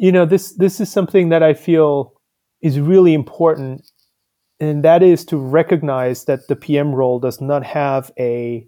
you 0.00 0.12
know 0.12 0.26
this 0.26 0.54
this 0.54 0.80
is 0.80 0.90
something 0.92 1.30
that 1.30 1.42
I 1.42 1.54
feel 1.54 2.14
is 2.62 2.80
really 2.80 3.14
important, 3.14 3.90
and 4.60 4.84
that 4.84 5.02
is 5.02 5.24
to 5.26 5.36
recognize 5.36 6.24
that 6.26 6.48
the 6.48 6.56
PM 6.56 6.94
role 6.94 7.20
does 7.20 7.40
not 7.40 7.64
have 7.64 8.12
a 8.18 8.66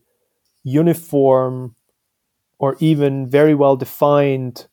uniform 0.65 1.77
or 2.59 2.77
even 2.81 3.31
very 3.31 3.55
well 3.55 3.77
defined 3.77 4.69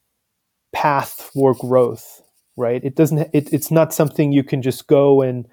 path 0.73 1.31
for 1.33 1.55
growth 1.55 2.21
right? 2.59 2.83
It 2.83 2.95
doesn't 2.95 3.29
it, 3.33 3.53
it's 3.53 3.71
not 3.71 3.93
something 3.93 4.31
you 4.31 4.43
can 4.43 4.61
just 4.61 4.87
go 4.87 5.21
and 5.21 5.47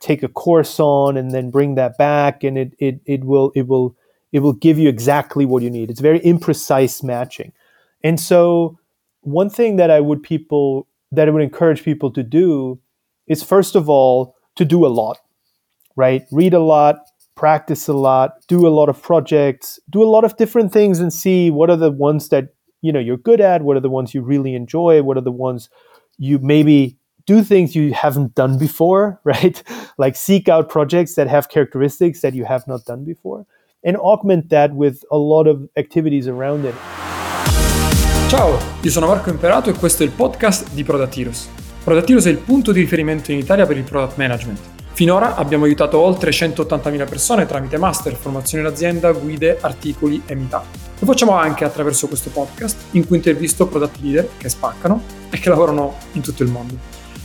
take 0.00 0.22
a 0.22 0.28
course 0.28 0.80
on 0.80 1.16
and 1.16 1.32
then 1.32 1.50
bring 1.50 1.74
that 1.76 1.98
back 1.98 2.44
and 2.44 2.58
it, 2.58 2.72
it 2.78 3.00
it 3.06 3.24
will 3.24 3.52
it 3.56 3.68
will 3.68 3.96
it 4.32 4.40
will 4.40 4.52
give 4.52 4.78
you 4.78 4.88
exactly 4.88 5.46
what 5.46 5.62
you 5.62 5.70
need. 5.70 5.90
It's 5.90 6.00
very 6.00 6.20
imprecise 6.20 7.04
matching. 7.04 7.52
And 8.04 8.20
so 8.20 8.79
one 9.22 9.50
thing 9.50 9.76
that 9.76 9.90
i 9.90 10.00
would 10.00 10.22
people 10.22 10.86
that 11.12 11.28
i 11.28 11.30
would 11.30 11.42
encourage 11.42 11.82
people 11.82 12.10
to 12.10 12.22
do 12.22 12.78
is 13.26 13.42
first 13.42 13.74
of 13.74 13.88
all 13.88 14.34
to 14.56 14.64
do 14.64 14.86
a 14.86 14.88
lot 14.88 15.18
right 15.96 16.24
read 16.30 16.54
a 16.54 16.60
lot 16.60 16.96
practice 17.40 17.88
a 17.88 17.94
lot, 17.94 18.46
do 18.48 18.66
a 18.66 18.68
lot 18.68 18.90
of 18.90 19.02
projects, 19.02 19.80
do 19.88 20.02
a 20.02 20.10
lot 20.14 20.24
of 20.24 20.36
different 20.36 20.74
things 20.74 21.00
and 21.00 21.10
see 21.10 21.50
what 21.50 21.70
are 21.70 21.76
the 21.76 21.90
ones 21.90 22.28
that 22.28 22.48
you 22.82 22.92
know 22.92 23.00
you're 23.00 23.16
good 23.16 23.40
at, 23.40 23.62
what 23.62 23.78
are 23.78 23.80
the 23.80 23.88
ones 23.88 24.12
you 24.12 24.20
really 24.20 24.54
enjoy, 24.54 25.02
what 25.02 25.16
are 25.16 25.22
the 25.22 25.32
ones 25.32 25.70
you 26.18 26.38
maybe 26.40 26.98
do 27.24 27.42
things 27.42 27.74
you 27.74 27.94
haven't 27.94 28.34
done 28.34 28.58
before, 28.58 29.18
right? 29.24 29.62
like 29.96 30.16
seek 30.16 30.50
out 30.50 30.68
projects 30.68 31.14
that 31.14 31.28
have 31.28 31.48
characteristics 31.48 32.20
that 32.20 32.34
you 32.34 32.44
have 32.44 32.66
not 32.68 32.84
done 32.84 33.04
before 33.06 33.46
and 33.82 33.96
augment 33.96 34.50
that 34.50 34.74
with 34.74 35.02
a 35.10 35.16
lot 35.16 35.46
of 35.46 35.66
activities 35.78 36.28
around 36.28 36.66
it. 36.66 36.74
Ciao, 38.30 38.56
io 38.80 38.90
sono 38.92 39.08
Marco 39.08 39.28
Imperato 39.28 39.70
e 39.70 39.72
questo 39.72 40.04
è 40.04 40.06
il 40.06 40.12
podcast 40.12 40.70
di. 40.70 40.84
Product 40.84 41.18
Heroes 41.18 42.26
è 42.26 42.28
il 42.28 42.36
punto 42.36 42.70
di 42.70 42.78
riferimento 42.78 43.32
in 43.32 43.38
Italia 43.38 43.66
per 43.66 43.76
il 43.76 43.82
product 43.82 44.16
management 44.18 44.60
Finora 44.92 45.34
abbiamo 45.34 45.64
aiutato 45.64 45.98
oltre 45.98 46.30
180.000 46.30 47.08
persone 47.08 47.44
tramite 47.44 47.76
master, 47.76 48.14
formazione 48.14 48.62
in 48.62 48.70
azienda, 48.70 49.10
guide, 49.10 49.58
articoli 49.60 50.22
e 50.26 50.36
meetup. 50.36 50.62
Lo 51.00 51.06
facciamo 51.06 51.32
anche 51.32 51.64
attraverso 51.64 52.06
questo 52.06 52.30
podcast 52.30 52.76
in 52.92 53.04
cui 53.04 53.16
intervisto 53.16 53.66
product 53.66 53.98
leader 54.00 54.28
che 54.36 54.48
spaccano 54.48 55.02
e 55.28 55.36
che 55.40 55.48
lavorano 55.48 55.96
in 56.12 56.20
tutto 56.22 56.44
il 56.44 56.50
mondo. 56.50 56.76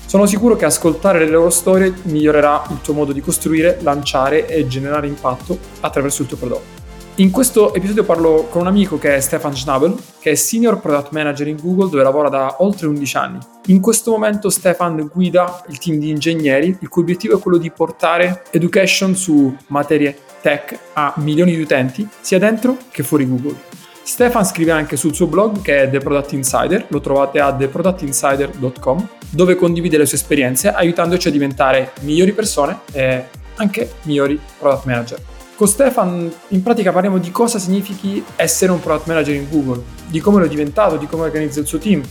Sono 0.08 0.26
sicuro 0.26 0.56
che 0.56 0.66
ascoltare 0.66 1.20
le 1.20 1.30
loro 1.30 1.52
storie 1.52 1.94
migliorerà 2.06 2.64
il 2.72 2.82
tuo 2.82 2.96
modo 2.96 3.12
di 3.12 3.22
costruire, 3.22 3.78
lanciare 3.84 4.48
e 4.48 4.66
generare 4.66 5.06
impatto 5.06 5.56
attraverso 5.82 6.24
il 6.24 6.28
tuo 6.30 6.38
prodotto. 6.38 6.85
In 7.18 7.32
questo 7.32 7.74
episodio 7.74 8.04
parlo 8.04 8.48
con 8.50 8.60
un 8.64 8.68
amico 8.68 8.98
che 8.98 9.16
è 9.16 9.20
Stefan 9.22 9.56
Schnabel, 9.56 9.96
che 10.20 10.32
è 10.32 10.36
Senior 10.36 10.82
Product 10.82 11.14
Manager 11.14 11.48
in 11.48 11.56
Google 11.56 11.90
dove 11.90 12.04
lavora 12.04 12.28
da 12.28 12.58
oltre 12.60 12.88
11 12.88 13.16
anni. 13.16 13.38
In 13.68 13.80
questo 13.80 14.12
momento 14.12 14.50
Stefan 14.50 15.10
guida 15.14 15.64
il 15.70 15.78
team 15.78 15.98
di 15.98 16.10
ingegneri, 16.10 16.78
il 16.78 16.90
cui 16.90 17.04
obiettivo 17.04 17.38
è 17.38 17.40
quello 17.40 17.58
di 17.58 17.72
portare 17.72 18.44
education 18.52 19.16
su 19.16 19.56
materie 19.68 20.18
tech 20.42 20.78
a 20.92 21.14
milioni 21.20 21.56
di 21.56 21.62
utenti, 21.62 22.06
sia 22.20 22.38
dentro 22.38 22.76
che 22.92 23.04
fuori 23.04 23.26
Google. 23.26 23.56
Stefan 24.04 24.44
scrive 24.44 24.72
anche 24.72 24.98
sul 24.98 25.16
suo 25.16 25.28
blog 25.28 25.62
che 25.62 25.84
è 25.84 25.90
The 25.90 26.00
Product 26.00 26.34
Insider, 26.34 26.86
lo 26.90 27.00
trovate 27.00 27.40
a 27.40 27.54
theproductinsider.com, 27.54 29.08
dove 29.30 29.56
condivide 29.56 29.98
le 29.98 30.06
sue 30.06 30.18
esperienze 30.18 30.68
aiutandoci 30.68 31.30
a 31.30 31.32
diventare 31.32 31.94
migliori 32.02 32.34
persone 32.34 32.80
e 32.92 33.24
anche 33.56 33.94
migliori 34.02 34.38
product 34.60 34.86
manager. 34.86 35.20
Con 35.56 35.68
Stefan 35.68 36.30
in 36.50 36.62
pratica 36.62 36.92
parliamo 36.92 37.18
di 37.18 37.32
cosa 37.32 37.60
significhi 37.60 38.22
essere 38.36 38.74
un 38.74 38.82
product 38.82 39.08
manager 39.08 39.34
in 39.36 39.50
Google, 39.50 39.82
di 40.08 40.20
come 40.20 40.44
è 40.44 40.50
diventato, 40.50 40.98
di 40.98 41.06
come 41.06 41.24
organizza 41.24 41.62
il 41.62 41.66
suo 41.66 41.78
team, 41.78 42.04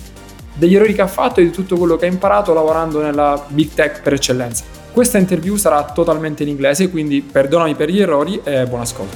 degli 0.54 0.74
errori 0.74 0.94
che 0.94 1.02
ha 1.02 1.06
fatto 1.06 1.40
e 1.40 1.44
di 1.44 1.50
tutto 1.50 1.76
quello 1.76 1.96
che 1.96 2.06
ha 2.06 2.08
imparato 2.08 2.54
lavorando 2.54 3.02
nella 3.02 3.44
big 3.48 3.74
tech 3.74 4.00
per 4.00 4.14
eccellenza. 4.14 4.64
Questa 4.90 5.18
interview 5.18 5.56
sarà 5.56 5.84
totalmente 5.92 6.42
in 6.42 6.48
inglese, 6.48 6.88
quindi 6.88 7.20
perdonami 7.20 7.74
per 7.74 7.90
gli 7.90 8.00
errori 8.00 8.40
e 8.42 8.66
buon 8.66 8.80
ascolto. 8.80 9.14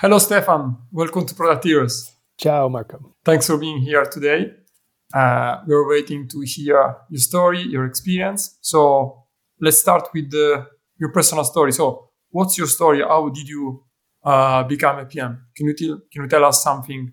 Hello 0.00 0.18
Stefan, 0.18 0.88
welcome 0.92 1.26
to 1.26 1.34
Product 1.34 1.62
Heroes. 1.66 2.10
Ciao 2.36 2.70
Marco. 2.70 3.16
Thanks 3.22 3.44
for 3.44 3.58
being 3.58 3.86
here 3.86 4.08
today. 4.08 4.50
Uh, 5.12 5.62
we're 5.66 5.86
waiting 5.86 6.26
to 6.26 6.40
hear 6.40 7.04
your 7.10 7.20
story, 7.20 7.60
your 7.68 7.84
experience. 7.84 8.56
So 8.62 9.26
let's 9.60 9.78
start 9.78 10.08
with 10.14 10.30
the 10.30 10.71
your 11.02 11.10
personal 11.10 11.44
story. 11.44 11.72
So, 11.72 12.08
what's 12.30 12.56
your 12.56 12.68
story? 12.68 13.00
How 13.02 13.28
did 13.28 13.48
you 13.48 13.84
uh, 14.24 14.62
become 14.62 14.98
a 15.00 15.04
PM? 15.04 15.46
Can 15.56 15.66
you 15.66 15.74
tell 15.74 16.00
Can 16.12 16.22
you 16.22 16.28
tell 16.28 16.44
us 16.44 16.62
something 16.62 17.12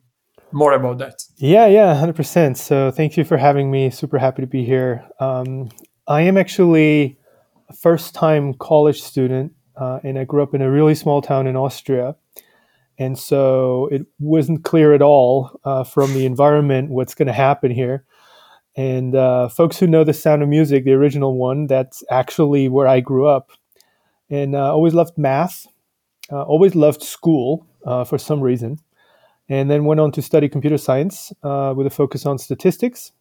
more 0.51 0.73
about 0.73 0.99
that? 0.99 1.15
Yeah, 1.37 1.65
yeah, 1.65 1.95
hundred 1.95 2.15
percent. 2.15 2.57
So, 2.57 2.91
thank 2.91 3.17
you 3.17 3.23
for 3.23 3.37
having 3.37 3.71
me. 3.71 3.89
Super 3.89 4.19
happy 4.19 4.43
to 4.43 4.47
be 4.47 4.63
here. 4.63 5.03
Um, 5.19 5.69
I 6.07 6.21
am 6.21 6.37
actually 6.37 7.17
a 7.69 7.73
first 7.73 8.13
time 8.13 8.53
college 8.53 9.01
student, 9.01 9.53
uh, 9.75 9.99
and 10.03 10.19
I 10.19 10.23
grew 10.23 10.43
up 10.43 10.53
in 10.53 10.61
a 10.61 10.71
really 10.71 10.95
small 10.95 11.21
town 11.21 11.47
in 11.47 11.55
Austria. 11.55 12.15
And 13.01 13.17
so 13.17 13.87
it 13.93 14.05
wasn't 14.19 14.65
clear 14.65 14.93
at 14.93 15.01
all 15.01 15.57
uh, 15.63 15.85
from 15.85 16.13
the 16.13 16.25
environment 16.25 16.89
what's 16.89 17.15
going 17.15 17.27
to 17.27 17.33
happen 17.47 17.71
here. 17.71 18.03
And 18.75 19.15
uh, 19.15 19.47
folks 19.47 19.79
who 19.79 19.87
know 19.87 20.03
the 20.03 20.13
Sound 20.13 20.43
of 20.43 20.49
Music, 20.49 20.83
the 20.83 20.91
original 20.91 21.37
one, 21.37 21.67
that's 21.67 22.03
actually 22.11 22.67
where 22.67 22.87
I 22.87 22.99
grew 22.99 23.25
up 23.25 23.51
and 24.29 24.55
uh, 24.55 24.73
always 24.73 24.93
loved 24.93 25.17
math, 25.17 25.67
uh, 26.31 26.43
always 26.43 26.75
loved 26.75 27.01
school 27.01 27.65
uh, 27.85 28.03
for 28.03 28.17
some 28.17 28.41
reason, 28.41 28.79
and 29.47 29.69
then 29.69 29.85
went 29.85 29.99
on 29.99 30.11
to 30.11 30.21
study 30.21 30.47
computer 30.49 30.77
science 30.77 31.33
uh, 31.43 31.73
with 31.75 31.87
a 31.87 31.89
focus 31.89 32.25
on 32.25 32.37
statistics, 32.37 33.11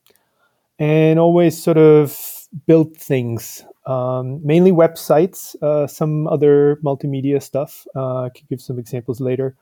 and 0.79 1.19
always 1.19 1.61
sort 1.61 1.79
of 1.79 2.47
built 2.67 2.97
things, 2.97 3.65
um, 3.87 4.45
mainly 4.45 4.73
websites, 4.73 5.55
uh, 5.63 5.87
some 5.87 6.27
other 6.29 6.79
multimedia 6.85 7.43
stuff. 7.43 7.87
Uh, 7.95 8.23
I 8.25 8.29
could 8.31 8.49
give 8.49 8.61
some 8.61 8.79
examples 8.79 9.21
later. 9.21 9.57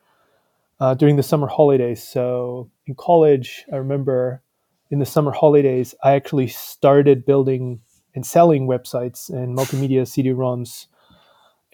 during 0.97 1.15
the 1.15 1.23
summer 1.23 1.47
holidays, 1.47 2.03
so 2.03 2.69
in 2.85 2.95
college, 2.95 3.65
I 3.73 3.77
remember 3.77 4.41
in 4.89 4.99
the 4.99 5.05
summer 5.05 5.31
holidays, 5.31 5.95
I 6.03 6.13
actually 6.13 6.47
started 6.47 7.25
building 7.25 7.81
and 8.15 8.25
selling 8.25 8.67
websites 8.67 9.29
and 9.29 9.57
multimedia 9.57 10.07
CD-ROMs 10.07 10.87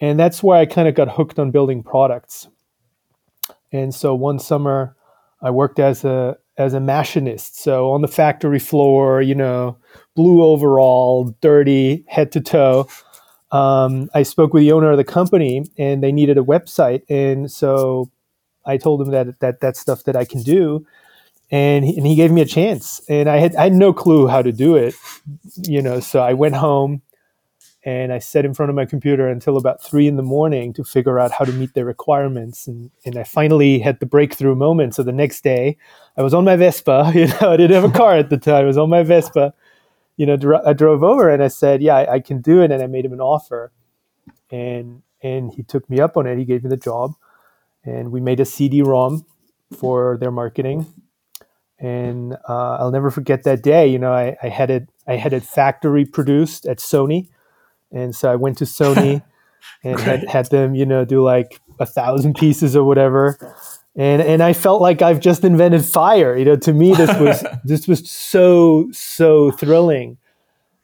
and 0.00 0.18
that's 0.18 0.42
where 0.42 0.58
I 0.58 0.66
kind 0.66 0.88
of 0.88 0.94
got 0.94 1.08
hooked 1.10 1.38
on 1.38 1.50
building 1.50 1.82
products. 1.82 2.48
And 3.72 3.94
so 3.94 4.14
one 4.14 4.38
summer, 4.38 4.96
I 5.42 5.50
worked 5.50 5.78
as 5.78 6.04
a 6.04 6.38
as 6.56 6.72
a 6.72 6.80
machinist, 6.80 7.58
so 7.60 7.90
on 7.90 8.00
the 8.00 8.08
factory 8.08 8.60
floor, 8.60 9.20
you 9.20 9.34
know, 9.34 9.76
blue 10.14 10.42
overall, 10.42 11.34
dirty 11.40 12.04
head 12.06 12.30
to 12.32 12.40
toe. 12.40 12.88
Um, 13.50 14.08
I 14.14 14.22
spoke 14.22 14.54
with 14.54 14.62
the 14.62 14.72
owner 14.72 14.90
of 14.90 14.96
the 14.96 15.04
company, 15.04 15.64
and 15.76 16.02
they 16.02 16.12
needed 16.12 16.38
a 16.38 16.42
website, 16.42 17.02
and 17.08 17.50
so 17.50 18.10
I 18.64 18.76
told 18.76 19.00
him 19.02 19.10
that 19.10 19.40
that 19.40 19.60
that 19.60 19.76
stuff 19.76 20.04
that 20.04 20.16
I 20.16 20.24
can 20.24 20.42
do, 20.42 20.86
and 21.50 21.84
he, 21.84 21.96
and 21.96 22.06
he 22.06 22.14
gave 22.14 22.30
me 22.30 22.40
a 22.40 22.46
chance, 22.46 23.00
and 23.08 23.28
I 23.28 23.38
had 23.38 23.54
I 23.56 23.64
had 23.64 23.74
no 23.74 23.92
clue 23.92 24.26
how 24.28 24.42
to 24.42 24.52
do 24.52 24.76
it, 24.76 24.94
you 25.62 25.82
know. 25.82 26.00
So 26.00 26.20
I 26.20 26.32
went 26.32 26.54
home, 26.54 27.02
and 27.84 28.14
I 28.14 28.18
sat 28.18 28.46
in 28.46 28.54
front 28.54 28.70
of 28.70 28.76
my 28.76 28.86
computer 28.86 29.28
until 29.28 29.58
about 29.58 29.82
three 29.82 30.08
in 30.08 30.16
the 30.16 30.22
morning 30.22 30.72
to 30.72 30.84
figure 30.84 31.20
out 31.20 31.32
how 31.32 31.44
to 31.44 31.52
meet 31.52 31.74
their 31.74 31.84
requirements. 31.84 32.66
And, 32.66 32.90
and 33.04 33.18
I 33.18 33.24
finally 33.24 33.78
had 33.78 34.00
the 34.00 34.06
breakthrough 34.06 34.54
moment. 34.54 34.94
So 34.94 35.02
the 35.02 35.12
next 35.12 35.44
day, 35.44 35.76
I 36.16 36.22
was 36.22 36.32
on 36.32 36.44
my 36.44 36.56
Vespa. 36.56 37.12
You 37.14 37.26
know, 37.26 37.52
I 37.52 37.56
didn't 37.58 37.74
have 37.74 37.84
a 37.84 37.96
car 37.96 38.16
at 38.16 38.30
the 38.30 38.38
time. 38.38 38.64
I 38.64 38.66
was 38.66 38.78
on 38.78 38.88
my 38.88 39.02
Vespa. 39.02 39.52
You 40.16 40.24
know, 40.24 40.36
dro- 40.36 40.62
I 40.64 40.72
drove 40.72 41.02
over 41.02 41.28
and 41.28 41.42
I 41.42 41.48
said, 41.48 41.82
"Yeah, 41.82 41.96
I, 41.96 42.14
I, 42.14 42.20
can 42.20 42.40
do 42.40 42.62
it." 42.62 42.70
And 42.70 42.82
I 42.82 42.86
made 42.86 43.04
him 43.04 43.12
an 43.12 43.20
offer, 43.20 43.72
and 44.50 45.02
and 45.22 45.52
he 45.52 45.62
took 45.62 45.88
me 45.90 46.00
up 46.00 46.16
on 46.16 46.26
it. 46.26 46.38
He 46.38 46.44
gave 46.44 46.62
me 46.62 46.70
the 46.70 46.76
job, 46.76 47.14
and 47.84 48.12
we 48.12 48.20
made 48.20 48.40
a 48.40 48.44
CD-ROM 48.44 49.26
for 49.76 50.16
their 50.18 50.30
marketing. 50.30 50.86
And 51.80 52.34
uh, 52.48 52.76
I'll 52.76 52.92
never 52.92 53.10
forget 53.10 53.42
that 53.42 53.62
day. 53.62 53.88
You 53.88 53.98
know, 53.98 54.12
I, 54.12 54.36
I 54.42 54.48
had 54.48 54.70
it. 54.70 54.88
I 55.06 55.16
had 55.16 55.32
it 55.32 55.42
factory 55.42 56.04
produced 56.04 56.64
at 56.66 56.78
Sony 56.78 57.28
and 57.94 58.14
so 58.14 58.30
I 58.30 58.36
went 58.36 58.58
to 58.58 58.64
Sony 58.64 59.22
and 59.84 59.98
had, 60.00 60.28
had 60.28 60.50
them, 60.50 60.74
you 60.74 60.84
know, 60.84 61.04
do 61.04 61.22
like 61.22 61.60
a 61.78 61.86
thousand 61.86 62.34
pieces 62.34 62.76
or 62.76 62.84
whatever. 62.84 63.38
And 63.96 64.20
and 64.20 64.42
I 64.42 64.52
felt 64.52 64.82
like 64.82 65.02
I've 65.02 65.20
just 65.20 65.44
invented 65.44 65.84
fire. 65.84 66.36
You 66.36 66.44
know, 66.44 66.56
to 66.56 66.72
me 66.72 66.94
this 66.94 67.16
was 67.20 67.46
this 67.64 67.86
was 67.86 68.10
so 68.10 68.88
so 68.92 69.52
thrilling. 69.52 70.18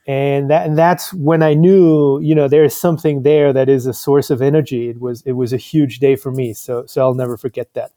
And 0.06 0.50
that 0.50 0.66
and 0.66 0.78
that's 0.78 1.12
when 1.12 1.42
I 1.42 1.54
knew, 1.54 2.20
you 2.20 2.34
know, 2.34 2.48
there's 2.48 2.74
something 2.74 3.22
there 3.22 3.52
that 3.52 3.68
is 3.68 3.86
a 3.86 3.92
source 3.92 4.30
of 4.30 4.40
energy. 4.40 4.88
It 4.88 5.00
was 5.00 5.22
it 5.22 5.32
was 5.32 5.52
a 5.52 5.56
huge 5.56 5.98
day 5.98 6.14
for 6.14 6.30
me. 6.30 6.54
So 6.54 6.86
so 6.86 7.02
I'll 7.02 7.14
never 7.14 7.36
forget 7.36 7.74
that. 7.74 7.92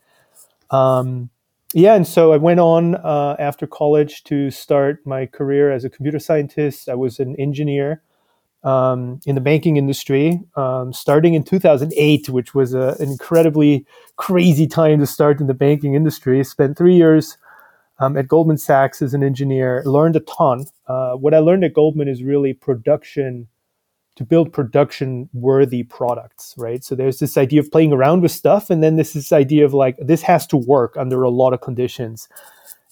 Um, 0.76 1.30
yeah, 1.76 1.96
and 1.96 2.08
so 2.08 2.34
I 2.34 2.38
went 2.38 2.60
on 2.60 2.96
uh, 2.96 3.36
after 3.40 3.66
college 3.66 4.24
to 4.26 4.52
start 4.52 5.06
my 5.06 5.26
career 5.26 5.72
as 5.72 5.84
a 5.84 5.90
computer 5.90 6.20
scientist. 6.20 6.88
I 6.88 6.96
was 6.96 7.20
an 7.20 7.36
engineer 7.38 8.04
um, 8.64 9.20
in 9.26 9.36
the 9.36 9.42
banking 9.42 9.78
industry, 9.78 10.40
um, 10.56 10.94
starting 10.94 11.34
in 11.34 11.44
2008, 11.44 12.30
which 12.30 12.56
was 12.56 12.74
a, 12.74 12.96
an 13.00 13.10
incredibly 13.10 13.86
crazy 14.16 14.68
time 14.68 15.00
to 15.00 15.08
start 15.08 15.42
in 15.42 15.48
the 15.48 15.54
banking 15.54 15.96
industry. 15.96 16.44
Spent 16.44 16.78
three 16.78 16.96
years 16.96 17.38
um, 18.00 18.18
at 18.18 18.28
Goldman 18.28 18.58
Sachs 18.58 19.02
as 19.02 19.14
an 19.14 19.24
engineer, 19.24 19.84
learned 19.86 20.16
a 20.16 20.22
ton. 20.22 20.66
Uh, 20.88 21.14
what 21.14 21.34
I 21.34 21.40
learned 21.40 21.64
at 21.64 21.74
Goldman 21.74 22.08
is 22.08 22.24
really 22.24 22.54
production 22.54 23.48
to 24.16 24.24
build 24.24 24.54
production 24.54 25.28
worthy 25.34 25.84
products, 25.84 26.54
right? 26.56 26.84
So 26.84 26.94
there's 26.96 27.20
this 27.20 27.36
idea 27.36 27.60
of 27.60 27.72
playing 27.72 27.94
around 27.94 28.22
with 28.22 28.32
stuff, 28.32 28.70
and 28.70 28.84
then 28.84 28.96
this 28.96 29.14
this 29.14 29.34
idea 29.34 29.66
of 29.66 29.74
like 29.74 29.98
this 29.98 30.22
has 30.22 30.46
to 30.48 30.58
work 30.58 30.96
under 30.98 31.24
a 31.24 31.30
lot 31.30 31.54
of 31.54 31.62
conditions. 31.62 32.30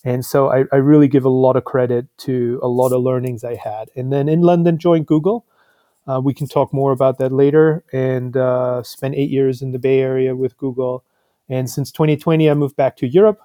And 0.03 0.25
so 0.25 0.50
I, 0.50 0.63
I 0.71 0.77
really 0.77 1.07
give 1.07 1.25
a 1.25 1.29
lot 1.29 1.56
of 1.56 1.63
credit 1.63 2.07
to 2.19 2.59
a 2.63 2.68
lot 2.68 2.91
of 2.91 3.03
learnings 3.03 3.44
I 3.44 3.53
had. 3.53 3.91
And 3.95 4.12
then 4.12 4.27
in 4.27 4.41
London, 4.41 4.79
joined 4.79 5.06
Google. 5.06 5.45
Uh, 6.07 6.19
we 6.24 6.33
can 6.33 6.48
talk 6.48 6.74
more 6.74 6.92
about 6.92 7.18
that 7.19 7.31
later. 7.31 7.83
And 7.94 8.36
uh, 8.36 8.83
spent 8.83 9.15
eight 9.15 9.30
years 9.30 9.62
in 9.62 9.71
the 9.71 9.80
Bay 9.80 10.00
Area 10.00 10.36
with 10.36 10.57
Google. 10.57 11.03
And 11.50 11.69
since 11.69 11.92
2020, 11.92 12.50
I 12.50 12.53
moved 12.53 12.75
back 12.75 12.98
to 12.98 13.07
Europe. 13.07 13.39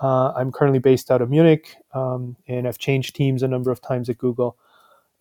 Uh, 0.00 0.32
I'm 0.32 0.50
currently 0.50 0.78
based 0.78 1.10
out 1.10 1.20
of 1.20 1.28
Munich, 1.28 1.76
um, 1.92 2.36
and 2.48 2.66
I've 2.66 2.78
changed 2.78 3.14
teams 3.14 3.42
a 3.42 3.48
number 3.48 3.70
of 3.70 3.82
times 3.82 4.08
at 4.08 4.16
Google. 4.16 4.56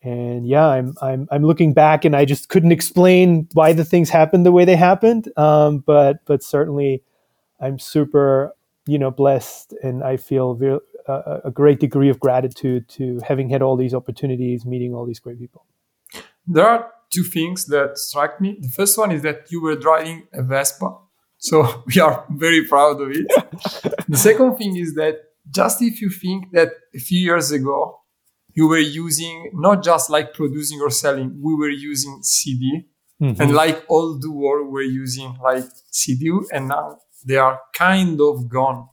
And 0.02 0.48
yeah, 0.48 0.66
I'm 0.68 0.94
I'm 1.02 1.28
I'm 1.32 1.44
looking 1.44 1.74
back, 1.74 2.06
and 2.06 2.16
I 2.16 2.24
just 2.24 2.48
couldn't 2.48 2.72
explain 2.72 3.50
why 3.54 3.74
the 3.74 3.84
things 3.84 4.10
happened 4.10 4.46
the 4.46 4.54
way 4.54 4.64
they 4.64 4.78
happened. 4.78 5.30
Um, 5.38 5.80
but 5.80 6.24
but 6.26 6.42
certainly, 6.44 7.04
I'm 7.60 7.80
super 7.80 8.56
you 8.88 8.98
know 8.98 9.12
blessed, 9.12 9.74
and 9.84 10.04
I 10.04 10.16
feel 10.18 10.54
very, 10.54 10.80
uh, 11.08 11.42
a 11.44 11.52
great 11.52 11.82
degree 11.82 12.10
of 12.10 12.20
gratitude 12.22 12.88
to 12.90 13.20
having 13.28 13.50
had 13.50 13.62
all 13.62 13.76
these 13.76 13.94
opportunities, 13.94 14.66
meeting 14.66 14.94
all 14.94 15.06
these 15.06 15.20
great 15.20 15.40
people. 15.40 15.66
There 16.54 16.68
are 16.68 16.92
two 17.14 17.24
things 17.24 17.66
that 17.68 17.98
strike 17.98 18.42
me. 18.42 18.58
The 18.60 18.70
first 18.70 18.98
one 18.98 19.12
is 19.12 19.22
that 19.22 19.52
you 19.52 19.62
were 19.62 19.76
driving 19.76 20.28
a 20.34 20.44
Vespa 20.44 20.98
so 21.40 21.84
we 21.88 22.00
are 22.00 22.26
very 22.30 22.66
proud 22.66 23.02
of 23.02 23.10
it. 23.12 23.28
the 24.08 24.18
second 24.18 24.58
thing 24.58 24.76
is 24.76 24.94
that 24.96 25.16
just 25.50 25.82
if 25.82 26.00
you 26.02 26.10
think 26.10 26.52
that 26.52 26.70
a 26.94 27.00
few 27.00 27.20
years 27.20 27.52
ago 27.52 28.00
you 28.54 28.68
were 28.68 28.78
using 28.78 29.52
not 29.54 29.84
just 29.84 30.10
like 30.10 30.34
producing 30.34 30.80
or 30.82 30.90
selling, 30.90 31.40
we 31.42 31.56
were 31.56 31.70
using 31.70 32.20
CD, 32.22 32.88
mm-hmm. 33.22 33.42
and 33.42 33.54
like 33.54 33.84
all 33.88 34.20
the 34.20 34.32
world 34.32 34.72
were 34.72 34.82
using 34.82 35.36
like 35.42 35.64
CD, 35.92 36.32
and 36.52 36.68
now 36.68 36.98
they 37.26 37.38
are 37.38 37.60
kind 37.74 38.20
of 38.20 38.50
gone. 38.50 38.88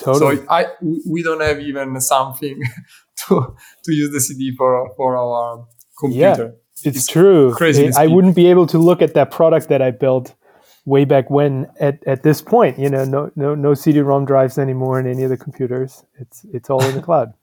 Totally. 0.00 0.36
So 0.36 0.46
I 0.48 0.66
we 1.06 1.22
don't 1.22 1.40
have 1.40 1.58
even 1.58 2.00
something 2.00 2.62
to 3.26 3.56
to 3.84 3.92
use 3.92 4.12
the 4.12 4.20
CD 4.20 4.54
for 4.56 4.94
for 4.96 5.16
our 5.16 5.66
computer. 5.98 6.54
Yeah, 6.54 6.58
it's, 6.84 6.96
it's 6.98 7.06
true. 7.06 7.54
Crazy. 7.54 7.90
I 7.96 8.06
wouldn't 8.06 8.36
be 8.36 8.46
able 8.46 8.66
to 8.68 8.78
look 8.78 9.02
at 9.02 9.14
that 9.14 9.30
product 9.30 9.68
that 9.68 9.82
I 9.82 9.90
built 9.90 10.34
way 10.88 11.04
back 11.04 11.28
when 11.28 11.70
at, 11.78 12.02
at 12.06 12.22
this 12.22 12.40
point 12.40 12.78
you 12.78 12.88
know 12.88 13.04
no 13.04 13.30
no 13.36 13.54
no 13.54 13.74
cd-rom 13.74 14.24
drives 14.24 14.56
anymore 14.56 14.98
in 14.98 15.06
any 15.06 15.22
of 15.22 15.28
the 15.28 15.36
computers 15.36 16.02
it's 16.18 16.46
it's 16.50 16.70
all 16.70 16.82
in 16.82 16.94
the 16.94 17.02
cloud 17.02 17.34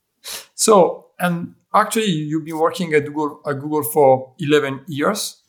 so 0.54 1.06
and 1.20 1.54
actually 1.74 2.06
you've 2.06 2.46
been 2.46 2.58
working 2.58 2.94
at 2.94 3.04
google 3.04 3.42
at 3.46 3.60
google 3.60 3.82
for 3.82 4.32
11 4.38 4.80
years 4.86 5.42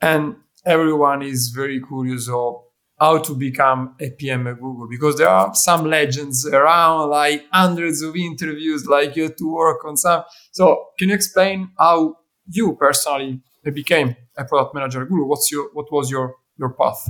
and 0.00 0.36
everyone 0.64 1.20
is 1.20 1.48
very 1.48 1.80
curious 1.82 2.28
of 2.28 2.62
how 3.00 3.18
to 3.18 3.34
become 3.34 3.96
a 4.00 4.10
pm 4.10 4.46
at 4.46 4.60
google 4.60 4.86
because 4.88 5.18
there 5.18 5.28
are 5.28 5.52
some 5.52 5.84
legends 5.84 6.46
around 6.46 7.10
like 7.10 7.44
hundreds 7.50 8.02
of 8.02 8.14
interviews 8.14 8.86
like 8.86 9.16
you 9.16 9.24
have 9.24 9.34
to 9.34 9.52
work 9.52 9.84
on 9.84 9.96
some 9.96 10.22
so 10.52 10.90
can 10.96 11.08
you 11.08 11.14
explain 11.14 11.70
how 11.76 12.16
you 12.50 12.76
personally 12.76 13.40
became 13.64 14.16
a 14.36 14.44
product 14.44 14.74
manager 14.74 15.02
at 15.02 15.08
Google? 15.08 15.28
What's 15.28 15.50
your 15.50 15.70
what 15.72 15.90
was 15.90 16.10
your 16.10 16.36
your 16.58 16.70
path? 16.70 17.08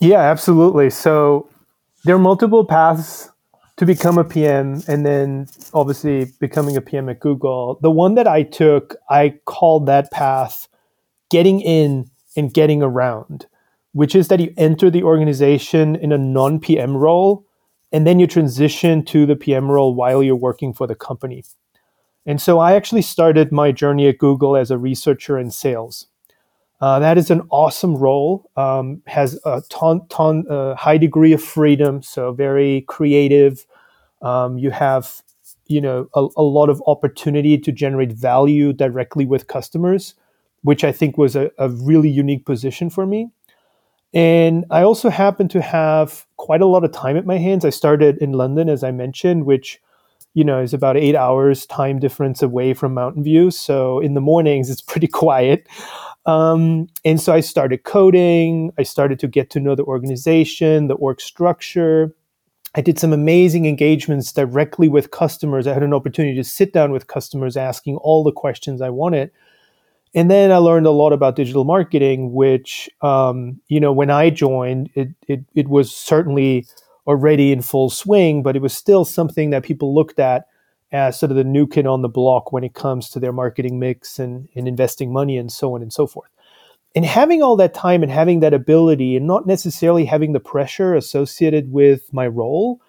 Yeah, 0.00 0.20
absolutely. 0.20 0.90
So 0.90 1.48
there 2.04 2.14
are 2.14 2.20
multiple 2.20 2.64
paths 2.64 3.30
to 3.76 3.86
become 3.86 4.18
a 4.18 4.24
PM 4.24 4.82
and 4.88 5.06
then 5.06 5.46
obviously 5.72 6.26
becoming 6.40 6.76
a 6.76 6.80
PM 6.80 7.08
at 7.08 7.20
Google. 7.20 7.78
The 7.80 7.90
one 7.90 8.14
that 8.16 8.26
I 8.26 8.42
took, 8.42 8.96
I 9.08 9.38
called 9.44 9.86
that 9.86 10.10
path 10.10 10.68
getting 11.30 11.60
in 11.60 12.10
and 12.36 12.52
getting 12.52 12.82
around, 12.82 13.46
which 13.92 14.14
is 14.14 14.28
that 14.28 14.40
you 14.40 14.52
enter 14.56 14.90
the 14.90 15.02
organization 15.02 15.96
in 15.96 16.12
a 16.12 16.18
non 16.18 16.60
PM 16.60 16.96
role 16.96 17.44
and 17.92 18.06
then 18.06 18.20
you 18.20 18.26
transition 18.26 19.04
to 19.06 19.26
the 19.26 19.36
PM 19.36 19.70
role 19.70 19.94
while 19.94 20.22
you're 20.22 20.36
working 20.36 20.72
for 20.74 20.86
the 20.86 20.94
company. 20.94 21.44
And 22.28 22.42
so 22.42 22.58
I 22.58 22.74
actually 22.74 23.00
started 23.00 23.52
my 23.52 23.72
journey 23.72 24.06
at 24.06 24.18
Google 24.18 24.54
as 24.54 24.70
a 24.70 24.76
researcher 24.76 25.38
in 25.38 25.50
sales. 25.50 26.08
Uh, 26.78 26.98
that 26.98 27.16
is 27.16 27.30
an 27.30 27.40
awesome 27.48 27.96
role. 27.96 28.50
Um, 28.54 29.00
has 29.06 29.40
a 29.46 29.62
ton, 29.70 30.06
ton, 30.10 30.44
uh, 30.50 30.74
high 30.74 30.98
degree 30.98 31.32
of 31.32 31.42
freedom, 31.42 32.02
so 32.02 32.32
very 32.32 32.82
creative. 32.82 33.66
Um, 34.20 34.58
you 34.58 34.70
have, 34.70 35.22
you 35.68 35.80
know, 35.80 36.10
a, 36.14 36.28
a, 36.36 36.42
lot 36.42 36.68
of 36.68 36.82
opportunity 36.86 37.56
to 37.56 37.72
generate 37.72 38.12
value 38.12 38.74
directly 38.74 39.24
with 39.24 39.46
customers, 39.46 40.14
which 40.60 40.84
I 40.84 40.92
think 40.92 41.16
was 41.16 41.34
a, 41.34 41.50
a 41.56 41.70
really 41.70 42.10
unique 42.10 42.44
position 42.44 42.90
for 42.90 43.06
me. 43.06 43.30
And 44.12 44.66
I 44.70 44.82
also 44.82 45.08
happen 45.08 45.48
to 45.48 45.62
have 45.62 46.26
quite 46.36 46.60
a 46.60 46.66
lot 46.66 46.84
of 46.84 46.92
time 46.92 47.16
at 47.16 47.24
my 47.24 47.38
hands. 47.38 47.64
I 47.64 47.70
started 47.70 48.18
in 48.18 48.32
London, 48.32 48.68
as 48.68 48.84
I 48.84 48.90
mentioned, 48.90 49.46
which 49.46 49.80
you 50.38 50.44
know 50.44 50.60
is 50.60 50.72
about 50.72 50.96
eight 50.96 51.16
hours 51.16 51.66
time 51.66 51.98
difference 51.98 52.42
away 52.42 52.72
from 52.72 52.94
Mountain 52.94 53.24
View. 53.24 53.50
So 53.50 53.98
in 53.98 54.14
the 54.14 54.20
mornings, 54.20 54.70
it's 54.70 54.80
pretty 54.92 55.08
quiet. 55.08 55.66
Um, 56.26 56.86
and 57.04 57.20
so 57.20 57.32
I 57.32 57.40
started 57.40 57.82
coding. 57.82 58.70
I 58.78 58.84
started 58.84 59.18
to 59.20 59.26
get 59.26 59.50
to 59.50 59.60
know 59.60 59.74
the 59.74 59.82
organization, 59.82 60.86
the 60.86 60.94
org 60.94 61.20
structure. 61.20 62.14
I 62.76 62.82
did 62.82 63.00
some 63.00 63.12
amazing 63.12 63.66
engagements 63.66 64.32
directly 64.32 64.88
with 64.88 65.10
customers. 65.10 65.66
I 65.66 65.74
had 65.74 65.82
an 65.82 65.94
opportunity 65.94 66.36
to 66.36 66.44
sit 66.44 66.72
down 66.72 66.92
with 66.92 67.08
customers 67.08 67.56
asking 67.56 67.96
all 67.96 68.22
the 68.22 68.30
questions 68.30 68.80
I 68.80 68.90
wanted. 68.90 69.32
And 70.14 70.30
then 70.30 70.52
I 70.52 70.58
learned 70.58 70.86
a 70.86 70.92
lot 70.92 71.12
about 71.12 71.34
digital 71.34 71.64
marketing, 71.64 72.32
which, 72.32 72.88
um, 73.00 73.60
you 73.66 73.80
know, 73.80 73.92
when 73.92 74.10
I 74.10 74.30
joined, 74.30 74.90
it, 74.94 75.08
it, 75.26 75.40
it 75.54 75.68
was 75.68 75.94
certainly 75.94 76.66
already 77.08 77.50
in 77.50 77.62
full 77.62 77.88
swing, 77.88 78.42
but 78.42 78.54
it 78.54 78.62
was 78.62 78.76
still 78.76 79.04
something 79.04 79.50
that 79.50 79.64
people 79.64 79.94
looked 79.94 80.20
at 80.20 80.46
as 80.92 81.18
sort 81.18 81.30
of 81.30 81.36
the 81.36 81.44
new 81.44 81.66
kid 81.66 81.86
on 81.86 82.02
the 82.02 82.08
block 82.08 82.52
when 82.52 82.62
it 82.62 82.74
comes 82.74 83.08
to 83.10 83.18
their 83.18 83.32
marketing 83.32 83.78
mix 83.78 84.18
and, 84.18 84.48
and 84.54 84.68
investing 84.68 85.12
money 85.12 85.36
and 85.38 85.50
so 85.50 85.74
on 85.74 85.82
and 85.82 85.92
so 85.92 86.06
forth. 86.06 86.30
And 86.94 87.04
having 87.04 87.42
all 87.42 87.56
that 87.56 87.74
time 87.74 88.02
and 88.02 88.12
having 88.12 88.40
that 88.40 88.54
ability 88.54 89.16
and 89.16 89.26
not 89.26 89.46
necessarily 89.46 90.04
having 90.04 90.32
the 90.32 90.40
pressure 90.40 90.94
associated 90.94 91.72
with 91.72 92.12
my 92.12 92.26
role 92.26 92.80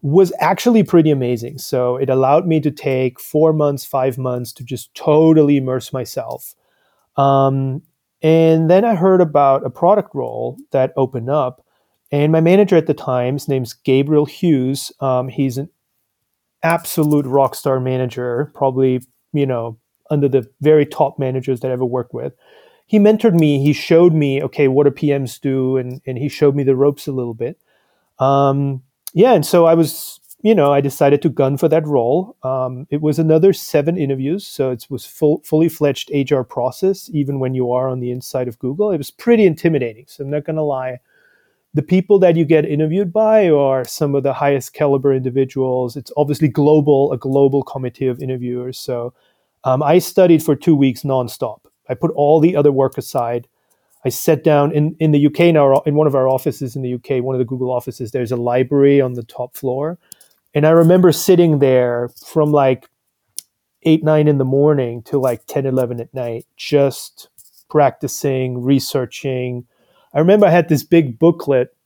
was 0.00 0.32
actually 0.38 0.82
pretty 0.82 1.10
amazing. 1.10 1.58
So 1.58 1.96
it 1.96 2.08
allowed 2.08 2.46
me 2.46 2.60
to 2.60 2.70
take 2.70 3.20
four 3.20 3.52
months, 3.52 3.84
five 3.84 4.16
months 4.16 4.52
to 4.54 4.64
just 4.64 4.94
totally 4.94 5.56
immerse 5.56 5.92
myself. 5.92 6.54
Um, 7.16 7.82
and 8.22 8.70
then 8.70 8.84
I 8.84 8.94
heard 8.94 9.20
about 9.20 9.66
a 9.66 9.70
product 9.70 10.14
role 10.14 10.56
that 10.70 10.92
opened 10.96 11.30
up. 11.30 11.64
And 12.10 12.32
my 12.32 12.40
manager 12.40 12.76
at 12.76 12.86
the 12.86 12.94
time, 12.94 13.34
his 13.34 13.48
name's 13.48 13.74
Gabriel 13.74 14.24
Hughes. 14.24 14.92
Um, 15.00 15.28
he's 15.28 15.58
an 15.58 15.68
absolute 16.62 17.26
rock 17.26 17.54
star 17.54 17.80
manager, 17.80 18.50
probably, 18.54 19.02
you 19.32 19.46
know, 19.46 19.78
under 20.10 20.28
the 20.28 20.48
very 20.60 20.86
top 20.86 21.18
managers 21.18 21.60
that 21.60 21.70
I 21.70 21.72
ever 21.72 21.84
worked 21.84 22.14
with. 22.14 22.32
He 22.86 22.98
mentored 22.98 23.38
me. 23.38 23.62
He 23.62 23.74
showed 23.74 24.14
me, 24.14 24.42
okay, 24.42 24.68
what 24.68 24.84
do 24.84 24.90
PMs 24.90 25.38
do? 25.38 25.76
And, 25.76 26.00
and 26.06 26.16
he 26.16 26.28
showed 26.28 26.56
me 26.56 26.62
the 26.62 26.76
ropes 26.76 27.06
a 27.06 27.12
little 27.12 27.34
bit. 27.34 27.58
Um, 28.18 28.82
yeah. 29.12 29.34
And 29.34 29.44
so 29.44 29.66
I 29.66 29.74
was, 29.74 30.18
you 30.40 30.54
know, 30.54 30.72
I 30.72 30.80
decided 30.80 31.20
to 31.22 31.28
gun 31.28 31.58
for 31.58 31.68
that 31.68 31.86
role. 31.86 32.36
Um, 32.42 32.86
it 32.88 33.02
was 33.02 33.18
another 33.18 33.52
seven 33.52 33.98
interviews. 33.98 34.46
So 34.46 34.70
it 34.70 34.86
was 34.88 35.04
full, 35.04 35.42
fully 35.44 35.68
fledged 35.68 36.10
HR 36.14 36.40
process, 36.40 37.10
even 37.12 37.38
when 37.38 37.54
you 37.54 37.70
are 37.70 37.88
on 37.90 38.00
the 38.00 38.10
inside 38.10 38.48
of 38.48 38.58
Google. 38.58 38.90
It 38.90 38.98
was 38.98 39.10
pretty 39.10 39.44
intimidating. 39.44 40.06
So 40.08 40.24
I'm 40.24 40.30
not 40.30 40.44
going 40.44 40.56
to 40.56 40.62
lie 40.62 41.00
the 41.74 41.82
people 41.82 42.18
that 42.18 42.36
you 42.36 42.44
get 42.44 42.64
interviewed 42.64 43.12
by 43.12 43.48
are 43.50 43.84
some 43.84 44.14
of 44.14 44.22
the 44.22 44.32
highest 44.32 44.72
caliber 44.72 45.12
individuals. 45.12 45.96
It's 45.96 46.12
obviously 46.16 46.48
global, 46.48 47.12
a 47.12 47.18
global 47.18 47.62
committee 47.62 48.06
of 48.06 48.20
interviewers. 48.20 48.78
So 48.78 49.12
um, 49.64 49.82
I 49.82 49.98
studied 49.98 50.42
for 50.42 50.56
two 50.56 50.74
weeks 50.74 51.02
nonstop. 51.02 51.60
I 51.88 51.94
put 51.94 52.10
all 52.12 52.40
the 52.40 52.56
other 52.56 52.72
work 52.72 52.96
aside. 52.96 53.48
I 54.04 54.08
sat 54.08 54.44
down 54.44 54.72
in, 54.72 54.96
in 55.00 55.10
the 55.10 55.26
UK 55.26 55.54
our, 55.56 55.82
in 55.84 55.94
one 55.94 56.06
of 56.06 56.14
our 56.14 56.28
offices 56.28 56.76
in 56.76 56.82
the 56.82 56.94
UK, 56.94 57.22
one 57.22 57.34
of 57.34 57.38
the 57.38 57.44
Google 57.44 57.70
offices. 57.70 58.10
There's 58.10 58.32
a 58.32 58.36
library 58.36 59.00
on 59.00 59.14
the 59.14 59.24
top 59.24 59.54
floor. 59.54 59.98
And 60.54 60.66
I 60.66 60.70
remember 60.70 61.12
sitting 61.12 61.58
there 61.58 62.08
from 62.24 62.52
like 62.52 62.88
8, 63.82 64.02
9 64.02 64.28
in 64.28 64.38
the 64.38 64.44
morning 64.44 65.02
to 65.04 65.18
like 65.18 65.46
10, 65.46 65.66
11 65.66 66.00
at 66.00 66.14
night, 66.14 66.46
just 66.56 67.28
practicing, 67.68 68.62
researching, 68.62 69.66
I 70.14 70.18
remember 70.18 70.46
I 70.46 70.50
had 70.50 70.68
this 70.68 70.82
big 70.82 71.18
booklet, 71.18 71.76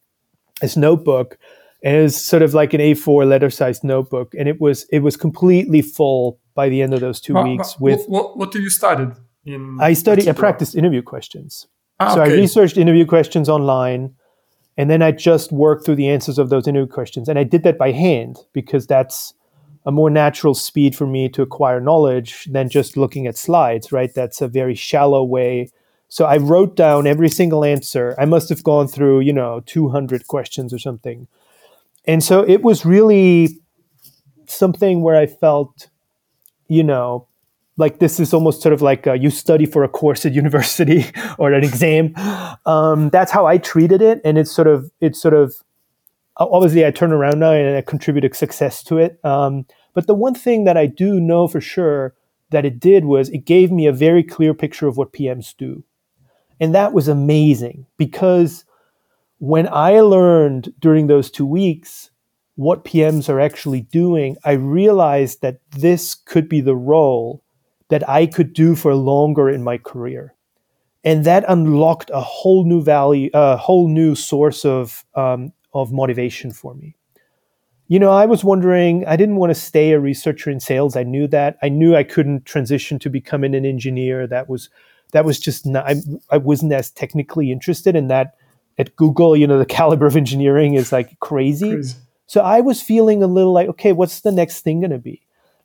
this 0.61 0.76
notebook, 0.76 1.38
and 1.85 1.97
it 1.97 2.02
was 2.02 2.17
sort 2.17 2.43
of 2.43 2.55
like 2.55 2.73
an 2.75 2.81
A4 2.81 3.26
letter 3.29 3.50
sized 3.50 3.85
notebook, 3.85 4.35
and 4.38 4.49
it 4.49 4.61
was 4.61 4.87
it 4.91 5.00
was 5.00 5.17
completely 5.17 5.83
full 5.83 6.38
by 6.55 6.69
the 6.69 6.83
end 6.83 6.95
of 6.95 7.00
those 7.00 7.21
two 7.21 7.35
weeks. 7.35 7.79
with 7.81 8.05
what, 8.07 8.37
what 8.37 8.52
did 8.52 8.62
you 8.62 8.71
study? 8.71 9.07
In 9.45 9.79
I 9.81 9.95
studied. 9.95 10.29
I 10.29 10.33
practiced 10.33 10.76
interview 10.76 11.02
questions. 11.02 11.67
Ah, 11.99 12.14
so 12.14 12.23
okay. 12.23 12.33
I 12.33 12.37
researched 12.37 12.76
interview 12.76 13.07
questions 13.07 13.49
online, 13.49 14.14
And 14.76 14.91
then 14.91 15.02
I 15.02 15.12
just 15.12 15.52
worked 15.52 15.85
through 15.85 15.97
the 15.97 16.09
answers 16.09 16.38
of 16.38 16.49
those 16.49 16.67
interview 16.67 16.91
questions. 16.93 17.29
And 17.29 17.38
I 17.38 17.45
did 17.45 17.62
that 17.64 17.79
by 17.79 17.93
hand 17.93 18.38
because 18.52 18.87
that's 18.87 19.35
a 19.85 19.93
more 19.93 20.11
natural 20.11 20.55
speed 20.55 20.97
for 20.97 21.07
me 21.07 21.29
to 21.31 21.43
acquire 21.43 21.81
knowledge 21.81 22.47
than 22.50 22.69
just 22.69 22.97
looking 22.97 23.26
at 23.26 23.37
slides, 23.37 23.93
right? 23.93 24.14
That's 24.14 24.41
a 24.41 24.49
very 24.49 24.75
shallow 24.75 25.25
way. 25.25 25.71
So 26.12 26.26
I 26.26 26.37
wrote 26.37 26.76
down 26.76 27.07
every 27.07 27.31
single 27.31 27.64
answer. 27.64 28.14
I 28.19 28.26
must 28.26 28.50
have 28.50 28.62
gone 28.62 28.87
through, 28.87 29.21
you 29.21 29.33
know, 29.33 29.62
200 29.64 30.26
questions 30.26 30.71
or 30.71 30.78
something. 30.78 31.26
And 32.04 32.23
so 32.23 32.42
it 32.47 32.62
was 32.62 32.85
really 32.85 33.62
something 34.47 35.00
where 35.00 35.16
I 35.16 35.25
felt, 35.25 35.88
you 36.69 36.83
know, 36.83 37.28
like 37.78 37.99
this 37.99 38.21
is 38.21 38.35
almost 38.35 38.61
sort 38.61 38.75
of 38.75 38.83
like 38.83 39.07
you 39.07 39.31
study 39.31 39.64
for 39.64 39.85
a 39.85 39.88
course 39.88 40.26
at 40.26 40.35
university 40.42 41.07
or 41.38 41.54
an 41.54 41.64
exam. 41.64 42.12
Um, 42.66 43.09
that's 43.09 43.33
how 43.33 43.47
I 43.47 43.57
treated 43.57 44.02
it, 44.02 44.21
and 44.23 44.37
it's 44.37 44.52
sort 44.52 44.69
of 44.69 44.90
it's 45.00 45.19
sort 45.19 45.33
of 45.33 45.54
obviously 46.37 46.85
I 46.85 46.90
turn 46.90 47.12
around 47.12 47.38
now 47.38 47.52
and 47.52 47.75
I 47.75 47.81
contributed 47.81 48.37
success 48.37 48.83
to 48.83 48.99
it. 48.99 49.19
Um, 49.25 49.64
but 49.95 50.07
the 50.07 50.14
one 50.14 50.35
thing 50.35 50.64
that 50.64 50.76
I 50.76 50.85
do 50.85 51.19
know 51.21 51.49
for 51.49 51.62
sure 51.62 52.12
that 52.50 52.66
it 52.66 52.78
did 52.78 53.07
was 53.07 53.31
it 53.31 53.47
gave 53.47 53.73
me 53.73 53.87
a 53.87 53.95
very 53.95 54.23
clear 54.23 54.52
picture 54.52 54.87
of 54.87 54.99
what 54.99 55.14
PMs 55.14 55.57
do, 55.57 55.85
and 56.61 56.75
that 56.75 56.93
was 56.93 57.09
amazing 57.09 57.87
because 57.97 58.65
when 59.39 59.69
I 59.69 60.01
learned 60.01 60.73
during 60.79 61.07
those 61.07 61.31
two 61.31 61.47
weeks 61.47 62.11
what 62.57 62.85
PMs 62.85 63.29
are 63.29 63.41
actually 63.41 63.81
doing, 63.81 64.37
I 64.45 64.53
realized 64.53 65.43
that 65.43 65.59
this 65.71 66.15
could 66.15 66.49
be 66.49 66.61
the 66.61 66.77
role 66.77 67.43
that 67.89 68.09
I 68.09 68.27
could 68.27 68.53
do 68.53 68.75
for 68.75 68.95
longer 68.95 69.49
in 69.49 69.63
my 69.63 69.79
career. 69.79 70.35
And 71.05 71.25
that 71.25 71.45
unlocked 71.49 72.11
a 72.15 72.21
whole 72.21 72.65
new 72.65 72.83
value, 72.83 73.31
a 73.35 73.57
whole 73.57 73.89
new 73.89 74.15
source 74.15 74.65
of, 74.65 75.05
um, 75.15 75.53
of 75.75 75.93
motivation 75.93 76.53
for 76.53 76.75
me. 76.75 76.95
You 77.89 77.99
know, 77.99 78.13
I 78.13 78.27
was 78.27 78.45
wondering, 78.45 79.05
I 79.07 79.17
didn't 79.17 79.37
want 79.37 79.51
to 79.51 79.61
stay 79.61 79.93
a 79.93 80.01
researcher 80.01 80.51
in 80.51 80.61
sales. 80.61 80.97
I 80.97 81.03
knew 81.03 81.27
that. 81.29 81.59
I 81.63 81.69
knew 81.69 81.97
I 81.97 82.05
couldn't 82.05 82.47
transition 82.47 82.99
to 83.01 83.11
becoming 83.11 83.55
an 83.55 83.67
engineer. 83.67 84.27
That 84.27 84.49
was, 84.49 84.71
that 85.12 85.25
was 85.25 85.38
just 85.38 85.64
not, 85.66 85.88
I, 85.88 85.97
I 86.31 86.38
wasn't 86.38 86.73
as 86.73 86.90
technically 86.90 87.50
interested 87.50 87.97
in 87.97 88.09
that. 88.09 88.35
At 88.78 88.97
Google, 88.97 89.37
you 89.37 89.47
know, 89.47 89.59
the 89.59 89.66
caliber 89.78 90.07
of 90.07 90.16
engineering 90.16 90.75
is 90.75 90.92
like 90.92 91.19
crazy. 91.21 91.71
crazy. 91.71 91.97
So 92.26 92.40
I 92.40 92.61
was 92.61 92.81
feeling 92.81 93.23
a 93.23 93.26
little 93.26 93.52
like, 93.52 93.69
okay, 93.69 93.92
what's 93.92 94.21
the 94.21 94.33
next 94.33 94.61
thing 94.61 94.81
going 94.81 94.90
to 94.90 94.99
be? 94.99 95.21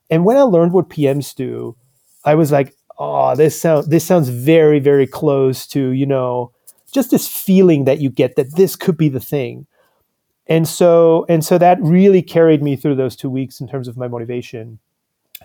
And 0.10 0.26
when 0.26 0.38
I 0.38 0.42
learned 0.42 0.74
what 0.74 0.90
PMs 0.90 1.34
do, 1.34 1.78
I 2.26 2.36
was 2.36 2.52
like, 2.52 2.76
oh, 3.00 3.36
this 3.36 3.60
sound 3.60 3.90
this 3.90 4.06
sounds 4.06 4.30
very 4.30 4.80
very 4.80 5.08
close 5.08 5.68
to 5.68 5.90
you 5.92 6.06
know 6.06 6.52
just 6.92 7.12
this 7.12 7.28
feeling 7.28 7.86
that 7.86 8.00
you 8.00 8.10
get 8.10 8.36
that 8.36 8.56
this 8.56 8.76
could 8.76 8.98
be 8.98 9.10
the 9.10 9.20
thing. 9.20 9.68
And 10.48 10.68
so 10.68 11.26
and 11.30 11.44
so 11.44 11.58
that 11.58 11.82
really 11.82 12.22
carried 12.22 12.64
me 12.64 12.76
through 12.76 12.96
those 12.96 13.16
two 13.16 13.30
weeks 13.30 13.60
in 13.60 13.68
terms 13.68 13.88
of 13.88 13.98
my 13.98 14.08
motivation. 14.08 14.80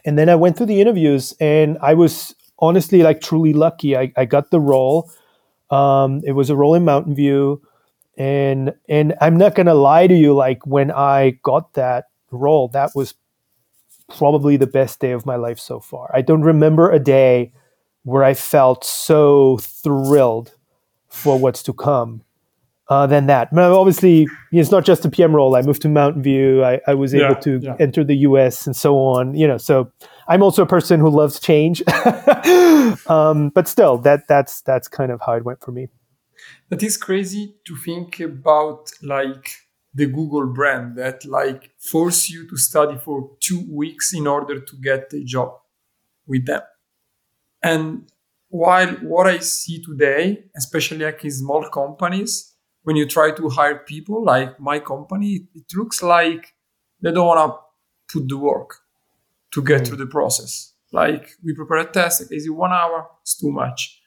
And 0.04 0.18
then 0.18 0.28
I 0.28 0.34
went 0.34 0.56
through 0.56 0.66
the 0.66 0.80
interviews 0.80 1.34
and 1.40 1.78
I 1.82 1.94
was 1.94 2.34
honestly 2.62 3.02
like 3.02 3.20
truly 3.20 3.52
lucky. 3.52 3.96
I, 3.96 4.12
I 4.16 4.24
got 4.24 4.50
the 4.50 4.60
role. 4.60 5.10
Um, 5.70 6.22
it 6.24 6.32
was 6.32 6.48
a 6.48 6.56
role 6.56 6.74
in 6.74 6.84
Mountain 6.84 7.14
View. 7.14 7.60
And 8.16 8.74
and 8.88 9.14
I'm 9.20 9.36
not 9.36 9.54
gonna 9.54 9.74
lie 9.74 10.06
to 10.06 10.14
you, 10.14 10.34
like 10.34 10.66
when 10.66 10.90
I 10.90 11.38
got 11.42 11.74
that 11.74 12.06
role, 12.30 12.68
that 12.68 12.92
was 12.94 13.14
probably 14.08 14.56
the 14.56 14.66
best 14.66 15.00
day 15.00 15.12
of 15.12 15.26
my 15.26 15.36
life 15.36 15.58
so 15.58 15.80
far. 15.80 16.10
I 16.14 16.22
don't 16.22 16.42
remember 16.42 16.90
a 16.90 16.98
day 16.98 17.52
where 18.04 18.22
I 18.22 18.34
felt 18.34 18.84
so 18.84 19.58
thrilled 19.58 20.54
for 21.08 21.38
what's 21.38 21.62
to 21.64 21.72
come 21.72 22.22
uh, 22.88 23.06
than 23.06 23.26
that. 23.26 23.48
But 23.52 23.72
obviously, 23.72 24.26
it's 24.50 24.70
not 24.70 24.84
just 24.84 25.04
a 25.04 25.10
PM 25.10 25.34
role. 25.34 25.56
I 25.56 25.62
moved 25.62 25.82
to 25.82 25.88
Mountain 25.88 26.22
View. 26.22 26.62
I, 26.64 26.80
I 26.86 26.94
was 26.94 27.14
able 27.14 27.28
yeah, 27.28 27.34
to 27.34 27.60
yeah. 27.62 27.76
enter 27.78 28.04
the 28.04 28.16
US 28.16 28.66
and 28.66 28.76
so 28.76 28.98
on. 28.98 29.34
You 29.34 29.48
know, 29.48 29.58
so 29.58 29.90
I'm 30.28 30.42
also 30.42 30.62
a 30.62 30.66
person 30.66 31.00
who 31.00 31.10
loves 31.10 31.40
change. 31.40 31.82
um, 33.08 33.50
but 33.50 33.68
still, 33.68 33.98
that 33.98 34.28
that's 34.28 34.62
that's 34.62 34.88
kind 34.88 35.10
of 35.10 35.20
how 35.24 35.34
it 35.34 35.44
went 35.44 35.60
for 35.60 35.72
me. 35.72 35.88
That 36.70 36.82
is 36.82 36.96
crazy 36.96 37.54
to 37.66 37.76
think 37.76 38.20
about, 38.20 38.90
like 39.02 39.50
the 39.94 40.06
Google 40.06 40.46
brand 40.46 40.96
that 40.96 41.24
like 41.24 41.70
force 41.78 42.30
you 42.30 42.48
to 42.48 42.56
study 42.56 42.98
for 42.98 43.30
two 43.40 43.66
weeks 43.70 44.14
in 44.14 44.26
order 44.26 44.60
to 44.60 44.76
get 44.76 45.12
a 45.12 45.22
job 45.22 45.58
with 46.26 46.46
them. 46.46 46.62
And 47.62 48.10
while 48.48 48.88
what 48.96 49.26
I 49.26 49.38
see 49.38 49.82
today, 49.82 50.44
especially 50.56 51.04
like 51.04 51.24
in 51.24 51.30
small 51.30 51.68
companies, 51.68 52.54
when 52.82 52.96
you 52.96 53.06
try 53.06 53.30
to 53.32 53.48
hire 53.48 53.78
people 53.78 54.24
like 54.24 54.58
my 54.58 54.78
company, 54.78 55.46
it 55.54 55.64
looks 55.74 56.02
like 56.02 56.54
they 57.00 57.12
don't 57.12 57.26
want 57.26 57.52
to 57.52 58.18
put 58.18 58.28
the 58.28 58.36
work 58.36 58.78
to 59.52 59.62
get 59.62 59.82
mm. 59.82 59.86
through 59.86 59.98
the 59.98 60.06
process. 60.06 60.72
Like 60.92 61.30
we 61.42 61.54
prepare 61.54 61.78
a 61.78 61.90
test, 61.90 62.32
is 62.32 62.46
it 62.46 62.50
one 62.50 62.72
hour? 62.72 63.08
It's 63.22 63.38
too 63.38 63.50
much. 63.50 64.00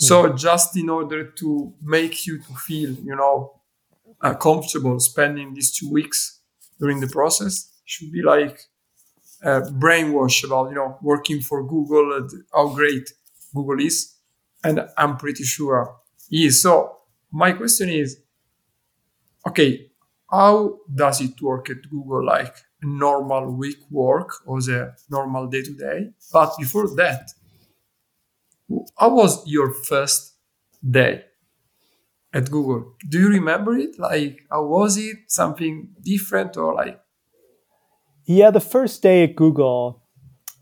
Mm. 0.00 0.06
So 0.06 0.32
just 0.32 0.76
in 0.76 0.88
order 0.88 1.24
to 1.24 1.74
make 1.82 2.26
you 2.26 2.38
to 2.38 2.54
feel, 2.54 2.90
you 2.90 3.16
know, 3.16 3.60
uh, 4.20 4.34
comfortable 4.34 4.98
spending 5.00 5.54
these 5.54 5.76
two 5.76 5.90
weeks 5.90 6.40
during 6.78 7.00
the 7.00 7.06
process 7.08 7.72
should 7.84 8.12
be 8.12 8.22
like 8.22 8.60
uh, 9.44 9.60
brainwash 9.72 10.44
about 10.44 10.70
you 10.70 10.74
know 10.74 10.98
working 11.02 11.40
for 11.40 11.66
Google 11.66 12.16
and 12.16 12.30
how 12.52 12.68
great 12.68 13.12
Google 13.54 13.80
is, 13.80 14.14
and 14.64 14.88
I'm 14.96 15.16
pretty 15.16 15.44
sure 15.44 15.96
he 16.28 16.46
is. 16.46 16.62
So 16.62 16.96
my 17.30 17.52
question 17.52 17.88
is, 17.88 18.20
okay, 19.46 19.90
how 20.30 20.78
does 20.92 21.20
it 21.20 21.40
work 21.40 21.70
at 21.70 21.88
Google? 21.88 22.24
Like 22.24 22.56
normal 22.82 23.52
week 23.52 23.78
work 23.90 24.30
or 24.46 24.60
the 24.60 24.94
normal 25.10 25.46
day 25.46 25.62
to 25.62 25.74
day? 25.74 26.10
But 26.32 26.52
before 26.58 26.88
that, 26.96 27.30
how 28.98 29.14
was 29.14 29.46
your 29.46 29.72
first 29.72 30.34
day? 30.88 31.24
at 32.32 32.50
Google. 32.50 32.94
Do 33.08 33.18
you 33.18 33.28
remember 33.28 33.76
it? 33.76 33.98
Like, 33.98 34.40
how 34.50 34.64
was 34.66 34.96
it? 34.96 35.16
Something 35.26 35.90
different 36.02 36.56
or 36.56 36.74
like? 36.74 37.00
Yeah, 38.24 38.50
the 38.50 38.60
first 38.60 39.02
day 39.02 39.24
at 39.24 39.36
Google. 39.36 40.02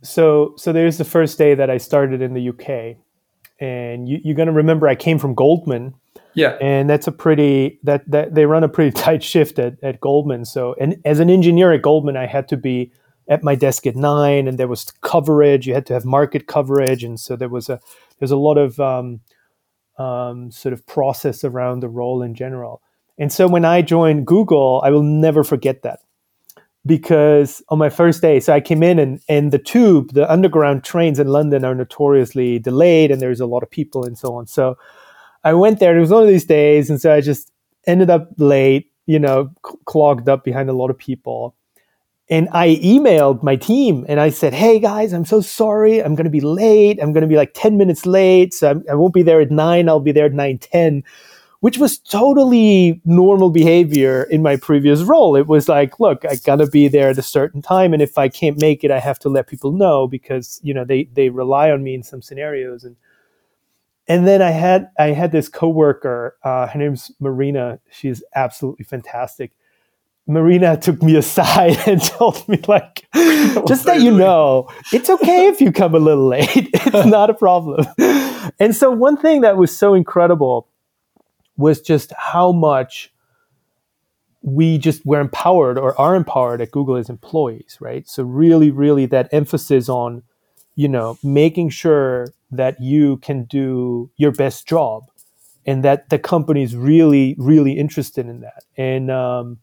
So, 0.03 0.55
so 0.57 0.73
there's 0.73 0.99
the 0.99 1.05
first 1.05 1.39
day 1.39 1.55
that 1.55 1.71
I 1.71 1.79
started 1.79 2.23
in 2.23 2.35
the 2.35 2.49
UK, 2.51 2.99
and 3.61 4.09
you, 4.09 4.19
you're 4.23 4.37
going 4.37 4.47
to 4.47 4.53
remember 4.53 4.87
I 4.87 4.95
came 4.95 5.19
from 5.19 5.35
Goldman. 5.35 5.95
Yeah, 6.37 6.57
and 6.61 6.89
that's 6.89 7.07
a 7.07 7.13
pretty 7.13 7.81
that 7.83 8.09
that 8.11 8.35
they 8.35 8.47
run 8.47 8.63
a 8.63 8.69
pretty 8.69 8.91
tight 9.03 9.25
shift 9.25 9.59
at, 9.59 9.83
at 9.83 10.01
Goldman. 10.01 10.45
So, 10.45 10.77
and 10.79 10.97
as 11.05 11.19
an 11.19 11.31
engineer 11.31 11.73
at 11.73 11.83
Goldman, 11.83 12.17
I 12.17 12.27
had 12.27 12.47
to 12.49 12.57
be 12.57 12.93
at 13.29 13.43
my 13.43 13.55
desk 13.55 13.87
at 13.87 13.97
nine, 13.97 14.47
and 14.47 14.59
there 14.59 14.69
was 14.69 14.85
coverage. 15.01 15.67
You 15.67 15.75
had 15.75 15.87
to 15.87 15.95
have 15.95 16.05
market 16.05 16.47
coverage, 16.47 17.03
and 17.03 17.19
so 17.19 17.37
there 17.37 17.49
was 17.49 17.69
a 17.71 17.81
there's 18.19 18.31
a 18.31 18.37
lot 18.37 18.59
of 18.59 18.79
um, 18.79 19.21
um, 19.99 20.51
sort 20.51 20.75
of 20.75 20.87
process 20.87 21.43
around 21.43 21.81
the 21.81 21.89
role 21.89 22.23
in 22.23 22.35
general. 22.35 22.83
And 23.19 23.33
so 23.33 23.49
when 23.49 23.65
I 23.65 23.81
joined 23.81 24.27
Google, 24.27 24.83
I 24.85 24.91
will 24.91 25.03
never 25.03 25.43
forget 25.43 25.83
that 25.83 26.01
because 26.85 27.63
on 27.71 27.79
my 27.79 27.89
first 27.89 28.23
day, 28.23 28.41
so 28.41 28.53
I 28.53 28.61
came 28.61 28.83
in 28.83 28.99
and, 28.99 29.21
and 29.29 29.53
the 29.53 29.59
tube, 29.59 30.13
the 30.13 30.31
underground 30.31 30.85
trains 30.85 31.19
in 31.19 31.29
London 31.29 31.65
are 31.65 31.75
notoriously 31.75 32.59
delayed 32.59 33.11
and 33.11 33.21
there's 33.21 33.41
a 33.41 33.47
lot 33.47 33.63
of 33.63 33.71
people 33.71 34.05
and 34.05 34.17
so 34.19 34.35
on. 34.35 34.47
So 34.47 34.77
I 35.47 35.55
went 35.55 35.79
there, 35.79 35.97
it 35.97 36.01
was 36.01 36.11
one 36.11 36.23
of 36.23 36.29
these 36.29 36.45
days. 36.45 36.91
And 36.91 37.01
so 37.01 37.13
I 37.13 37.21
just 37.21 37.53
ended 37.87 38.11
up 38.11 38.31
late, 38.39 38.91
you 39.07 39.19
know, 39.19 39.51
clogged 39.63 40.29
up 40.29 40.45
behind 40.45 40.69
a 40.69 40.73
lot 40.73 40.91
of 40.91 40.99
people 40.99 41.55
and 42.29 42.49
I 42.53 42.77
emailed 42.83 43.43
my 43.43 43.55
team 43.55 44.05
and 44.09 44.19
I 44.19 44.31
said, 44.31 44.53
Hey 44.53 44.81
guys, 44.81 45.13
I'm 45.13 45.25
so 45.25 45.41
sorry. 45.41 46.03
I'm 46.03 46.15
going 46.15 46.25
to 46.25 46.31
be 46.31 46.41
late. 46.41 46.99
I'm 47.01 47.13
going 47.13 47.23
to 47.23 47.29
be 47.29 47.37
like 47.37 47.53
10 47.55 47.77
minutes 47.77 48.05
late. 48.05 48.53
So 48.53 48.71
I'm, 48.71 48.85
I 48.91 48.95
will 48.95 49.07
not 49.07 49.15
be 49.15 49.23
there 49.23 49.41
at 49.41 49.51
nine. 49.51 49.89
I'll 49.89 50.01
be 50.01 50.13
there 50.13 50.27
at 50.27 50.33
9 50.33 50.59
10, 50.59 51.05
which 51.61 51.79
was 51.79 51.99
totally 51.99 53.01
normal 53.05 53.51
behavior 53.51 54.25
in 54.25 54.43
my 54.43 54.57
previous 54.57 55.03
role. 55.03 55.37
It 55.37 55.47
was 55.47 55.69
like, 55.69 56.01
look, 56.01 56.25
I 56.25 56.37
got 56.45 56.57
to 56.57 56.67
be 56.67 56.89
there 56.89 57.11
at 57.11 57.19
a 57.19 57.23
certain 57.23 57.63
time. 57.63 57.93
And 57.93 58.03
if 58.03 58.19
I 58.19 58.29
can't 58.29 58.61
make 58.61 58.83
it, 58.83 58.91
I 58.91 58.99
have 58.99 59.21
to 59.21 59.29
let 59.29 59.47
people 59.47 59.71
know 59.71 60.09
because, 60.09 60.59
you 60.65 60.75
know, 60.75 60.85
they, 60.85 61.05
they 61.13 61.29
rely 61.29 61.71
on 61.71 61.85
me 61.85 61.95
in 61.95 62.03
some 62.03 62.23
scenarios. 62.23 62.83
And, 62.83 62.97
and 64.09 64.27
then 64.27 64.43
I 64.43 64.51
had, 64.51 64.91
I 64.99 65.07
had 65.09 65.33
this 65.33 65.49
coworker, 65.49 66.37
uh, 66.43 66.69
her 66.69 66.79
name's 66.79 67.11
Marina. 67.21 67.81
She's 67.91 68.23
absolutely 68.35 68.85
fantastic 68.85 69.53
Marina 70.27 70.77
took 70.81 71.03
me 71.03 71.17
aside 71.17 71.77
and 71.87 72.03
told 72.05 72.47
me, 72.49 72.61
like, 72.67 73.07
just 73.67 73.85
that 73.85 74.01
you 74.01 74.11
know, 74.11 74.69
it's 74.93 75.09
okay 75.09 75.47
if 75.47 75.61
you 75.61 75.73
come 75.73 75.95
a 75.95 75.99
little 75.99 76.27
late. 76.27 76.49
it's 76.73 77.07
not 77.07 77.31
a 77.31 77.35
problem. 77.35 77.87
And 78.59 78.75
so, 78.75 78.91
one 78.91 79.17
thing 79.17 79.43
that 79.43 79.57
was 79.57 79.77
so 79.77 79.95
incredible 79.95 80.69
was 81.57 81.81
just 81.81 82.13
how 82.17 82.53
much 82.53 83.13
we 84.43 84.79
just 84.79 85.05
were 85.05 85.21
empowered 85.21 85.79
or 85.79 85.99
are 85.99 86.15
empowered 86.15 86.61
at 86.61 86.71
Google 86.71 86.97
as 86.97 87.09
employees, 87.09 87.79
right? 87.81 88.09
So, 88.09 88.23
really, 88.23 88.71
really 88.71 89.07
that 89.07 89.29
emphasis 89.33 89.89
on, 89.89 90.23
you 90.75 90.89
know, 90.89 91.19
making 91.23 91.71
sure 91.71 92.29
that 92.51 92.81
you 92.81 93.17
can 93.19 93.45
do 93.45 94.11
your 94.17 94.33
best 94.33 94.67
job 94.67 95.05
and 95.67 95.83
that 95.85 96.09
the 96.11 96.19
company 96.19 96.63
is 96.63 96.77
really 96.77 97.35
really 97.39 97.73
interested 97.73 98.27
in 98.27 98.41
that 98.41 98.65
and 98.77 99.11
um, 99.11 99.59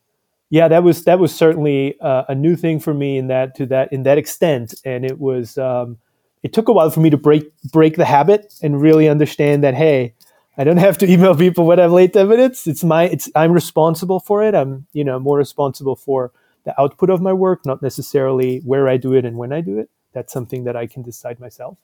yeah 0.49 0.67
that 0.67 0.83
was 0.83 1.03
that 1.05 1.19
was 1.19 1.33
certainly 1.33 1.99
uh, 2.01 2.23
a 2.27 2.35
new 2.35 2.55
thing 2.55 2.79
for 2.79 2.93
me 2.93 3.17
in 3.17 3.27
that 3.27 3.55
to 3.55 3.65
that 3.65 3.91
in 3.93 4.03
that 4.03 4.17
extent 4.17 4.73
and 4.85 5.05
it 5.05 5.19
was 5.19 5.57
um, 5.57 5.97
it 6.43 6.53
took 6.53 6.67
a 6.67 6.73
while 6.73 6.89
for 6.89 6.99
me 6.99 7.09
to 7.09 7.17
break 7.17 7.51
break 7.71 7.95
the 7.95 8.05
habit 8.05 8.53
and 8.61 8.81
really 8.81 9.07
understand 9.07 9.63
that 9.63 9.73
hey 9.73 10.13
I 10.57 10.63
don't 10.63 10.77
have 10.77 10.97
to 10.99 11.11
email 11.11 11.35
people 11.35 11.65
when 11.65 11.79
I'm 11.79 11.91
late 11.91 12.13
10 12.13 12.27
minutes. 12.27 12.67
It's 12.67 12.83
my 12.83 13.05
it's 13.05 13.29
I'm 13.35 13.51
responsible 13.51 14.19
for 14.19 14.43
it. 14.43 14.53
I'm, 14.53 14.85
you 14.93 15.03
know, 15.03 15.19
more 15.19 15.37
responsible 15.37 15.95
for 15.95 16.31
the 16.63 16.79
output 16.79 17.09
of 17.09 17.21
my 17.21 17.33
work, 17.33 17.65
not 17.65 17.81
necessarily 17.81 18.59
where 18.59 18.87
I 18.87 18.97
do 18.97 19.13
it 19.13 19.25
and 19.25 19.37
when 19.37 19.51
I 19.51 19.61
do 19.61 19.79
it. 19.79 19.89
That's 20.13 20.31
something 20.31 20.63
that 20.65 20.75
I 20.75 20.85
can 20.85 21.01
decide 21.01 21.39
myself. 21.39 21.77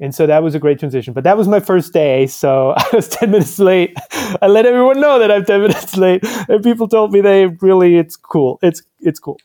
And 0.00 0.14
so 0.14 0.26
that 0.26 0.42
was 0.42 0.54
a 0.54 0.58
great 0.58 0.78
transition. 0.78 1.12
But 1.12 1.24
that 1.24 1.36
was 1.36 1.46
my 1.46 1.60
first 1.60 1.92
day. 1.92 2.26
So 2.26 2.74
I 2.76 2.84
was 2.92 3.08
10 3.08 3.30
minutes 3.30 3.58
late. 3.58 3.96
I 4.42 4.46
let 4.46 4.66
everyone 4.66 5.00
know 5.00 5.18
that 5.18 5.30
I'm 5.30 5.44
10 5.44 5.60
minutes 5.68 5.96
late. 5.96 6.24
And 6.48 6.62
people 6.62 6.88
told 6.88 7.12
me 7.12 7.20
they 7.20 7.46
really, 7.46 7.96
it's 7.96 8.16
cool. 8.16 8.58
It's, 8.62 8.82
it's 9.00 9.20
cool. 9.20 9.38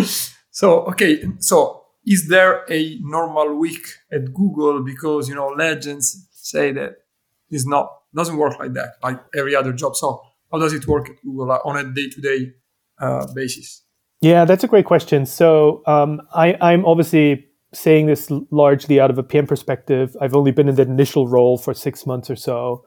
so, 0.50 0.82
okay. 0.84 1.22
So 1.40 1.84
is 2.06 2.28
there 2.28 2.64
a 2.70 2.98
normal 3.00 3.54
week 3.54 3.86
at 4.10 4.32
Google? 4.32 4.82
Because, 4.82 5.28
you 5.28 5.34
know, 5.34 5.48
legends 5.48 6.26
say 6.32 6.72
that 6.72 6.94
is 7.50 7.66
not 7.66 7.90
doesn't 8.14 8.38
work 8.38 8.58
like 8.58 8.72
that, 8.72 8.94
like 9.02 9.20
every 9.36 9.54
other 9.54 9.72
job. 9.72 9.94
So 9.94 10.22
how 10.50 10.58
does 10.58 10.72
it 10.72 10.86
work 10.86 11.10
at 11.10 11.16
Google 11.22 11.50
on 11.64 11.76
a 11.76 11.84
day 11.92 12.08
to 12.08 12.20
day 12.20 12.52
basis? 13.34 13.82
Yeah, 14.20 14.44
that's 14.44 14.64
a 14.64 14.66
great 14.66 14.86
question. 14.86 15.26
So 15.26 15.82
um, 15.86 16.22
I, 16.34 16.56
I'm 16.60 16.84
obviously 16.84 17.47
saying 17.72 18.06
this 18.06 18.30
largely 18.50 19.00
out 19.00 19.10
of 19.10 19.18
a 19.18 19.22
PM 19.22 19.46
perspective. 19.46 20.16
I've 20.20 20.34
only 20.34 20.52
been 20.52 20.68
in 20.68 20.76
the 20.76 20.82
initial 20.82 21.28
role 21.28 21.58
for 21.58 21.74
six 21.74 22.06
months 22.06 22.30
or 22.30 22.36
so, 22.36 22.84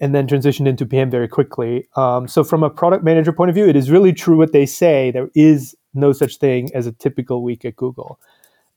and 0.00 0.14
then 0.14 0.26
transitioned 0.26 0.66
into 0.66 0.86
PM 0.86 1.10
very 1.10 1.28
quickly. 1.28 1.88
Um, 1.96 2.28
so 2.28 2.42
from 2.42 2.62
a 2.62 2.70
product 2.70 3.04
manager 3.04 3.32
point 3.32 3.48
of 3.48 3.54
view, 3.54 3.68
it 3.68 3.76
is 3.76 3.90
really 3.90 4.12
true 4.12 4.36
what 4.36 4.52
they 4.52 4.66
say. 4.66 5.10
There 5.10 5.30
is 5.34 5.76
no 5.94 6.12
such 6.12 6.38
thing 6.38 6.68
as 6.74 6.86
a 6.86 6.92
typical 6.92 7.42
week 7.42 7.64
at 7.64 7.76
Google. 7.76 8.18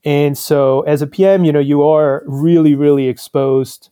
And 0.04 0.36
so 0.36 0.82
as 0.82 1.02
a 1.02 1.06
PM, 1.06 1.44
you 1.44 1.52
know, 1.52 1.60
you 1.60 1.82
are 1.82 2.22
really, 2.26 2.74
really 2.74 3.08
exposed 3.08 3.90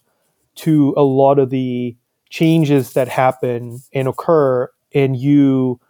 to 0.57 0.93
a 0.97 1.03
lot 1.03 1.39
of 1.39 1.51
the 1.51 1.97
changes 2.29 2.93
that 2.93 3.09
happen 3.09 3.81
and 3.93 4.09
occur 4.09 4.71
and 4.95 5.17
you 5.17 5.81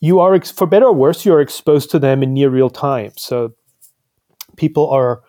you 0.00 0.20
are 0.20 0.38
for 0.42 0.66
better 0.66 0.86
or 0.86 0.92
worse 0.92 1.24
you 1.24 1.32
are 1.32 1.40
exposed 1.40 1.90
to 1.90 1.98
them 1.98 2.22
in 2.22 2.34
near 2.34 2.50
real 2.50 2.68
time 2.68 3.10
so 3.16 3.52
people 4.56 4.88
are 4.90 5.22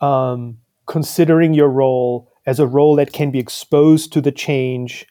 um, 0.00 0.58
considering 0.86 1.54
your 1.54 1.68
role 1.68 2.32
as 2.46 2.58
a 2.58 2.66
role 2.66 2.96
that 2.96 3.12
can 3.12 3.30
be 3.30 3.38
exposed 3.38 4.12
to 4.12 4.20
the 4.20 4.32
change 4.32 5.06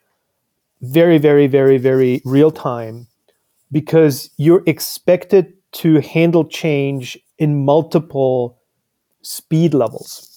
very 0.81 1.17
very 1.17 1.47
very 1.47 1.77
very 1.77 2.21
real 2.23 2.51
time 2.51 3.07
because 3.71 4.29
you're 4.37 4.63
expected 4.65 5.53
to 5.71 5.99
handle 5.99 6.45
change 6.45 7.17
in 7.37 7.65
multiple 7.65 8.57
speed 9.21 9.73
levels 9.73 10.29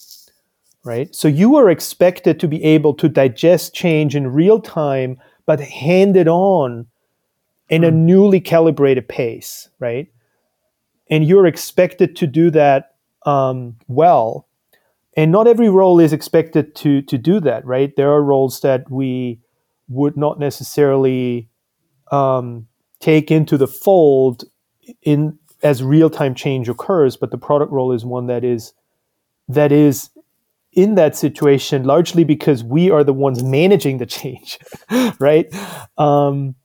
right? 0.83 1.13
So 1.15 1.27
you 1.27 1.55
are 1.55 1.69
expected 1.69 2.39
to 2.39 2.47
be 2.47 2.63
able 2.63 2.93
to 2.95 3.07
digest 3.07 3.73
change 3.73 4.15
in 4.15 4.27
real 4.27 4.59
time, 4.59 5.17
but 5.45 5.59
hand 5.59 6.17
it 6.17 6.27
on 6.27 6.87
in 7.69 7.83
a 7.83 7.89
hmm. 7.89 8.05
newly 8.05 8.39
calibrated 8.39 9.07
pace, 9.07 9.69
right? 9.79 10.07
And 11.09 11.25
you're 11.25 11.47
expected 11.47 12.15
to 12.17 12.27
do 12.27 12.49
that 12.51 12.92
um, 13.25 13.77
well. 13.87 14.47
And 15.15 15.31
not 15.31 15.47
every 15.47 15.69
role 15.69 15.99
is 15.99 16.11
expected 16.11 16.75
to 16.77 17.01
to 17.03 17.17
do 17.17 17.39
that, 17.41 17.65
right? 17.65 17.95
There 17.95 18.11
are 18.11 18.23
roles 18.23 18.61
that 18.61 18.89
we 18.89 19.39
would 19.87 20.17
not 20.17 20.39
necessarily 20.39 21.49
um, 22.11 22.67
take 22.99 23.29
into 23.29 23.57
the 23.57 23.67
fold 23.67 24.45
in 25.03 25.37
as 25.61 25.83
real 25.83 26.09
time 26.09 26.35
change 26.35 26.67
occurs, 26.67 27.15
but 27.15 27.31
the 27.31 27.37
product 27.37 27.71
role 27.71 27.91
is 27.91 28.03
one 28.03 28.27
that 28.27 28.43
is 28.43 28.73
that 29.47 29.71
is 29.71 30.09
in 30.73 30.95
that 30.95 31.15
situation 31.15 31.83
largely 31.83 32.23
because 32.23 32.63
we 32.63 32.89
are 32.89 33.03
the 33.03 33.13
ones 33.13 33.43
managing 33.43 33.99
the 33.99 34.05
change, 34.05 34.57
right? 35.19 35.47
Um, 35.97 36.55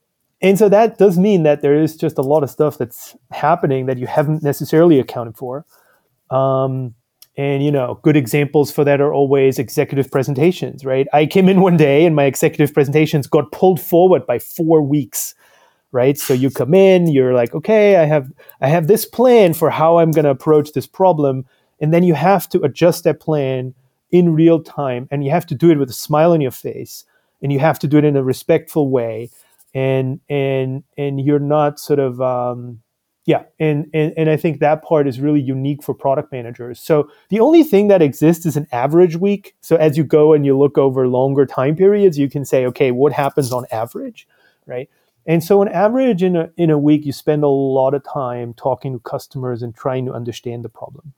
and 0.40 0.58
so 0.58 0.68
that 0.68 0.98
does 0.98 1.18
mean 1.18 1.42
that 1.42 1.62
there 1.62 1.80
is 1.80 1.96
just 1.96 2.16
a 2.18 2.22
lot 2.22 2.42
of 2.42 2.50
stuff 2.50 2.78
that's 2.78 3.16
happening 3.30 3.86
that 3.86 3.98
you 3.98 4.06
haven't 4.06 4.42
necessarily 4.42 4.98
accounted 4.98 5.36
for. 5.36 5.66
Um, 6.30 6.94
and 7.36 7.64
you 7.64 7.70
know, 7.70 8.00
good 8.02 8.16
examples 8.16 8.72
for 8.72 8.84
that 8.84 9.00
are 9.00 9.12
always 9.14 9.58
executive 9.58 10.10
presentations, 10.10 10.84
right? 10.84 11.06
I 11.12 11.26
came 11.26 11.48
in 11.48 11.60
one 11.60 11.76
day 11.76 12.04
and 12.04 12.16
my 12.16 12.24
executive 12.24 12.74
presentations 12.74 13.26
got 13.26 13.52
pulled 13.52 13.80
forward 13.80 14.26
by 14.26 14.40
four 14.40 14.82
weeks, 14.82 15.34
right? 15.92 16.18
So 16.18 16.34
you 16.34 16.50
come 16.50 16.74
in, 16.74 17.06
you're 17.06 17.34
like, 17.34 17.54
okay, 17.54 17.96
I 17.96 18.06
have 18.06 18.32
I 18.60 18.68
have 18.68 18.88
this 18.88 19.04
plan 19.04 19.54
for 19.54 19.70
how 19.70 19.98
I'm 19.98 20.10
going 20.10 20.24
to 20.24 20.30
approach 20.30 20.72
this 20.72 20.86
problem, 20.86 21.46
and 21.80 21.94
then 21.94 22.02
you 22.02 22.14
have 22.14 22.48
to 22.50 22.60
adjust 22.62 23.04
that 23.04 23.20
plan 23.20 23.74
in 24.10 24.34
real 24.34 24.62
time 24.62 25.06
and 25.10 25.24
you 25.24 25.30
have 25.30 25.46
to 25.46 25.54
do 25.54 25.70
it 25.70 25.78
with 25.78 25.90
a 25.90 25.94
smile 25.94 26.32
on 26.32 26.40
your 26.40 26.50
face 26.50 27.04
and 27.42 27.52
you 27.52 27.58
have 27.58 27.78
to 27.78 27.86
do 27.86 27.98
it 27.98 28.04
in 28.04 28.16
a 28.16 28.22
respectful 28.22 28.88
way 28.88 29.30
and 29.74 30.20
and 30.30 30.82
and 30.96 31.20
you're 31.20 31.38
not 31.38 31.78
sort 31.78 31.98
of 31.98 32.20
um, 32.20 32.80
yeah 33.28 33.42
and, 33.60 33.90
and 33.92 34.14
and 34.16 34.30
i 34.30 34.36
think 34.36 34.58
that 34.58 34.82
part 34.82 35.06
is 35.06 35.20
really 35.20 35.40
unique 35.40 35.82
for 35.82 35.92
product 35.92 36.32
managers 36.32 36.80
so 36.80 37.08
the 37.28 37.38
only 37.38 37.62
thing 37.62 37.88
that 37.88 38.00
exists 38.00 38.46
is 38.46 38.56
an 38.56 38.66
average 38.72 39.16
week 39.16 39.54
so 39.60 39.76
as 39.76 39.98
you 39.98 40.02
go 40.02 40.32
and 40.32 40.46
you 40.46 40.58
look 40.58 40.78
over 40.78 41.06
longer 41.06 41.44
time 41.44 41.76
periods 41.76 42.18
you 42.18 42.30
can 42.30 42.44
say 42.44 42.64
okay 42.64 42.90
what 42.90 43.12
happens 43.12 43.52
on 43.52 43.66
average 43.70 44.26
right 44.64 44.88
and 45.26 45.44
so 45.44 45.60
on 45.60 45.68
average 45.68 46.22
in 46.22 46.36
a 46.36 46.50
in 46.56 46.70
a 46.70 46.78
week 46.78 47.04
you 47.04 47.12
spend 47.12 47.44
a 47.44 47.48
lot 47.48 47.92
of 47.92 48.02
time 48.02 48.54
talking 48.54 48.94
to 48.94 48.98
customers 49.00 49.62
and 49.62 49.76
trying 49.76 50.06
to 50.06 50.12
understand 50.12 50.64
the 50.64 50.70
problem 50.70 51.12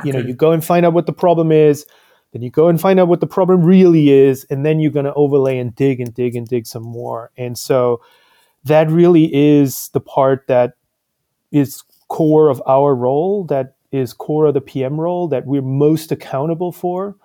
okay. 0.00 0.08
you 0.08 0.12
know 0.12 0.18
you 0.18 0.34
go 0.34 0.50
and 0.50 0.64
find 0.64 0.84
out 0.84 0.92
what 0.92 1.06
the 1.06 1.12
problem 1.12 1.52
is 1.52 1.86
then 2.32 2.42
you 2.42 2.50
go 2.50 2.68
and 2.68 2.80
find 2.80 3.00
out 3.00 3.08
what 3.08 3.20
the 3.20 3.26
problem 3.26 3.62
really 3.62 4.10
is, 4.10 4.44
and 4.50 4.62
then 4.62 4.80
you're 4.80 4.92
going 4.92 5.06
to 5.06 5.14
overlay 5.14 5.58
and 5.58 5.74
dig 5.74 5.98
and 5.98 6.12
dig 6.12 6.36
and 6.36 6.46
dig 6.46 6.66
some 6.66 6.82
more. 6.82 7.30
And 7.38 7.58
so 7.58 8.02
that 8.64 8.90
really 8.90 9.34
is 9.34 9.88
the 9.94 10.00
part 10.00 10.46
that 10.46 10.74
is 11.50 11.82
core 12.08 12.48
of 12.48 12.62
our 12.66 12.94
role, 12.94 13.44
that 13.44 13.76
is 13.92 14.12
core 14.12 14.46
of 14.46 14.54
the 14.54 14.60
PM 14.60 15.00
role, 15.00 15.28
that 15.28 15.46
we're 15.46 15.62
most 15.62 16.12
accountable 16.12 16.72
for, 16.72 17.16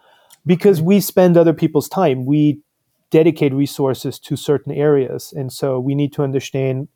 because 0.45 0.77
mm-hmm. 0.77 0.87
we 0.87 0.99
spend 0.99 1.37
other 1.37 1.53
people's 1.53 1.89
time. 1.89 2.25
We 2.25 2.59
dedicate 3.09 3.53
resources 3.53 4.17
to 4.19 4.35
certain 4.35 4.71
areas. 4.71 5.33
And 5.35 5.53
so 5.53 5.79
we 5.79 5.93
need 5.93 6.13
to 6.13 6.23
understand 6.23 6.87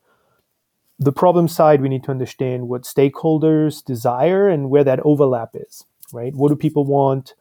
the 1.00 1.12
problem 1.12 1.48
side, 1.48 1.82
we 1.82 1.90
need 1.90 2.04
to 2.06 2.12
understand 2.12 2.70
what 2.70 2.82
stakeholders 2.82 3.86
desire 3.86 4.50
and 4.50 4.72
where 4.72 4.84
that 4.84 5.00
overlap 5.04 5.52
is, 5.54 5.86
right? 6.12 6.34
What 6.34 6.50
do 6.50 6.56
people 6.56 6.86
want? 6.86 7.36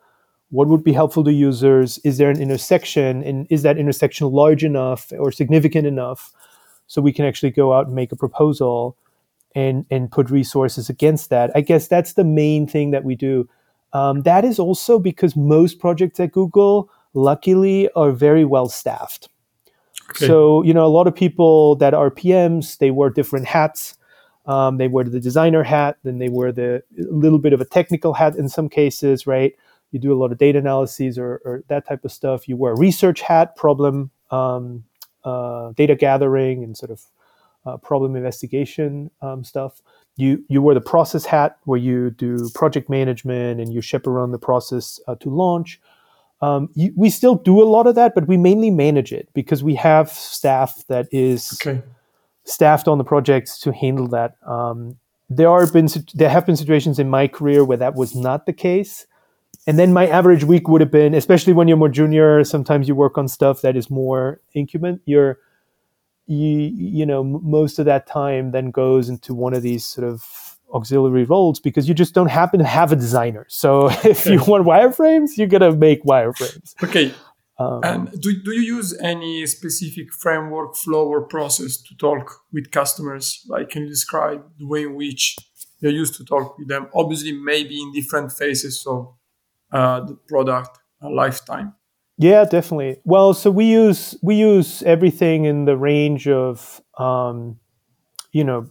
what 0.51 0.69
would 0.69 0.85
be 0.85 0.93
helpful 0.93 1.25
to 1.25 1.33
users 1.33 1.99
is 1.99 2.19
there 2.19 2.31
an 2.31 2.41
intersection 2.41 3.23
and 3.25 3.47
is 3.51 3.63
that 3.63 3.79
intersection 3.79 4.31
large 4.31 4.65
enough 4.65 5.13
or 5.19 5.33
significant 5.33 5.87
enough 5.87 6.33
so 6.87 7.03
we 7.03 7.13
can 7.13 7.25
actually 7.25 7.51
go 7.51 7.73
out 7.73 7.87
and 7.87 7.95
make 7.95 8.13
a 8.13 8.17
proposal 8.17 8.97
and 9.57 9.87
and 9.91 10.13
put 10.13 10.31
resources 10.31 10.89
against 10.89 11.31
that. 11.31 11.51
I 11.57 11.63
guess 11.63 11.89
that's 11.89 12.13
the 12.13 12.25
main 12.25 12.69
thing 12.69 12.93
that 12.93 13.03
we 13.03 13.17
do. 13.17 13.49
Um, 13.93 14.23
that 14.23 14.45
is 14.45 14.59
also 14.59 14.99
because 15.01 15.35
most 15.35 15.81
projects 15.81 16.21
at 16.21 16.31
google 16.31 16.91
luckily 17.15 17.89
are 17.97 18.13
very 18.13 18.45
well 18.45 18.69
staffed. 18.69 19.29
Okay. 20.11 20.27
so 20.27 20.63
you 20.63 20.73
know 20.73 20.87
a 20.87 20.95
lot 20.99 21.09
of 21.09 21.15
people 21.17 21.75
that 21.77 21.93
are 21.93 22.11
pms 22.13 22.79
they 22.79 22.93
wear 22.93 23.11
different 23.11 23.47
hats. 23.47 23.97
Um, 24.45 24.77
they 24.77 24.87
wear 24.87 25.03
the 25.03 25.19
designer 25.19 25.65
hat 25.65 25.97
then 26.05 26.19
they 26.19 26.29
wear 26.29 26.53
the 26.53 26.83
little 26.97 27.41
bit 27.41 27.53
of 27.53 27.61
a 27.61 27.65
technical 27.65 28.13
hat 28.13 28.37
in 28.37 28.49
some 28.49 28.69
cases 28.69 29.27
right? 29.27 29.55
You 29.91 29.99
do 29.99 30.13
a 30.13 30.19
lot 30.19 30.31
of 30.33 30.39
data 30.39 30.59
analyses 30.59 31.19
or, 31.19 31.41
or 31.45 31.65
that 31.69 31.87
type 31.87 32.05
of 32.05 32.13
stuff. 32.13 32.49
You 32.49 32.57
wear 32.57 32.73
a 32.73 32.77
research 32.77 33.23
hat, 33.23 33.57
problem 33.57 34.11
um, 34.31 34.85
uh, 35.25 35.73
data 35.73 35.95
gathering 35.95 36.63
and 36.63 36.77
sort 36.77 36.91
of 36.91 37.01
uh, 37.67 37.77
problem 37.77 38.17
investigation 38.17 39.11
um, 39.21 39.45
stuff. 39.45 39.81
You 40.17 40.45
you 40.49 40.63
wear 40.63 40.75
the 40.75 40.81
process 40.81 41.27
hat 41.27 41.59
where 41.65 41.79
you 41.79 42.11
do 42.11 42.49
project 42.55 42.89
management 42.89 43.61
and 43.61 43.73
you 43.73 43.81
chaperone 43.81 44.33
the 44.33 44.39
process 44.39 44.99
uh, 45.07 45.17
to 45.17 45.31
launch. 45.31 45.81
Um, 46.41 46.69
you, 46.75 46.93
we 46.97 47.11
still 47.11 47.35
do 47.35 47.63
a 47.63 47.65
lot 47.65 47.87
of 47.87 47.95
that, 47.95 48.15
but 48.15 48.29
we 48.29 48.37
mainly 48.37 48.71
manage 48.71 49.13
it 49.13 49.29
because 49.35 49.65
we 49.65 49.75
have 49.75 50.11
staff 50.11 50.85
that 50.89 51.09
is 51.11 51.59
okay. 51.61 51.83
staffed 52.45 52.89
on 52.89 52.99
the 52.99 53.05
projects 53.05 53.59
to 53.61 53.73
handle 53.73 54.07
that. 54.09 54.37
Um, 54.47 54.99
there 55.29 55.51
are 55.51 55.67
been 55.71 55.89
there 56.15 56.31
have 56.31 56.47
been 56.47 56.57
situations 56.57 56.99
in 56.99 57.11
my 57.11 57.27
career 57.27 57.65
where 57.65 57.79
that 57.79 57.95
was 57.95 58.15
not 58.15 58.47
the 58.47 58.53
case, 58.53 59.07
and 59.67 59.79
then 59.79 59.93
my 59.93 60.07
average 60.07 60.45
week 60.45 60.69
would 60.69 60.81
have 60.81 60.91
been 60.91 61.15
especially 61.15 61.53
when 61.53 61.69
you're 61.69 61.77
more 61.77 61.89
junior 61.89 62.45
sometimes 62.45 62.87
you 62.89 62.95
work 62.95 63.19
on 63.19 63.29
stuff 63.29 63.63
that 63.63 63.77
is 63.77 63.91
more 63.91 64.41
incubant 64.55 65.01
you're 65.05 65.39
you 66.27 66.73
you 66.75 67.07
know 67.07 67.23
most 67.23 67.79
of 67.79 67.85
that 67.85 68.07
time 68.07 68.51
then 68.51 68.71
goes 68.71 69.09
into 69.09 69.35
one 69.35 69.55
of 69.55 69.63
these 69.63 69.85
sort 69.85 70.07
of 70.07 70.59
auxiliary 70.75 71.25
roles 71.25 71.61
because 71.61 71.89
you 71.89 71.95
just 71.95 72.15
don't 72.15 72.31
happen 72.31 72.59
to 72.59 72.65
have 72.65 72.91
a 72.93 72.97
designer 72.97 73.47
so 73.49 73.89
if 74.05 74.27
you 74.27 74.43
want 74.45 74.67
wireframes 74.67 75.37
you're 75.37 75.47
gonna 75.47 75.75
make 75.75 76.03
wireframes 76.05 76.75
okay 76.83 77.15
Um, 77.59 77.81
and 77.83 78.21
do, 78.21 78.33
do 78.43 78.53
you 78.53 78.77
use 78.77 78.97
any 79.01 79.47
specific 79.47 80.13
framework, 80.13 80.77
flow, 80.77 81.09
or 81.09 81.23
process 81.23 81.79
to 81.79 81.97
talk 81.97 82.43
with 82.53 82.71
customers? 82.71 83.43
Like, 83.49 83.71
can 83.71 83.85
you 83.85 83.89
describe 83.89 84.45
the 84.59 84.67
way 84.67 84.83
in 84.83 84.95
which 84.95 85.37
you're 85.81 85.93
used 85.93 86.17
to 86.17 86.25
talk 86.25 86.59
with 86.59 86.69
them? 86.69 86.89
Obviously, 86.95 87.33
maybe 87.33 87.81
in 87.81 87.93
different 87.93 88.33
phases 88.33 88.85
of 88.87 89.15
uh, 89.73 90.01
the 90.01 90.15
product 90.29 90.79
lifetime. 91.01 91.75
Yeah, 92.19 92.45
definitely. 92.45 92.99
Well, 93.05 93.35
so 93.35 93.51
we 93.51 93.67
use 93.67 94.17
we 94.23 94.37
use 94.37 94.83
everything 94.85 95.45
in 95.45 95.67
the 95.67 95.77
range 95.77 96.27
of 96.29 96.81
um, 96.99 97.59
you 98.33 98.45
know 98.45 98.71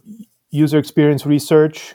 user 0.50 0.78
experience 0.78 1.24
research. 1.26 1.94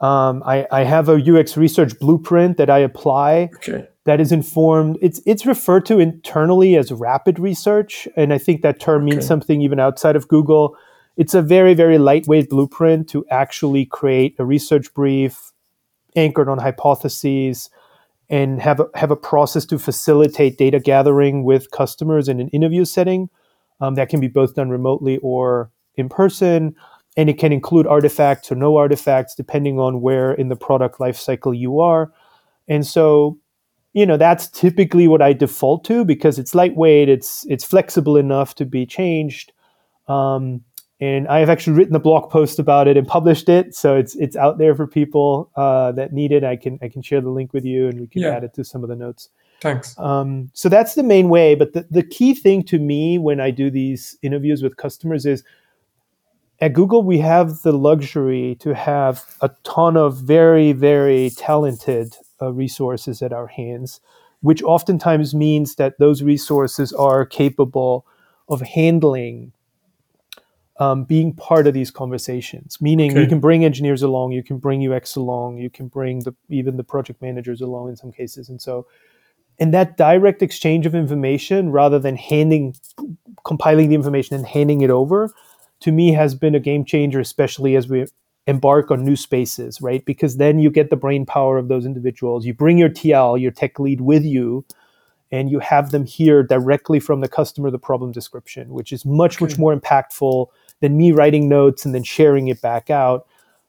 Um, 0.00 0.42
I, 0.46 0.66
I 0.72 0.84
have 0.84 1.10
a 1.10 1.20
UX 1.20 1.58
research 1.58 1.98
blueprint 1.98 2.56
that 2.56 2.70
I 2.70 2.78
apply 2.78 3.50
okay. 3.56 3.86
that 4.04 4.18
is 4.18 4.32
informed. 4.32 4.98
It's 5.02 5.20
it's 5.26 5.46
referred 5.46 5.86
to 5.86 5.98
internally 5.98 6.76
as 6.76 6.90
rapid 6.90 7.38
research, 7.38 8.08
and 8.16 8.32
I 8.32 8.38
think 8.38 8.62
that 8.62 8.80
term 8.80 9.04
means 9.04 9.26
something 9.26 9.60
even 9.60 9.78
outside 9.78 10.16
of 10.16 10.26
Google. 10.26 10.76
It's 11.16 11.34
a 11.34 11.42
very 11.42 11.74
very 11.74 11.98
lightweight 11.98 12.48
blueprint 12.48 13.08
to 13.10 13.24
actually 13.30 13.84
create 13.84 14.34
a 14.38 14.44
research 14.44 14.92
brief 14.94 15.52
anchored 16.16 16.48
on 16.48 16.58
hypotheses 16.58 17.70
and 18.30 18.62
have 18.62 18.80
a, 18.80 18.86
have 18.94 19.10
a 19.10 19.16
process 19.16 19.66
to 19.66 19.78
facilitate 19.78 20.56
data 20.56 20.78
gathering 20.78 21.44
with 21.44 21.70
customers 21.72 22.28
in 22.28 22.40
an 22.40 22.48
interview 22.48 22.84
setting. 22.84 23.28
Um, 23.80 23.96
that 23.96 24.08
can 24.08 24.20
be 24.20 24.28
both 24.28 24.54
done 24.54 24.70
remotely 24.70 25.18
or 25.18 25.70
in 25.96 26.08
person, 26.08 26.76
and 27.16 27.28
it 27.28 27.38
can 27.38 27.52
include 27.52 27.86
artifacts 27.86 28.52
or 28.52 28.54
no 28.54 28.76
artifacts 28.76 29.34
depending 29.34 29.78
on 29.78 30.00
where 30.00 30.32
in 30.32 30.48
the 30.48 30.56
product 30.56 30.98
lifecycle 30.98 31.58
you 31.58 31.80
are. 31.80 32.12
And 32.68 32.86
so, 32.86 33.36
you 33.92 34.06
know, 34.06 34.16
that's 34.16 34.48
typically 34.48 35.08
what 35.08 35.20
I 35.20 35.32
default 35.32 35.84
to 35.86 36.04
because 36.04 36.38
it's 36.38 36.54
lightweight, 36.54 37.08
it's 37.08 37.44
it's 37.48 37.64
flexible 37.64 38.16
enough 38.16 38.54
to 38.56 38.64
be 38.64 38.86
changed. 38.86 39.52
Um, 40.06 40.62
and 41.00 41.26
I 41.28 41.38
have 41.38 41.48
actually 41.48 41.76
written 41.78 41.96
a 41.96 42.00
blog 42.00 42.30
post 42.30 42.58
about 42.58 42.86
it 42.86 42.96
and 42.96 43.06
published 43.06 43.48
it, 43.48 43.74
so 43.74 43.96
it's 43.96 44.14
it's 44.16 44.36
out 44.36 44.58
there 44.58 44.74
for 44.74 44.86
people 44.86 45.50
uh, 45.56 45.92
that 45.92 46.12
need 46.12 46.30
it. 46.30 46.44
I 46.44 46.56
can 46.56 46.78
I 46.82 46.88
can 46.88 47.00
share 47.00 47.22
the 47.22 47.30
link 47.30 47.54
with 47.54 47.64
you, 47.64 47.88
and 47.88 48.00
we 48.00 48.06
can 48.06 48.22
yeah. 48.22 48.36
add 48.36 48.44
it 48.44 48.52
to 48.54 48.64
some 48.64 48.82
of 48.82 48.90
the 48.90 48.96
notes. 48.96 49.30
Thanks. 49.62 49.98
Um, 49.98 50.50
so 50.52 50.68
that's 50.68 50.94
the 50.94 51.02
main 51.02 51.28
way. 51.28 51.54
But 51.54 51.72
the, 51.72 51.86
the 51.90 52.02
key 52.02 52.34
thing 52.34 52.62
to 52.64 52.78
me 52.78 53.18
when 53.18 53.40
I 53.40 53.50
do 53.50 53.70
these 53.70 54.16
interviews 54.22 54.62
with 54.62 54.76
customers 54.76 55.26
is 55.26 55.42
at 56.60 56.74
Google 56.74 57.02
we 57.02 57.18
have 57.18 57.62
the 57.62 57.72
luxury 57.72 58.56
to 58.60 58.74
have 58.74 59.24
a 59.40 59.50
ton 59.64 59.96
of 59.96 60.18
very 60.18 60.72
very 60.72 61.30
talented 61.30 62.14
uh, 62.42 62.52
resources 62.52 63.22
at 63.22 63.32
our 63.32 63.46
hands, 63.46 64.00
which 64.40 64.62
oftentimes 64.62 65.34
means 65.34 65.76
that 65.76 65.98
those 65.98 66.22
resources 66.22 66.92
are 66.92 67.24
capable 67.24 68.06
of 68.50 68.60
handling 68.60 69.52
um, 70.80 71.04
being 71.04 71.34
part 71.34 71.66
of 71.66 71.74
these 71.74 71.90
conversations. 71.90 72.80
Meaning, 72.80 73.12
okay. 73.12 73.20
you 73.20 73.26
can 73.28 73.38
bring 73.38 73.64
engineers 73.64 74.02
along, 74.02 74.32
you 74.32 74.42
can 74.42 74.58
bring 74.58 74.90
UX 74.90 75.14
along, 75.14 75.58
you 75.58 75.70
can 75.70 75.86
bring 75.86 76.20
the 76.20 76.34
even 76.48 76.78
the 76.78 76.84
project 76.84 77.22
managers 77.22 77.60
along 77.60 77.90
in 77.90 77.96
some 77.96 78.10
cases, 78.10 78.48
and 78.48 78.60
so. 78.60 78.86
And 79.58 79.74
that 79.74 79.98
direct 79.98 80.40
exchange 80.40 80.86
of 80.86 80.94
information, 80.94 81.70
rather 81.70 81.98
than 81.98 82.16
handing, 82.16 82.74
compiling 83.44 83.90
the 83.90 83.94
information 83.94 84.34
and 84.34 84.46
handing 84.46 84.80
it 84.80 84.88
over, 84.88 85.30
to 85.80 85.92
me 85.92 86.14
has 86.14 86.34
been 86.34 86.54
a 86.54 86.60
game 86.60 86.82
changer, 86.82 87.20
especially 87.20 87.76
as 87.76 87.86
we 87.86 88.06
embark 88.46 88.90
on 88.90 89.04
new 89.04 89.16
spaces, 89.16 89.82
right? 89.82 90.02
Because 90.06 90.38
then 90.38 90.60
you 90.60 90.70
get 90.70 90.88
the 90.88 90.96
brain 90.96 91.26
power 91.26 91.58
of 91.58 91.68
those 91.68 91.84
individuals. 91.84 92.46
You 92.46 92.54
bring 92.54 92.78
your 92.78 92.88
TL, 92.88 93.38
your 93.38 93.50
tech 93.50 93.78
lead 93.78 94.00
with 94.00 94.24
you, 94.24 94.64
and 95.30 95.50
you 95.50 95.58
have 95.58 95.90
them 95.90 96.06
hear 96.06 96.42
directly 96.42 96.98
from 96.98 97.20
the 97.20 97.28
customer 97.28 97.70
the 97.70 97.78
problem 97.78 98.12
description, 98.12 98.70
which 98.70 98.94
is 98.94 99.04
much, 99.04 99.36
okay. 99.36 99.44
much 99.44 99.58
more 99.58 99.76
impactful 99.76 100.46
than 100.80 100.96
me 100.96 101.12
writing 101.12 101.48
notes 101.48 101.84
and 101.84 101.94
then 101.94 102.02
sharing 102.02 102.48
it 102.48 102.60
back 102.60 102.90
out, 102.90 103.26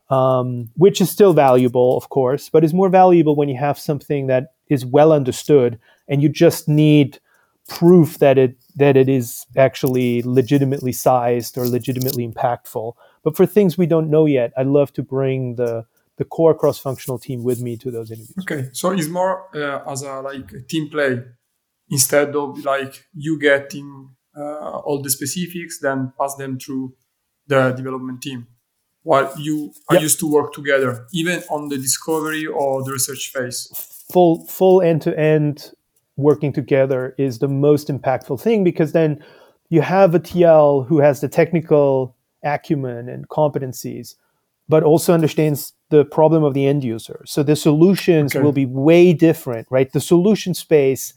um, 0.10 0.69
which 0.76 1.02
is 1.02 1.10
still 1.10 1.34
valuable, 1.34 1.97
of 1.97 2.10
course, 2.10 2.50
but 2.50 2.63
is 2.63 2.74
more 2.74 2.89
valuable 2.89 3.36
when 3.36 3.50
you 3.50 3.58
have 3.58 3.78
something 3.78 4.28
that 4.28 4.54
is 4.69 4.86
well 4.86 5.12
understood 5.12 5.80
and 6.08 6.21
you 6.21 6.30
just 6.30 6.67
need 6.67 7.19
proof 7.67 8.17
that 8.17 8.38
it 8.38 8.58
that 8.76 8.97
it 8.97 9.08
is 9.08 9.45
actually 9.56 10.21
legitimately 10.24 10.91
sized 10.91 11.58
or 11.58 11.67
legitimately 11.67 12.28
impactful. 12.28 12.93
But 13.24 13.38
for 13.38 13.45
things 13.45 13.78
we 13.78 13.86
don't 13.86 14.10
know 14.10 14.26
yet, 14.26 14.52
I'd 14.58 14.67
love 14.67 14.91
to 14.93 15.04
bring 15.04 15.56
the 15.56 15.86
the 16.17 16.26
core 16.26 16.54
cross-functional 16.54 17.17
team 17.19 17.43
with 17.43 17.62
me 17.62 17.78
to 17.78 17.89
those 17.89 18.12
interviews. 18.12 18.36
Okay, 18.41 18.69
so 18.74 18.91
it's 18.91 19.08
more 19.08 19.47
uh, 19.56 19.89
as 19.89 20.04
a 20.04 20.21
like 20.21 20.52
a 20.52 20.62
team 20.62 20.89
play 20.89 21.24
instead 21.89 22.36
of 22.36 22.63
like 22.63 23.08
you 23.13 23.39
getting 23.39 24.15
Uh, 24.36 24.80
all 24.80 25.02
the 25.02 25.10
specifics, 25.10 25.80
then 25.80 26.13
pass 26.17 26.36
them 26.36 26.58
through 26.58 26.94
the 27.48 27.72
development 27.72 28.22
team 28.22 28.48
while 29.04 29.32
you 29.38 29.74
are 29.89 29.96
yep. 29.96 30.04
used 30.04 30.20
to 30.20 30.32
work 30.32 30.54
together, 30.54 31.08
even 31.13 31.44
on 31.50 31.70
the 31.70 31.78
discovery 31.78 32.46
or 32.46 32.84
the 32.84 32.91
research 32.91 33.32
phase. 33.34 33.67
Full 34.12 34.46
full 34.46 34.82
end 34.82 35.02
to 35.04 35.17
end 35.20 35.72
working 36.17 36.54
together 36.54 37.15
is 37.17 37.39
the 37.39 37.48
most 37.48 37.88
impactful 37.88 38.39
thing 38.39 38.63
because 38.63 38.91
then 38.91 39.24
you 39.70 39.82
have 39.82 40.13
a 40.13 40.20
TL 40.20 40.86
who 40.88 41.00
has 41.00 41.22
the 41.22 41.28
technical 41.28 42.15
acumen 42.44 43.10
and 43.10 43.28
competencies, 43.30 44.15
but 44.67 44.84
also 44.84 45.13
understands 45.13 45.74
the 45.89 46.06
problem 46.06 46.44
of 46.44 46.54
the 46.54 46.67
end 46.67 46.84
user. 46.84 47.24
So 47.26 47.41
the 47.41 47.56
solutions 47.56 48.36
okay. 48.36 48.44
will 48.44 48.52
be 48.52 48.65
way 48.65 49.13
different, 49.13 49.67
right? 49.70 49.91
The 49.91 50.02
solution 50.02 50.54
space 50.54 51.13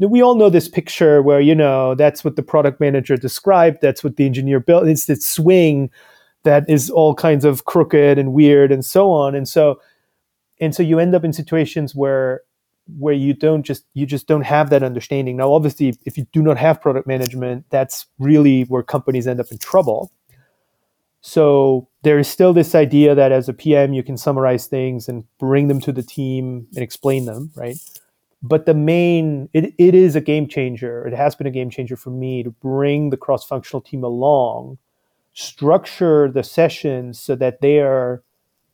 we 0.00 0.22
all 0.22 0.34
know 0.34 0.50
this 0.50 0.68
picture 0.68 1.22
where 1.22 1.40
you 1.40 1.54
know 1.54 1.94
that's 1.94 2.24
what 2.24 2.36
the 2.36 2.42
product 2.42 2.80
manager 2.80 3.16
described 3.16 3.78
that's 3.80 4.02
what 4.02 4.16
the 4.16 4.26
engineer 4.26 4.60
built 4.60 4.86
it's 4.86 5.06
this 5.06 5.26
swing 5.26 5.90
that 6.44 6.68
is 6.68 6.90
all 6.90 7.14
kinds 7.14 7.44
of 7.44 7.64
crooked 7.64 8.18
and 8.18 8.32
weird 8.32 8.70
and 8.70 8.84
so 8.84 9.10
on. 9.10 9.34
And 9.34 9.48
so 9.48 9.80
and 10.60 10.74
so 10.74 10.82
you 10.82 11.00
end 11.00 11.14
up 11.14 11.24
in 11.24 11.32
situations 11.32 11.94
where 11.94 12.42
where 12.98 13.14
you 13.14 13.34
don't 13.34 13.64
just 13.64 13.84
you 13.94 14.06
just 14.06 14.28
don't 14.28 14.42
have 14.42 14.70
that 14.70 14.82
understanding. 14.82 15.36
Now 15.36 15.52
obviously 15.52 15.94
if 16.04 16.16
you 16.16 16.26
do 16.32 16.42
not 16.42 16.58
have 16.58 16.80
product 16.80 17.06
management 17.06 17.64
that's 17.70 18.06
really 18.18 18.62
where 18.64 18.82
companies 18.82 19.26
end 19.26 19.40
up 19.40 19.50
in 19.50 19.58
trouble. 19.58 20.12
So 21.22 21.88
there 22.02 22.18
is 22.18 22.28
still 22.28 22.52
this 22.52 22.74
idea 22.74 23.14
that 23.14 23.32
as 23.32 23.48
a 23.48 23.54
pm 23.54 23.94
you 23.94 24.02
can 24.02 24.18
summarize 24.18 24.66
things 24.66 25.08
and 25.08 25.24
bring 25.38 25.68
them 25.68 25.80
to 25.80 25.92
the 25.92 26.02
team 26.02 26.66
and 26.74 26.82
explain 26.82 27.24
them 27.24 27.50
right 27.56 27.76
but 28.44 28.66
the 28.66 28.74
main 28.74 29.48
it, 29.54 29.72
it 29.78 29.94
is 29.94 30.14
a 30.14 30.20
game 30.20 30.46
changer. 30.46 31.06
It 31.06 31.14
has 31.14 31.34
been 31.34 31.46
a 31.46 31.50
game 31.50 31.70
changer 31.70 31.96
for 31.96 32.10
me 32.10 32.42
to 32.42 32.50
bring 32.50 33.08
the 33.08 33.16
cross-functional 33.16 33.80
team 33.80 34.04
along 34.04 34.78
structure 35.32 36.30
the 36.30 36.44
sessions 36.44 37.18
so 37.18 37.34
that 37.34 37.60
they 37.60 37.80
are 37.80 38.22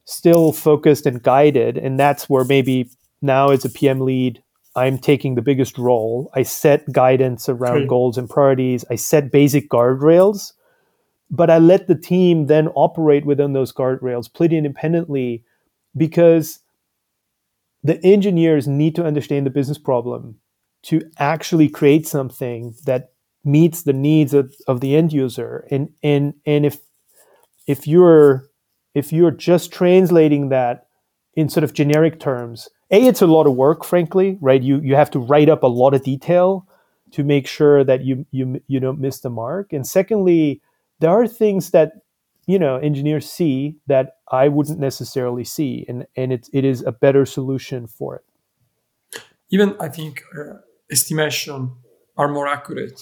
still 0.05 0.53
focused 0.53 1.07
and 1.07 1.23
guided. 1.23 1.79
And 1.79 1.99
that's 1.99 2.29
where 2.29 2.45
maybe 2.45 2.91
now 3.23 3.51
as 3.51 3.65
a 3.65 3.71
pm 3.71 4.01
lead 4.01 4.43
i'm 4.75 4.99
taking 4.99 5.37
the 5.37 5.43
biggest 5.43 5.79
role. 5.79 6.31
I 6.35 6.43
set 6.43 6.91
guidance 6.93 7.49
around 7.49 7.87
goals 7.87 8.19
and 8.19 8.29
priorities. 8.29 8.85
I 8.91 8.97
set 8.97 9.31
basic 9.31 9.71
guardrails 9.71 10.53
but 11.31 11.49
i 11.49 11.59
let 11.59 11.87
the 11.87 11.95
team 11.95 12.47
then 12.47 12.69
operate 12.69 13.25
within 13.25 13.53
those 13.53 13.73
guardrails 13.73 14.33
pretty 14.33 14.57
independently 14.57 15.45
because 15.97 16.59
the 17.83 18.05
engineers 18.05 18.69
need 18.69 18.95
to 18.97 19.05
understand 19.05 19.47
the 19.47 19.51
business 19.51 19.79
problem 19.79 20.37
to 20.83 21.03
actually 21.19 21.69
create 21.69 22.07
something 22.07 22.75
that 22.87 23.13
meets 23.45 23.83
the 23.83 23.93
needs 23.93 24.35
of, 24.35 24.55
of 24.67 24.81
the 24.81 24.95
end 24.97 25.13
user. 25.13 25.67
And 25.71 25.91
and 26.03 26.35
and 26.47 26.67
if 26.67 26.79
if 27.67 27.87
you're 27.87 28.49
if 28.95 29.13
you're 29.13 29.31
just 29.31 29.73
translating 29.73 30.49
that 30.51 30.87
in 31.35 31.49
sort 31.49 31.65
of 31.65 31.73
generic 31.73 32.19
terms 32.19 32.69
a 32.91 33.07
it's 33.07 33.23
a 33.23 33.27
lot 33.27 33.47
of 33.47 33.55
work 33.55 33.85
frankly 33.85 34.37
right? 34.41 34.63
You 34.63 34.81
you 34.81 34.95
have 34.95 35.11
to 35.13 35.19
write 35.19 35.49
up 35.49 35.63
a 35.63 35.69
lot 35.69 35.95
of 35.95 36.03
detail 36.03 36.67
to 37.13 37.25
make 37.25 37.47
sure 37.47 37.85
that 37.85 38.05
you 38.05 38.27
you 38.31 38.61
you 38.67 38.81
don't 38.81 39.01
miss 39.01 39.21
the 39.21 39.31
mark. 39.31 39.73
And 39.73 39.87
secondly 39.87 40.61
there 41.01 41.11
are 41.11 41.27
things 41.27 41.71
that 41.71 41.93
you 42.51 42.59
know 42.59 42.77
engineers 42.77 43.31
see 43.31 43.77
that 43.87 44.07
I 44.31 44.49
wouldn't 44.49 44.79
necessarily 44.79 45.45
see, 45.45 45.85
and 45.89 46.07
and 46.17 46.33
it 46.33 46.49
it 46.53 46.65
is 46.65 46.83
a 46.83 46.93
better 46.93 47.25
solution 47.27 47.87
for 47.87 48.17
it. 48.17 48.25
Even 49.51 49.77
I 49.81 49.89
think 49.89 50.23
uh, 50.39 50.59
estimation 50.91 51.73
are 52.17 52.29
more 52.29 52.49
accurate 52.49 53.01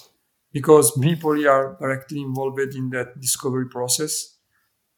because 0.52 0.86
people 0.98 1.32
are 1.48 1.76
directly 1.80 2.20
involved 2.20 2.74
in 2.74 2.90
that 2.90 3.20
discovery 3.20 3.68
process, 3.68 4.36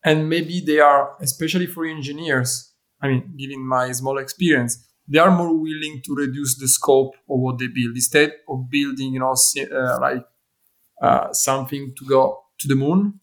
and 0.05 0.29
maybe 0.29 0.61
they 0.61 0.81
are 0.81 1.17
especially 1.21 1.67
for 1.67 1.85
engineers. 1.87 2.73
I 3.03 3.09
mean, 3.09 3.35
given 3.37 3.67
my 3.67 3.93
small 3.93 4.19
experience, 4.19 4.73
they 5.09 5.19
are 5.19 5.31
more 5.31 5.55
willing 5.57 6.03
to 6.05 6.15
reduce 6.15 6.59
the 6.59 6.69
scope 6.69 7.15
of 7.29 7.39
what 7.41 7.59
they 7.59 7.69
build 7.69 7.95
instead 7.95 8.33
of 8.49 8.69
building, 8.69 9.15
you 9.15 9.21
know, 9.21 9.35
uh, 9.73 9.99
like 10.01 10.25
uh, 11.01 11.33
something 11.33 11.95
to 11.99 12.05
go 12.05 12.45
to 12.59 12.69
the 12.69 12.75
moon 12.75 13.20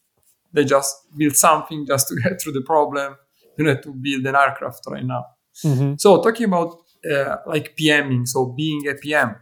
they 0.58 0.65
just 0.65 1.08
build 1.15 1.36
something 1.36 1.86
just 1.86 2.08
to 2.08 2.15
get 2.24 2.41
through 2.41 2.54
the 2.54 2.62
problem. 2.62 3.15
You 3.58 3.65
need 3.65 3.84
to 3.84 3.93
build 3.93 4.26
an 4.26 4.36
aircraft 4.36 4.82
right 4.88 5.06
now. 5.06 5.26
Mm-hmm. 5.63 5.93
So 5.98 6.22
talking 6.22 6.46
about 6.46 6.78
uh, 7.10 7.38
like 7.46 7.76
PMing, 7.78 8.28
so 8.28 8.54
being 8.58 8.88
a 8.88 8.96
PM, 8.96 9.36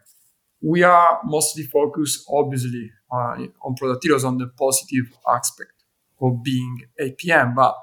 we 0.62 0.84
are 0.84 1.20
mostly 1.24 1.64
focused, 1.64 2.26
obviously, 2.30 2.92
uh, 3.12 3.38
on 3.64 3.76
Product 3.76 4.04
Heroes 4.04 4.26
on 4.26 4.38
the 4.38 4.48
positive 4.48 5.06
aspect 5.28 5.72
of 6.22 6.44
being 6.44 6.82
a 7.00 7.12
PM. 7.12 7.56
But 7.56 7.76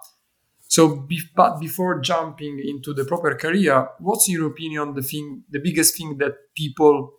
so, 0.69 0.97
be, 0.97 1.21
but 1.35 1.59
before 1.61 2.01
jumping 2.01 2.61
into 2.65 2.93
the 2.93 3.05
proper 3.05 3.35
career, 3.35 3.89
what's 3.99 4.29
in 4.29 4.35
your 4.35 4.49
opinion 4.49 4.95
the 4.95 5.03
thing, 5.03 5.45
the 5.51 5.59
biggest 5.59 5.97
thing 5.97 6.19
that 6.19 6.35
people 6.55 7.13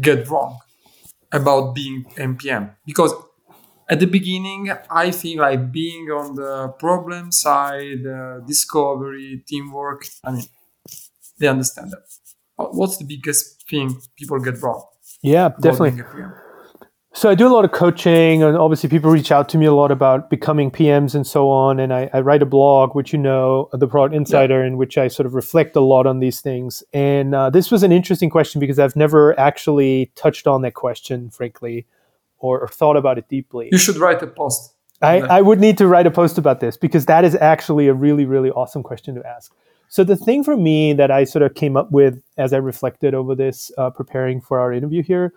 get 0.00 0.28
wrong 0.28 0.58
about 1.32 1.74
being 1.74 2.04
MPM? 2.16 2.74
Because 2.86 3.12
at 3.88 4.00
the 4.00 4.06
beginning, 4.06 4.70
I 4.90 5.10
think 5.10 5.40
like 5.40 5.72
being 5.72 6.08
on 6.10 6.34
the 6.34 6.68
problem 6.78 7.32
side, 7.32 8.06
uh, 8.06 8.40
discovery, 8.40 9.42
teamwork. 9.46 10.06
I 10.22 10.32
mean, 10.32 10.44
they 11.38 11.48
understand 11.48 11.92
that. 11.92 12.02
What's 12.56 12.98
the 12.98 13.04
biggest 13.04 13.68
thing 13.68 14.00
people 14.16 14.38
get 14.40 14.60
wrong? 14.62 14.84
Yeah, 15.22 15.50
definitely. 15.60 16.02
So 17.14 17.30
I 17.30 17.34
do 17.34 17.48
a 17.48 17.50
lot 17.52 17.64
of 17.64 17.72
coaching, 17.72 18.42
and 18.42 18.56
obviously 18.56 18.88
people 18.90 19.10
reach 19.10 19.32
out 19.32 19.48
to 19.48 19.58
me 19.58 19.66
a 19.66 19.72
lot 19.72 19.90
about 19.90 20.28
becoming 20.28 20.70
PMs 20.70 21.14
and 21.14 21.26
so 21.26 21.48
on. 21.48 21.80
And 21.80 21.92
I, 21.92 22.10
I 22.12 22.20
write 22.20 22.42
a 22.42 22.46
blog, 22.46 22.94
which 22.94 23.12
you 23.12 23.18
know, 23.18 23.68
the 23.72 23.88
Product 23.88 24.14
Insider, 24.14 24.60
yeah. 24.60 24.66
in 24.66 24.76
which 24.76 24.98
I 24.98 25.08
sort 25.08 25.26
of 25.26 25.34
reflect 25.34 25.74
a 25.74 25.80
lot 25.80 26.06
on 26.06 26.20
these 26.20 26.40
things. 26.40 26.82
And 26.92 27.34
uh, 27.34 27.50
this 27.50 27.70
was 27.70 27.82
an 27.82 27.90
interesting 27.90 28.28
question 28.28 28.60
because 28.60 28.78
I've 28.78 28.94
never 28.94 29.38
actually 29.40 30.12
touched 30.14 30.46
on 30.46 30.62
that 30.62 30.74
question, 30.74 31.30
frankly, 31.30 31.86
or, 32.38 32.60
or 32.60 32.68
thought 32.68 32.96
about 32.96 33.18
it 33.18 33.28
deeply. 33.28 33.68
You 33.72 33.78
should 33.78 33.96
write 33.96 34.22
a 34.22 34.26
post. 34.26 34.74
I, 35.00 35.20
I 35.20 35.40
would 35.42 35.60
need 35.60 35.78
to 35.78 35.86
write 35.86 36.06
a 36.06 36.10
post 36.10 36.38
about 36.38 36.60
this 36.60 36.76
because 36.76 37.06
that 37.06 37.24
is 37.24 37.36
actually 37.36 37.86
a 37.86 37.94
really, 37.94 38.24
really 38.24 38.50
awesome 38.50 38.82
question 38.82 39.14
to 39.14 39.24
ask. 39.26 39.52
So 39.88 40.04
the 40.04 40.16
thing 40.16 40.44
for 40.44 40.56
me 40.56 40.92
that 40.94 41.10
I 41.10 41.24
sort 41.24 41.42
of 41.42 41.54
came 41.54 41.76
up 41.76 41.90
with 41.92 42.22
as 42.36 42.52
I 42.52 42.58
reflected 42.58 43.14
over 43.14 43.34
this, 43.34 43.70
uh, 43.78 43.90
preparing 43.90 44.40
for 44.40 44.58
our 44.58 44.72
interview 44.72 45.02
here, 45.02 45.32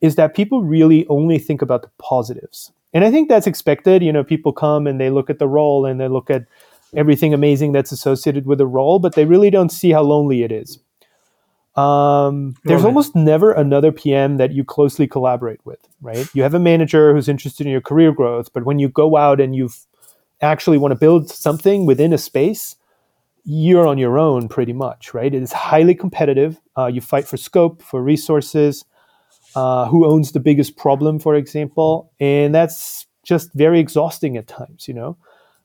is 0.00 0.16
that 0.16 0.34
people 0.34 0.62
really 0.62 1.06
only 1.08 1.38
think 1.38 1.62
about 1.62 1.82
the 1.82 1.90
positives. 1.98 2.70
And 2.92 3.04
I 3.04 3.10
think 3.10 3.28
that's 3.28 3.46
expected. 3.46 4.02
You 4.02 4.12
know, 4.12 4.22
people 4.22 4.52
come 4.52 4.86
and 4.86 5.00
they 5.00 5.10
look 5.10 5.30
at 5.30 5.38
the 5.38 5.48
role 5.48 5.86
and 5.86 5.98
they 5.98 6.08
look 6.08 6.30
at 6.30 6.44
everything 6.94 7.34
amazing 7.34 7.72
that's 7.72 7.92
associated 7.92 8.46
with 8.46 8.58
the 8.58 8.66
role, 8.66 8.98
but 8.98 9.14
they 9.14 9.24
really 9.24 9.50
don't 9.50 9.72
see 9.72 9.90
how 9.90 10.02
lonely 10.02 10.42
it 10.42 10.52
is. 10.52 10.78
Um, 11.76 12.54
there's 12.64 12.84
almost 12.84 13.14
never 13.14 13.52
another 13.52 13.92
PM 13.92 14.38
that 14.38 14.52
you 14.52 14.64
closely 14.64 15.06
collaborate 15.06 15.64
with, 15.66 15.86
right? 16.00 16.26
You 16.34 16.42
have 16.42 16.54
a 16.54 16.58
manager 16.58 17.14
who's 17.14 17.28
interested 17.28 17.66
in 17.66 17.72
your 17.72 17.82
career 17.82 18.12
growth, 18.12 18.52
but 18.52 18.64
when 18.64 18.78
you 18.78 18.88
go 18.88 19.16
out 19.16 19.40
and 19.40 19.54
you 19.54 19.68
actually 20.40 20.78
want 20.78 20.92
to 20.92 20.96
build 20.98 21.28
something 21.28 21.84
within 21.84 22.12
a 22.12 22.18
space, 22.18 22.76
you're 23.44 23.86
on 23.86 23.98
your 23.98 24.18
own 24.18 24.48
pretty 24.48 24.72
much, 24.72 25.14
right? 25.14 25.32
It 25.32 25.42
is 25.42 25.52
highly 25.52 25.94
competitive. 25.94 26.60
Uh, 26.76 26.86
you 26.86 27.00
fight 27.00 27.26
for 27.26 27.36
scope, 27.36 27.82
for 27.82 28.02
resources, 28.02 28.84
uh, 29.54 29.86
who 29.86 30.06
owns 30.06 30.32
the 30.32 30.40
biggest 30.40 30.76
problem, 30.76 31.18
for 31.18 31.34
example. 31.34 32.10
And 32.18 32.54
that's 32.54 33.06
just 33.22 33.52
very 33.54 33.80
exhausting 33.80 34.36
at 34.36 34.46
times, 34.46 34.88
you 34.88 34.94
know. 34.94 35.16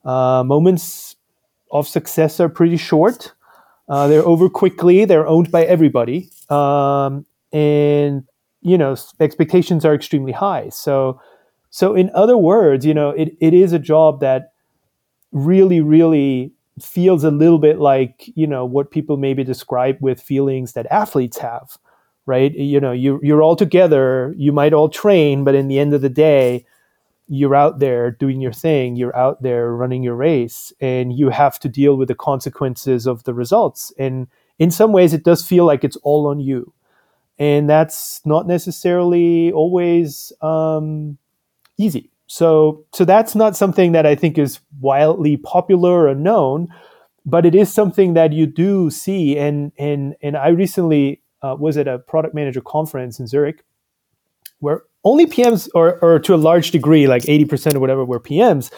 Uh, 0.03 0.43
moments 0.43 1.15
of 1.71 1.87
success 1.87 2.39
are 2.39 2.49
pretty 2.49 2.77
short. 2.77 3.33
Uh, 3.89 4.07
they're 4.07 4.25
over 4.25 4.49
quickly. 4.49 5.05
They're 5.05 5.27
owned 5.27 5.51
by 5.51 5.63
everybody. 5.63 6.29
Um, 6.49 7.25
and, 7.51 8.23
you 8.61 8.77
know, 8.77 8.95
expectations 9.19 9.83
are 9.85 9.93
extremely 9.93 10.31
high. 10.31 10.69
So, 10.69 11.19
so 11.69 11.95
in 11.95 12.09
other 12.13 12.37
words, 12.37 12.85
you 12.85 12.93
know, 12.93 13.09
it, 13.09 13.35
it 13.39 13.53
is 13.53 13.73
a 13.73 13.79
job 13.79 14.21
that 14.21 14.53
really, 15.31 15.81
really 15.81 16.53
feels 16.79 17.23
a 17.23 17.31
little 17.31 17.59
bit 17.59 17.79
like 17.79 18.29
you 18.35 18.47
know 18.47 18.65
what 18.65 18.91
people 18.91 19.17
maybe 19.17 19.43
describe 19.43 19.97
with 20.01 20.21
feelings 20.21 20.73
that 20.73 20.87
athletes 20.89 21.37
have 21.37 21.77
right 22.25 22.53
you 22.53 22.79
know 22.79 22.91
you 22.91 23.19
you're 23.21 23.41
all 23.41 23.55
together 23.55 24.33
you 24.37 24.51
might 24.51 24.73
all 24.73 24.89
train 24.89 25.43
but 25.43 25.53
in 25.55 25.67
the 25.67 25.79
end 25.79 25.93
of 25.93 26.01
the 26.01 26.09
day 26.09 26.65
you're 27.33 27.55
out 27.55 27.79
there 27.79 28.11
doing 28.11 28.41
your 28.41 28.51
thing 28.51 28.97
you're 28.97 29.15
out 29.15 29.41
there 29.41 29.71
running 29.71 30.03
your 30.03 30.15
race 30.15 30.73
and 30.81 31.17
you 31.17 31.29
have 31.29 31.57
to 31.57 31.69
deal 31.69 31.95
with 31.95 32.09
the 32.09 32.15
consequences 32.15 33.07
of 33.07 33.23
the 33.23 33.33
results. 33.33 33.93
And 33.97 34.27
in 34.59 34.69
some 34.69 34.91
ways 34.91 35.13
it 35.13 35.23
does 35.23 35.45
feel 35.45 35.65
like 35.65 35.85
it's 35.85 35.95
all 36.03 36.27
on 36.27 36.41
you. 36.41 36.73
And 37.39 37.69
that's 37.69 38.19
not 38.25 38.47
necessarily 38.47 39.49
always 39.53 40.33
um, 40.41 41.17
easy. 41.77 42.11
So, 42.27 42.85
so 42.93 43.05
that's 43.05 43.33
not 43.33 43.55
something 43.55 43.93
that 43.93 44.05
I 44.05 44.13
think 44.15 44.37
is 44.37 44.59
wildly 44.81 45.37
popular 45.37 46.09
or 46.09 46.15
known, 46.15 46.67
but 47.25 47.45
it 47.45 47.55
is 47.55 47.73
something 47.73 48.13
that 48.13 48.33
you 48.33 48.45
do 48.45 48.89
see. 48.89 49.37
And 49.37 49.71
and 49.77 50.15
and 50.21 50.35
I 50.35 50.49
recently 50.49 51.21
uh, 51.41 51.55
was 51.57 51.77
at 51.77 51.87
a 51.87 51.99
product 51.99 52.35
manager 52.35 52.61
conference 52.61 53.19
in 53.19 53.27
Zurich, 53.27 53.63
where 54.59 54.83
only 55.03 55.25
PMs, 55.25 55.69
or 55.73 55.99
or 56.01 56.19
to 56.19 56.33
a 56.33 56.37
large 56.37 56.71
degree, 56.71 57.07
like 57.07 57.27
eighty 57.27 57.45
percent 57.45 57.75
or 57.75 57.79
whatever, 57.79 58.05
were 58.05 58.19
PMs, 58.19 58.71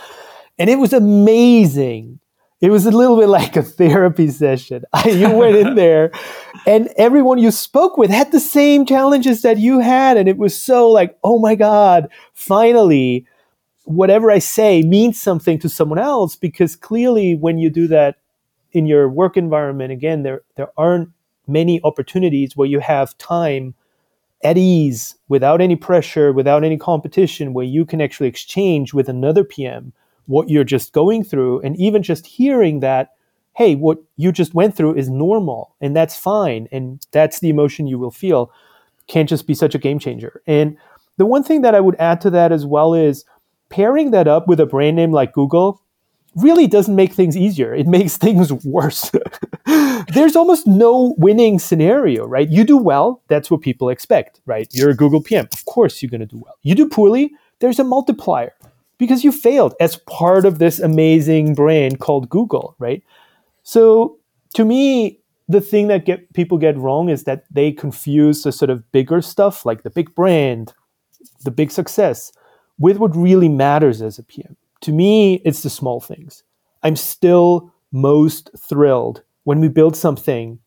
and 0.57 0.69
it 0.69 0.77
was 0.77 0.93
amazing. 0.93 2.19
It 2.61 2.71
was 2.71 2.85
a 2.85 2.91
little 2.91 3.17
bit 3.17 3.27
like 3.27 3.57
a 3.57 3.61
therapy 3.61 4.29
session. 4.29 4.85
you 5.05 5.29
went 5.31 5.57
in 5.57 5.75
there, 5.75 6.11
and 6.65 6.89
everyone 6.97 7.37
you 7.37 7.51
spoke 7.51 7.97
with 7.97 8.09
had 8.09 8.31
the 8.31 8.39
same 8.39 8.85
challenges 8.85 9.41
that 9.41 9.57
you 9.57 9.79
had, 9.79 10.17
and 10.17 10.29
it 10.29 10.37
was 10.37 10.57
so 10.57 10.89
like, 10.89 11.17
oh 11.23 11.39
my 11.39 11.55
god, 11.55 12.07
finally 12.33 13.27
whatever 13.85 14.31
I 14.31 14.39
say 14.39 14.81
means 14.81 15.21
something 15.21 15.59
to 15.59 15.69
someone 15.69 15.99
else 15.99 16.35
because 16.35 16.75
clearly 16.75 17.35
when 17.35 17.57
you 17.57 17.69
do 17.69 17.87
that 17.87 18.15
in 18.71 18.85
your 18.85 19.09
work 19.09 19.37
environment, 19.37 19.91
again, 19.91 20.23
there 20.23 20.41
there 20.55 20.71
aren't 20.77 21.09
many 21.47 21.81
opportunities 21.83 22.55
where 22.55 22.67
you 22.67 22.79
have 22.79 23.17
time 23.17 23.75
at 24.43 24.57
ease 24.57 25.15
without 25.27 25.61
any 25.61 25.75
pressure, 25.75 26.31
without 26.31 26.63
any 26.63 26.77
competition, 26.77 27.53
where 27.53 27.65
you 27.65 27.85
can 27.85 28.01
actually 28.01 28.27
exchange 28.27 28.93
with 28.93 29.09
another 29.09 29.43
PM 29.43 29.93
what 30.25 30.49
you're 30.49 30.63
just 30.63 30.93
going 30.93 31.23
through. 31.23 31.59
And 31.61 31.75
even 31.77 32.03
just 32.03 32.25
hearing 32.25 32.79
that, 32.79 33.11
hey, 33.55 33.75
what 33.75 33.99
you 34.15 34.31
just 34.31 34.53
went 34.53 34.75
through 34.75 34.95
is 34.95 35.09
normal 35.09 35.75
and 35.81 35.95
that's 35.95 36.17
fine. 36.17 36.67
And 36.71 37.05
that's 37.11 37.39
the 37.39 37.49
emotion 37.49 37.87
you 37.87 37.99
will 37.99 38.11
feel 38.11 38.51
can't 39.07 39.29
just 39.29 39.47
be 39.47 39.53
such 39.53 39.75
a 39.75 39.79
game 39.79 39.99
changer. 39.99 40.41
And 40.47 40.77
the 41.17 41.25
one 41.25 41.43
thing 41.43 41.61
that 41.61 41.75
I 41.75 41.79
would 41.79 41.95
add 41.99 42.21
to 42.21 42.29
that 42.31 42.51
as 42.51 42.65
well 42.65 42.93
is 42.93 43.25
pairing 43.69 44.11
that 44.11 44.27
up 44.27 44.47
with 44.47 44.59
a 44.59 44.65
brand 44.65 44.95
name 44.95 45.11
like 45.11 45.33
Google 45.33 45.81
really 46.35 46.67
doesn't 46.67 46.95
make 46.95 47.13
things 47.13 47.37
easier. 47.37 47.73
It 47.73 47.87
makes 47.87 48.17
things 48.25 48.51
worse. 48.51 49.11
There's 50.13 50.35
almost 50.35 50.67
no 50.67 51.15
winning 51.17 51.59
scenario, 51.59 52.25
right? 52.25 52.49
You 52.49 52.63
do 52.63 52.77
well, 52.77 53.21
that's 53.27 53.49
what 53.49 53.61
people 53.61 53.89
expect, 53.89 54.41
right? 54.45 54.67
You're 54.71 54.89
a 54.89 54.95
Google 54.95 55.21
PM. 55.21 55.47
Of 55.53 55.65
course 55.65 56.01
you're 56.01 56.09
going 56.09 56.21
to 56.21 56.27
do 56.27 56.41
well. 56.43 56.55
You 56.61 56.75
do 56.75 56.87
poorly, 56.87 57.31
there's 57.59 57.79
a 57.79 57.83
multiplier 57.83 58.53
because 58.97 59.23
you 59.23 59.31
failed 59.31 59.73
as 59.79 59.95
part 59.95 60.45
of 60.45 60.59
this 60.59 60.79
amazing 60.79 61.55
brand 61.55 61.99
called 61.99 62.29
Google, 62.29 62.75
right? 62.79 63.03
So 63.63 64.17
to 64.55 64.65
me, 64.65 65.19
the 65.47 65.61
thing 65.61 65.87
that 65.87 66.05
get 66.05 66.31
people 66.33 66.57
get 66.57 66.77
wrong 66.77 67.09
is 67.09 67.23
that 67.23 67.45
they 67.51 67.71
confuse 67.71 68.43
the 68.43 68.51
sort 68.51 68.69
of 68.69 68.89
bigger 68.91 69.21
stuff 69.21 69.65
like 69.65 69.83
the 69.83 69.89
big 69.89 70.13
brand, 70.15 70.73
the 71.43 71.51
big 71.51 71.71
success 71.71 72.31
with 72.79 72.97
what 72.97 73.15
really 73.15 73.49
matters 73.49 74.01
as 74.01 74.17
a 74.17 74.23
PM. 74.23 74.55
To 74.83 74.91
me, 74.91 75.35
it's 75.45 75.63
the 75.63 75.69
small 75.69 75.99
things. 75.99 76.43
I'm 76.83 76.95
still 76.95 77.73
most 77.91 78.49
thrilled 78.57 79.23
when 79.43 79.59
we 79.59 79.69
build 79.69 79.95
something 79.95 80.59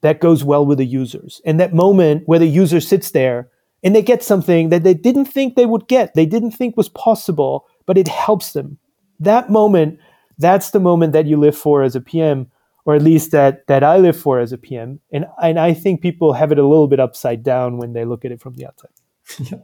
that 0.00 0.20
goes 0.20 0.44
well 0.44 0.66
with 0.66 0.78
the 0.78 0.86
users. 0.86 1.40
And 1.44 1.58
that 1.60 1.72
moment 1.72 2.24
where 2.26 2.38
the 2.38 2.46
user 2.46 2.80
sits 2.80 3.12
there 3.12 3.48
and 3.82 3.94
they 3.94 4.02
get 4.02 4.22
something 4.22 4.70
that 4.70 4.82
they 4.82 4.94
didn't 4.94 5.26
think 5.26 5.54
they 5.54 5.66
would 5.66 5.88
get, 5.88 6.14
they 6.14 6.26
didn't 6.26 6.50
think 6.50 6.76
was 6.76 6.88
possible, 6.88 7.66
but 7.86 7.96
it 7.96 8.08
helps 8.08 8.52
them. 8.52 8.78
That 9.20 9.50
moment, 9.50 9.98
that's 10.38 10.70
the 10.70 10.80
moment 10.80 11.12
that 11.12 11.26
you 11.26 11.36
live 11.36 11.56
for 11.56 11.82
as 11.82 11.94
a 11.94 12.00
PM, 12.00 12.50
or 12.84 12.94
at 12.94 13.02
least 13.02 13.30
that 13.30 13.66
that 13.68 13.82
I 13.84 13.98
live 13.98 14.16
for 14.16 14.40
as 14.40 14.52
a 14.52 14.58
PM. 14.58 15.00
And 15.12 15.26
and 15.42 15.58
I 15.58 15.72
think 15.72 16.02
people 16.02 16.32
have 16.32 16.50
it 16.52 16.58
a 16.58 16.66
little 16.66 16.88
bit 16.88 17.00
upside 17.00 17.42
down 17.42 17.78
when 17.78 17.92
they 17.92 18.04
look 18.04 18.24
at 18.24 18.32
it 18.32 18.40
from 18.40 18.54
the 18.54 18.66
outside. 18.66 18.90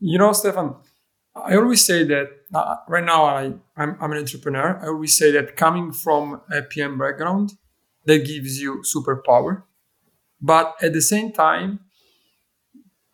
you 0.00 0.18
know, 0.18 0.32
Stefan, 0.32 0.76
I 1.34 1.56
always 1.56 1.84
say 1.84 2.04
that 2.04 2.28
uh, 2.54 2.76
right 2.88 3.04
now 3.04 3.24
I, 3.24 3.54
I'm, 3.76 3.96
I'm 4.00 4.12
an 4.12 4.18
entrepreneur. 4.18 4.78
I 4.82 4.88
always 4.88 5.16
say 5.16 5.30
that 5.32 5.56
coming 5.56 5.92
from 5.92 6.42
a 6.50 6.62
PM 6.62 6.98
background, 6.98 7.54
that 8.04 8.26
gives 8.26 8.60
you 8.60 8.82
superpower. 8.82 9.62
But 10.40 10.74
at 10.82 10.92
the 10.92 11.00
same 11.00 11.32
time, 11.32 11.80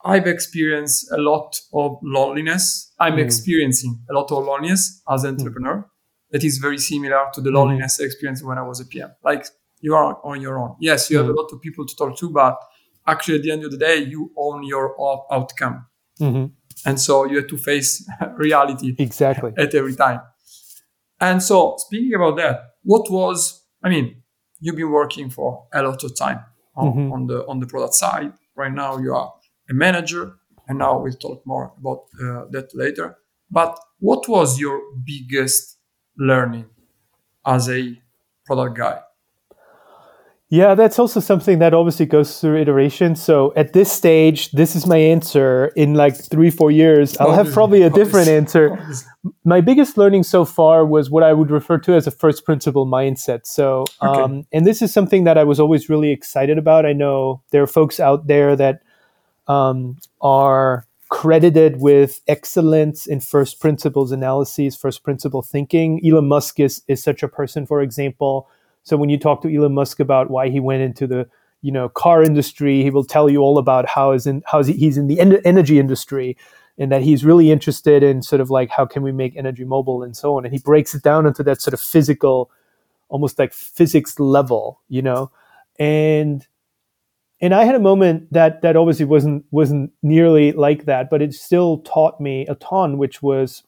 I've 0.05 0.27
experienced 0.27 1.11
a 1.13 1.19
lot 1.19 1.61
of 1.75 1.99
loneliness. 2.03 2.93
I'm 2.99 3.17
mm. 3.17 3.25
experiencing 3.25 4.01
a 4.11 4.15
lot 4.15 4.31
of 4.33 4.45
loneliness 4.45 5.03
as 5.09 5.25
an 5.25 5.37
mm. 5.37 5.41
entrepreneur 5.41 5.77
mm. 5.79 5.85
that 6.31 6.45
is 6.45 6.59
very 6.59 6.79
similar 6.79 7.27
to 7.35 7.41
the 7.41 7.51
mm. 7.51 7.55
loneliness 7.55 7.99
mm. 7.99 8.05
I 8.05 8.07
experienced 8.07 8.45
when 8.45 8.59
I 8.59 8.63
was 8.63 8.81
a 8.81 8.87
PM. 8.87 9.11
Like 9.23 9.47
you 9.81 9.95
are 9.95 10.19
on 10.25 10.41
your 10.41 10.59
own. 10.59 10.77
Yes, 10.81 11.11
you 11.11 11.19
have 11.19 11.29
a 11.29 11.33
mm. 11.33 11.37
lot 11.37 11.51
of 11.53 11.61
people 11.61 11.87
to 11.87 11.95
talk 11.97 12.17
to, 12.19 12.31
but 12.31 12.59
actually 13.07 13.37
at 13.37 13.43
the 13.43 13.51
end 13.51 13.65
of 13.65 13.71
the 13.71 13.79
day, 13.79 13.97
you 13.97 14.33
own 14.37 14.65
your 14.65 14.95
outcome. 15.31 15.87
Mm-hmm. 16.21 16.47
And 16.87 17.01
so 17.01 17.25
you 17.25 17.37
have 17.39 17.49
to 17.49 17.57
face 17.57 18.09
reality 18.37 18.95
exactly 18.99 19.53
at 19.57 19.75
every 19.75 19.95
time. 19.95 20.21
And 21.21 21.43
so 21.43 21.77
speaking 21.79 22.15
about 22.15 22.37
that, 22.37 22.75
what 22.85 23.11
was, 23.11 23.65
I 23.83 23.89
mean, 23.89 24.23
you've 24.61 24.77
been 24.77 24.91
working 24.91 25.31
for 25.31 25.67
a 25.73 25.83
lot 25.83 26.03
of 26.05 26.17
time 26.17 26.41
on, 26.77 26.89
mm-hmm. 26.89 27.13
on 27.13 27.27
the 27.27 27.47
on 27.47 27.61
the 27.61 27.67
product 27.67 27.95
side. 27.95 28.33
Right 28.57 28.73
now 28.73 28.99
you 28.99 29.15
are 29.15 29.33
a 29.71 29.75
manager, 29.75 30.35
and 30.67 30.79
now 30.79 31.01
we'll 31.01 31.13
talk 31.13 31.43
more 31.47 31.73
about 31.79 32.05
uh, 32.21 32.45
that 32.51 32.71
later. 32.75 33.17
But 33.51 33.79
what 33.99 34.29
was 34.29 34.59
your 34.61 34.81
biggest 35.05 35.79
learning 36.17 36.67
as 37.45 37.69
a 37.69 38.01
product 38.47 38.77
guy? 38.77 39.01
Yeah, 40.51 40.75
that's 40.75 40.99
also 40.99 41.21
something 41.21 41.59
that 41.59 41.75
obviously 41.75 42.07
goes 42.07 42.41
through 42.41 42.57
iteration. 42.57 43.17
So 43.17 43.53
at 43.55 43.75
this 43.75 43.93
stage, 43.93 44.51
this 44.53 44.75
is 44.75 44.87
my 44.87 44.97
answer. 44.97 45.67
In 45.77 45.93
like 45.93 46.17
three, 46.17 46.51
four 46.51 46.71
years, 46.71 47.19
I'll 47.19 47.33
have 47.33 47.53
probably 47.53 47.83
a 47.83 47.91
different 47.91 48.29
answer. 48.29 48.79
My 49.45 49.61
biggest 49.61 49.99
learning 49.99 50.23
so 50.23 50.47
far 50.47 50.87
was 50.87 51.11
what 51.11 51.23
I 51.23 51.35
would 51.35 51.51
refer 51.51 51.77
to 51.79 51.95
as 51.95 52.07
a 52.07 52.11
first 52.11 52.47
principle 52.47 52.87
mindset. 52.87 53.45
So, 53.45 53.85
okay. 54.03 54.23
um, 54.23 54.47
and 54.51 54.67
this 54.67 54.81
is 54.81 54.91
something 54.91 55.25
that 55.25 55.37
I 55.37 55.45
was 55.45 55.61
always 55.61 55.91
really 55.91 56.13
excited 56.13 56.57
about. 56.57 56.87
I 56.87 56.95
know 56.95 57.43
there 57.51 57.63
are 57.63 57.67
folks 57.67 58.01
out 58.01 58.27
there 58.27 58.57
that 58.57 58.81
um, 59.49 59.99
are 60.23 60.87
credited 61.11 61.79
with 61.79 62.23
excellence 62.27 63.07
in 63.07 63.21
first 63.21 63.61
principles 63.61 64.13
analyses, 64.13 64.77
first 64.77 65.03
principle 65.03 65.43
thinking. 65.43 66.01
Elon 66.07 66.27
Musk 66.27 66.59
is, 66.59 66.83
is 66.89 67.03
such 67.03 67.23
a 67.23 67.29
person, 67.29 67.67
for 67.67 67.83
example 67.83 68.49
so 68.83 68.97
when 68.97 69.11
you 69.11 69.19
talk 69.19 69.43
to 69.43 69.55
Elon 69.55 69.75
Musk 69.75 70.01
about 70.01 70.31
why 70.31 70.49
he 70.49 70.61
went 70.61 70.83
into 70.83 71.07
the 71.07 71.29
you 71.63 71.73
know 71.73 71.89
car 71.89 72.23
industry, 72.23 72.83
he 72.83 72.91
will 72.91 73.05
tell 73.05 73.29
you 73.29 73.41
all 73.41 73.59
about 73.59 73.89
how 73.89 74.13
is 74.13 74.27
in 74.27 74.43
how 74.47 74.63
he's 74.63 74.97
in 74.97 75.07
the 75.07 75.21
en- 75.21 75.41
energy 75.45 75.79
industry 75.79 76.37
and 76.79 76.93
that 76.93 77.03
he's 77.03 77.25
really 77.25 77.51
interested 77.51 78.03
in 78.03 78.23
sort 78.23 78.41
of 78.41 78.51
like 78.51 78.71
how 78.71 78.87
can 78.87 79.03
we 79.03 79.13
make 79.13 79.37
energy 79.37 79.65
mobile 79.65 80.03
and 80.03 80.17
so 80.17 80.37
on. 80.37 80.45
And 80.45 80.55
he 80.55 80.61
breaks 80.61 80.95
it 80.95 81.03
down 81.03 81.27
into 81.27 81.43
that 81.43 81.61
sort 81.61 81.75
of 81.75 81.81
physical, 81.81 82.51
almost 83.09 83.39
like 83.39 83.53
physics 83.53 84.21
level, 84.21 84.81
you 84.89 85.03
know, 85.03 85.31
and 85.79 86.47
and 87.41 87.55
I 87.55 87.65
had 87.65 87.75
a 87.75 87.81
moment 87.81 88.33
that 88.33 88.63
that 88.63 88.77
obviously 88.77 89.05
wasn't 89.05 89.45
wasn't 89.51 89.93
nearly 90.03 90.53
like 90.53 90.85
that, 90.85 91.11
but 91.11 91.23
it 91.23 91.35
still 91.35 91.79
taught 91.79 92.21
me 92.21 92.47
a 92.47 92.55
ton, 92.57 92.99
which 92.99 93.23
was 93.23 93.65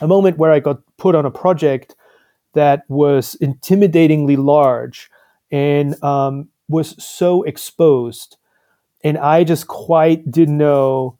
a 0.00 0.08
moment 0.08 0.38
where 0.38 0.52
I 0.52 0.60
got 0.60 0.80
put 0.98 1.14
on 1.14 1.26
a 1.26 1.30
project 1.30 1.96
that 2.56 2.82
was 2.88 3.36
intimidatingly 3.40 4.36
large 4.36 5.10
and 5.52 6.02
um, 6.02 6.48
was 6.68 7.02
so 7.02 7.42
exposed. 7.44 8.36
And 9.04 9.18
I 9.18 9.44
just 9.44 9.68
quite 9.68 10.28
didn't 10.30 10.58
know, 10.58 11.18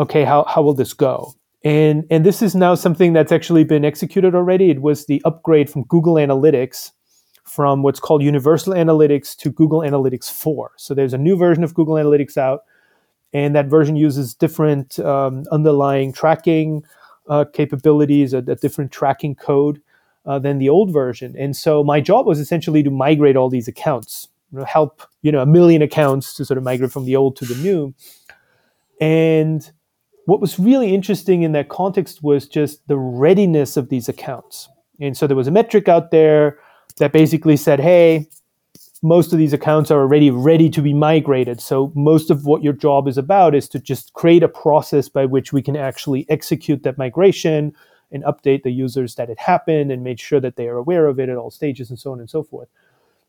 okay, 0.00 0.24
how, 0.24 0.44
how 0.44 0.62
will 0.62 0.74
this 0.74 0.94
go? 0.94 1.34
And, 1.64 2.06
and 2.10 2.24
this 2.24 2.40
is 2.40 2.54
now 2.54 2.76
something 2.76 3.12
that's 3.12 3.32
actually 3.32 3.64
been 3.64 3.84
executed 3.84 4.34
already. 4.34 4.70
It 4.70 4.80
was 4.80 5.06
the 5.06 5.20
upgrade 5.24 5.68
from 5.68 5.82
Google 5.84 6.14
Analytics 6.14 6.92
from 7.44 7.82
what's 7.82 7.98
called 7.98 8.22
Universal 8.22 8.74
Analytics 8.74 9.36
to 9.38 9.50
Google 9.50 9.80
Analytics 9.80 10.30
4. 10.30 10.72
So 10.76 10.94
there's 10.94 11.12
a 11.12 11.18
new 11.18 11.36
version 11.36 11.64
of 11.64 11.74
Google 11.74 11.94
Analytics 11.94 12.36
out, 12.36 12.60
and 13.32 13.56
that 13.56 13.66
version 13.66 13.96
uses 13.96 14.34
different 14.34 14.98
um, 15.00 15.44
underlying 15.50 16.12
tracking 16.12 16.84
uh, 17.28 17.44
capabilities, 17.52 18.32
a, 18.32 18.38
a, 18.38 18.54
different 18.54 18.90
tracking 18.92 19.34
code 19.34 19.82
uh, 20.28 20.38
than 20.38 20.58
the 20.58 20.68
old 20.68 20.92
version. 20.92 21.34
And 21.36 21.56
so 21.56 21.82
my 21.82 22.00
job 22.00 22.26
was 22.26 22.38
essentially 22.38 22.82
to 22.82 22.90
migrate 22.90 23.34
all 23.34 23.48
these 23.48 23.66
accounts, 23.66 24.28
you 24.52 24.58
know, 24.58 24.64
help 24.64 25.02
you 25.22 25.32
know 25.32 25.40
a 25.40 25.46
million 25.46 25.82
accounts 25.82 26.34
to 26.34 26.44
sort 26.44 26.58
of 26.58 26.64
migrate 26.64 26.92
from 26.92 27.06
the 27.06 27.16
old 27.16 27.34
to 27.36 27.46
the 27.46 27.54
new. 27.56 27.94
And 29.00 29.68
what 30.26 30.40
was 30.40 30.58
really 30.58 30.94
interesting 30.94 31.42
in 31.42 31.52
that 31.52 31.70
context 31.70 32.22
was 32.22 32.46
just 32.46 32.86
the 32.86 32.98
readiness 32.98 33.78
of 33.78 33.88
these 33.88 34.08
accounts. 34.08 34.68
And 35.00 35.16
so 35.16 35.26
there 35.26 35.36
was 35.36 35.48
a 35.48 35.52
metric 35.52 35.88
out 35.88 36.10
there 36.10 36.58
that 36.98 37.12
basically 37.12 37.56
said, 37.56 37.80
hey, 37.80 38.26
most 39.02 39.32
of 39.32 39.38
these 39.38 39.52
accounts 39.52 39.90
are 39.90 40.00
already 40.00 40.30
ready 40.30 40.68
to 40.68 40.82
be 40.82 40.92
migrated. 40.92 41.60
So 41.60 41.92
most 41.94 42.30
of 42.30 42.44
what 42.44 42.62
your 42.62 42.72
job 42.72 43.08
is 43.08 43.16
about 43.16 43.54
is 43.54 43.68
to 43.70 43.78
just 43.78 44.12
create 44.12 44.42
a 44.42 44.48
process 44.48 45.08
by 45.08 45.24
which 45.24 45.52
we 45.52 45.62
can 45.62 45.76
actually 45.76 46.26
execute 46.28 46.82
that 46.82 46.98
migration 46.98 47.72
and 48.10 48.24
update 48.24 48.62
the 48.62 48.70
users 48.70 49.14
that 49.16 49.30
it 49.30 49.38
happened 49.38 49.92
and 49.92 50.02
made 50.02 50.20
sure 50.20 50.40
that 50.40 50.56
they 50.56 50.68
are 50.68 50.76
aware 50.76 51.06
of 51.06 51.20
it 51.20 51.28
at 51.28 51.36
all 51.36 51.50
stages 51.50 51.90
and 51.90 51.98
so 51.98 52.12
on 52.12 52.20
and 52.20 52.30
so 52.30 52.42
forth. 52.42 52.68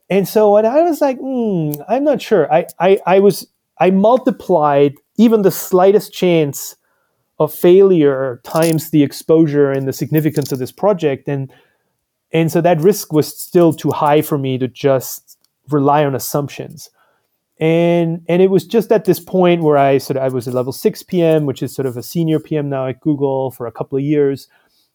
And 0.09 0.27
so 0.27 0.57
and 0.57 0.65
I 0.65 0.81
was 0.81 1.01
like, 1.01 1.19
mm, 1.19 1.83
I'm 1.87 2.03
not 2.03 2.21
sure. 2.21 2.51
I, 2.51 2.65
I, 2.79 2.99
I 3.05 3.19
was 3.19 3.47
I 3.79 3.91
multiplied 3.91 4.95
even 5.17 5.41
the 5.41 5.51
slightest 5.51 6.13
chance 6.13 6.75
of 7.39 7.53
failure 7.53 8.41
times 8.43 8.89
the 8.89 9.03
exposure 9.03 9.71
and 9.71 9.87
the 9.87 9.93
significance 9.93 10.51
of 10.51 10.59
this 10.59 10.71
project. 10.71 11.27
And 11.27 11.51
and 12.31 12.51
so 12.51 12.61
that 12.61 12.81
risk 12.81 13.11
was 13.11 13.35
still 13.35 13.73
too 13.73 13.91
high 13.91 14.21
for 14.21 14.37
me 14.37 14.57
to 14.57 14.67
just 14.67 15.37
rely 15.69 16.05
on 16.05 16.15
assumptions. 16.15 16.89
And 17.59 18.23
and 18.27 18.41
it 18.41 18.49
was 18.49 18.65
just 18.65 18.91
at 18.91 19.05
this 19.05 19.19
point 19.19 19.63
where 19.63 19.77
I 19.77 19.97
sort 19.97 20.17
of 20.17 20.23
I 20.23 20.29
was 20.29 20.47
a 20.47 20.51
level 20.51 20.73
six 20.73 21.03
PM, 21.03 21.45
which 21.45 21.63
is 21.63 21.73
sort 21.73 21.85
of 21.85 21.97
a 21.97 22.03
senior 22.03 22.39
PM 22.39 22.69
now 22.69 22.87
at 22.87 22.99
Google 23.01 23.51
for 23.51 23.67
a 23.67 23.71
couple 23.71 23.97
of 23.97 24.03
years. 24.03 24.47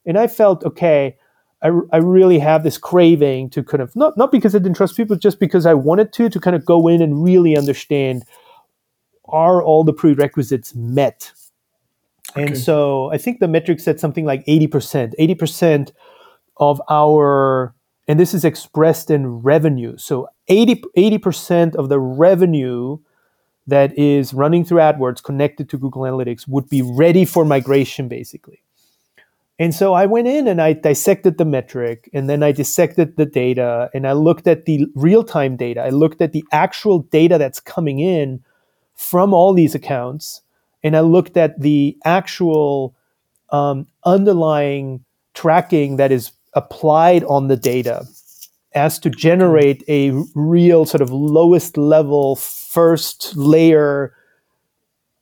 And 0.07 0.19
I 0.19 0.27
felt, 0.27 0.65
okay, 0.65 1.17
I, 1.63 1.71
I 1.93 1.97
really 1.97 2.39
have 2.39 2.63
this 2.63 2.79
craving 2.79 3.51
to 3.51 3.63
kind 3.63 3.83
of, 3.83 3.95
not, 3.97 4.17
not 4.17 4.31
because 4.31 4.55
I 4.55 4.59
didn't 4.59 4.77
trust 4.77 4.97
people, 4.97 5.17
just 5.17 5.41
because 5.41 5.67
I 5.67 5.75
wanted 5.75 6.13
to, 6.15 6.29
to 6.29 6.41
kind 6.41 6.55
of 6.55 6.65
go 6.65 6.89
in 6.89 7.01
and 7.01 7.23
really 7.23 7.57
understand 7.57 8.25
are 9.27 9.63
all 9.63 9.85
the 9.85 9.93
prerequisites 9.93 10.75
met? 10.75 11.33
Okay. 12.31 12.47
And 12.47 12.59
so 12.59 13.11
I 13.13 13.19
think 13.19 13.41
the 13.41 13.49
metric 13.49 13.81
said 13.81 14.01
something 14.01 14.25
like 14.25 14.45
80%. 14.47 15.15
80% 15.19 15.93
of 16.57 16.83
our, 16.91 17.75
and 18.09 18.19
this 18.19 18.35
is 18.35 18.45
expressed 18.45 19.11
in 19.11 19.41
revenue. 19.41 19.97
So 19.97 20.29
80, 20.49 20.83
80% 20.97 21.75
of 21.77 21.89
the 21.89 21.99
revenue 21.99 22.99
that 23.67 23.97
is 23.99 24.35
running 24.35 24.65
through 24.65 24.79
AdWords 24.79 25.23
connected 25.23 25.71
to 25.71 25.79
Google 25.79 26.03
Analytics 26.03 26.47
would 26.47 26.69
be 26.69 26.83
ready 26.83 27.25
for 27.25 27.45
migration, 27.45 28.09
basically. 28.09 28.64
And 29.59 29.73
so 29.73 29.95
I 29.95 30.07
went 30.07 30.27
in 30.27 30.49
and 30.49 30.61
I 30.61 30.73
dissected 30.73 31.39
the 31.39 31.45
metric 31.45 32.11
and 32.13 32.29
then 32.29 32.43
I 32.43 32.51
dissected 32.51 33.17
the 33.17 33.27
data 33.27 33.89
and 33.95 34.07
I 34.07 34.13
looked 34.13 34.49
at 34.49 34.65
the 34.65 34.87
real 34.97 35.23
time 35.23 35.57
data. 35.57 35.81
I 35.81 35.91
looked 35.91 36.21
at 36.21 36.33
the 36.33 36.45
actual 36.51 37.01
data 37.01 37.39
that's 37.39 37.61
coming 37.61 38.01
in 38.01 38.43
from 38.97 39.33
all 39.33 39.55
these 39.55 39.75
accounts 39.75 40.43
and 40.83 40.97
I 40.97 41.01
looked 41.01 41.37
at 41.37 41.61
the 41.61 41.97
actual 42.05 42.97
um, 43.51 43.87
underlying 44.05 45.05
tracking 45.35 45.97
that 45.97 46.11
is 46.11 46.33
applied 46.55 47.23
on 47.25 47.49
the 47.49 47.57
data 47.57 48.05
as 48.75 48.99
to 48.99 49.11
generate 49.11 49.85
a 49.89 50.11
real 50.35 50.85
sort 50.85 51.01
of 51.01 51.11
lowest 51.11 51.77
level 51.77 52.37
first 52.37 53.37
layer 53.37 54.15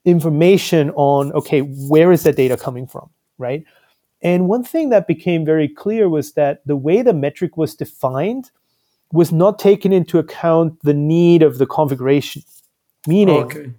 information 0.05 0.91
on 0.91 1.33
okay 1.33 1.61
where 1.61 2.11
is 2.11 2.25
that 2.25 2.37
data 2.37 2.57
coming 2.57 2.87
from 2.87 3.09
right 3.39 3.65
and 4.23 4.49
one 4.49 4.63
thing 4.63 4.91
that 4.91 5.07
became 5.07 5.45
very 5.45 5.69
clear 5.69 6.09
was 6.09 6.33
that 6.33 6.63
the 6.67 6.77
way 6.77 7.03
the 7.03 7.13
metric 7.13 7.57
was 7.57 7.75
defined 7.75 8.51
was 9.13 9.33
not 9.33 9.59
taken 9.59 9.93
into 9.93 10.19
account 10.19 10.81
the 10.83 10.95
need 10.95 11.43
of 11.43 11.59
the 11.59 11.67
configuration. 11.67 12.43
Meaning, 13.07 13.45
okay. 13.45 13.73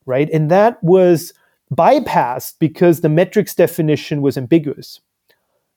right? 0.09 0.29
And 0.31 0.51
that 0.51 0.83
was 0.83 1.33
bypassed 1.73 2.55
because 2.59 2.99
the 2.99 3.09
metrics 3.09 3.55
definition 3.55 4.21
was 4.21 4.37
ambiguous. 4.37 4.99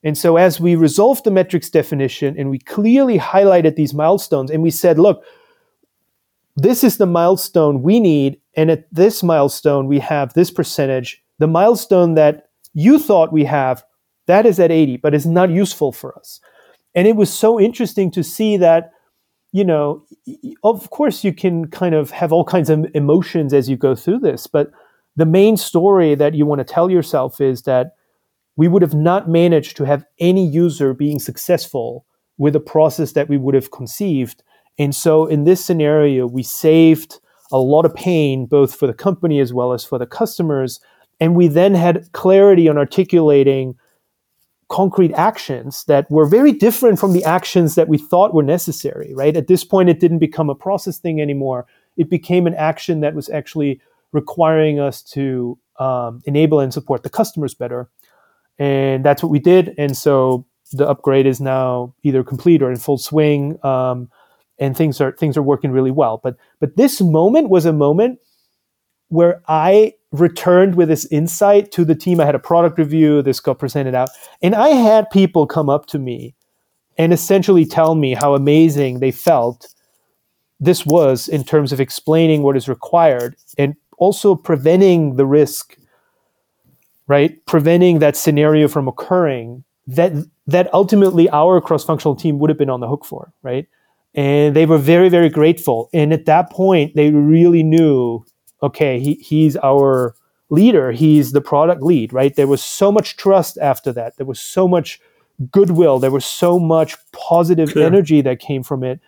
And 0.03 0.19
so, 0.19 0.37
as 0.37 0.59
we 0.59 0.75
resolved 0.75 1.23
the 1.25 1.31
metrics 1.31 1.71
definition 1.71 2.35
and 2.37 2.51
we 2.51 2.59
clearly 2.59 3.19
highlighted 3.19 3.77
these 3.77 3.95
milestones 3.95 4.51
and 4.51 4.63
we 4.63 4.71
said, 4.71 4.99
look, 4.99 5.25
this 6.57 6.83
is 6.83 6.97
the 6.97 7.07
milestone 7.07 7.83
we 7.83 8.01
need. 8.01 8.41
And 8.57 8.71
at 8.71 8.93
this 8.93 9.23
milestone, 9.23 9.87
we 9.87 10.01
have 10.01 10.35
this 10.35 10.51
percentage. 10.51 11.23
The 11.39 11.47
milestone 11.47 12.15
that 12.15 12.49
you 12.75 12.99
thought 12.99 13.33
we 13.33 13.45
have, 13.45 13.85
that 14.27 14.45
is 14.45 14.59
at 14.59 14.73
80, 14.73 14.99
but 14.99 15.15
it's 15.15 15.27
not 15.27 15.51
useful 15.51 15.93
for 15.93 16.17
us. 16.19 16.41
And 16.95 17.07
it 17.07 17.17
was 17.17 17.33
so 17.33 17.61
interesting 17.61 18.11
to 18.13 18.23
see 18.23 18.57
that, 18.59 18.93
you 19.53 19.65
know, 19.65 20.03
of 20.65 20.91
course, 20.91 21.23
you 21.23 21.33
can 21.33 21.69
kind 21.69 21.95
of 21.95 22.11
have 22.11 22.33
all 22.33 22.45
kinds 22.45 22.71
of 22.71 22.87
emotions 22.95 23.53
as 23.53 23.69
you 23.69 23.77
go 23.77 23.95
through 23.95 24.21
this, 24.21 24.47
but 24.47 24.71
the 25.15 25.27
main 25.27 25.59
story 25.59 26.15
that 26.15 26.35
you 26.35 26.47
want 26.47 26.61
to 26.61 26.65
tell 26.65 26.91
yourself 26.91 27.41
is 27.41 27.63
that 27.63 27.95
we 28.57 28.67
would 28.67 28.83
have 28.83 28.95
not 28.95 29.29
managed 29.29 29.77
to 29.77 29.85
have 29.85 30.05
any 30.19 30.47
user 30.47 30.95
being 30.95 31.19
successful 31.19 32.07
with 32.39 32.57
a 32.57 32.61
process 32.61 33.13
that 33.13 33.29
we 33.29 33.37
would 33.37 33.55
have 33.55 33.71
conceived. 33.71 34.43
And 34.79 34.95
so 34.95 35.27
in 35.27 35.45
this 35.45 35.65
scenario, 35.65 36.27
we 36.27 36.43
saved 36.43 37.21
a 37.51 37.59
lot 37.59 37.85
of 37.85 37.95
pain, 37.95 38.47
both 38.47 38.75
for 38.75 38.87
the 38.87 38.95
company 38.95 39.39
as 39.39 39.53
well 39.53 39.75
as 39.75 39.85
for 39.85 39.99
the 39.99 40.07
customers. 40.07 40.81
And 41.21 41.37
we 41.37 41.47
then 41.47 41.75
had 41.75 42.11
clarity 42.13 42.69
on 42.69 42.79
articulating 42.79 43.75
concrete 44.73 45.13
actions 45.13 45.85
that 45.85 46.11
were 46.11 46.27
very 46.27 46.53
different 46.53 46.99
from 46.99 47.13
the 47.13 47.25
actions 47.25 47.75
that 47.77 47.89
we 47.89 47.99
thought 47.99 48.35
were 48.35 48.43
necessary, 48.43 49.13
right? 49.15 49.37
At 49.37 49.47
this 49.47 49.65
point, 49.65 49.91
it 49.91 50.01
didn't 50.01 50.19
become 50.19 50.51
a 50.51 50.55
process 50.55 50.99
thing 50.99 51.21
anymore. 51.21 51.67
It 51.97 52.11
became 52.11 52.47
an 52.47 52.55
action 52.55 53.01
that 53.01 53.15
was 53.15 53.29
actually 53.29 53.81
requiring 54.13 54.81
us 54.81 55.03
to 55.03 55.59
um, 55.79 56.23
enable 56.25 56.61
and 56.61 56.73
support 56.73 57.03
the 57.03 57.11
customers 57.11 57.55
better 57.55 57.89
and 58.59 59.05
that's 59.05 59.23
what 59.23 59.31
we 59.31 59.39
did. 59.39 59.75
And 59.79 59.97
so 59.97 60.47
the 60.73 60.89
upgrade 60.89 61.27
is 61.27 61.41
now 61.41 61.95
either 62.03 62.23
complete 62.23 62.63
or 62.63 62.71
in 62.71 62.79
full 62.79 62.99
swing, 62.99 63.59
um, 63.65 64.11
and 64.59 64.77
things 64.77 65.01
are 65.01 65.13
things 65.13 65.37
are 65.37 65.43
working 65.43 65.73
really 65.73 65.91
well. 65.91 66.21
But 66.23 66.37
but 66.61 66.77
this 66.77 67.01
moment 67.01 67.49
was 67.49 67.67
a 67.67 67.73
moment 67.73 68.21
where 69.09 69.43
I 69.49 69.95
returned 70.13 70.77
with 70.77 70.89
this 70.89 71.07
insight 71.07 71.73
to 71.73 71.85
the 71.85 71.95
team. 71.95 72.21
I 72.21 72.27
had 72.27 72.35
a 72.35 72.39
product 72.39 72.79
review. 72.79 73.23
This 73.23 73.41
got 73.41 73.59
presented 73.59 73.95
out, 73.95 74.11
and 74.43 74.55
I 74.55 74.69
had 74.69 75.11
people 75.11 75.47
come 75.47 75.69
up 75.69 75.87
to 75.87 75.99
me 75.99 76.35
and 76.99 77.13
essentially 77.13 77.65
tell 77.65 77.95
me 77.95 78.15
how 78.15 78.35
amazing 78.35 79.01
they 79.01 79.11
felt 79.11 79.75
this 80.61 80.87
was 80.87 81.27
in 81.29 81.43
terms 81.43 81.73
of 81.73 81.81
explaining 81.81 82.43
what 82.43 82.57
is 82.57 82.69
required 82.69 83.35
and 83.59 83.75
also 83.99 84.35
preventing 84.35 85.17
the 85.17 85.27
risk 85.27 85.77
right? 87.07 87.45
Preventing 87.47 87.99
that 87.99 88.17
scenario 88.17 88.69
from 88.69 88.89
occurring 88.89 89.65
that 89.87 90.13
that 90.47 90.73
ultimately 90.73 91.29
our 91.31 91.61
cross-functional 91.61 92.17
team 92.17 92.39
would 92.39 92.49
have 92.49 92.59
been 92.59 92.71
on 92.71 92.81
the 92.81 92.89
hook 92.89 93.05
for, 93.05 93.33
right? 93.43 93.67
And 94.15 94.57
they 94.57 94.67
were 94.67 94.79
very, 94.79 95.09
very 95.09 95.29
grateful. 95.29 95.89
And 95.93 96.13
at 96.13 96.25
that 96.27 96.51
point, 96.51 96.95
they 96.95 97.11
really 97.11 97.63
knew, 97.63 98.25
okay, 98.63 99.01
he, 99.01 99.15
he's 99.15 99.57
our 99.59 100.15
leader. 100.51 100.93
He's 100.93 101.33
the 101.33 101.41
product 101.41 101.83
lead, 101.83 102.13
right? 102.13 102.35
There 102.35 102.47
was 102.47 102.63
so 102.63 102.93
much 102.93 103.17
trust 103.17 103.59
after 103.59 103.93
that. 103.93 104.17
There 104.17 104.27
was 104.27 104.41
so 104.41 104.69
much 104.69 105.01
goodwill. 105.51 105.99
There 105.99 106.11
was 106.11 106.25
so 106.25 106.59
much 106.59 106.97
positive 107.13 107.73
Clear. 107.73 107.87
energy 107.87 108.21
that 108.21 108.39
came 108.39 108.63
from 108.63 108.85
it 108.85 109.01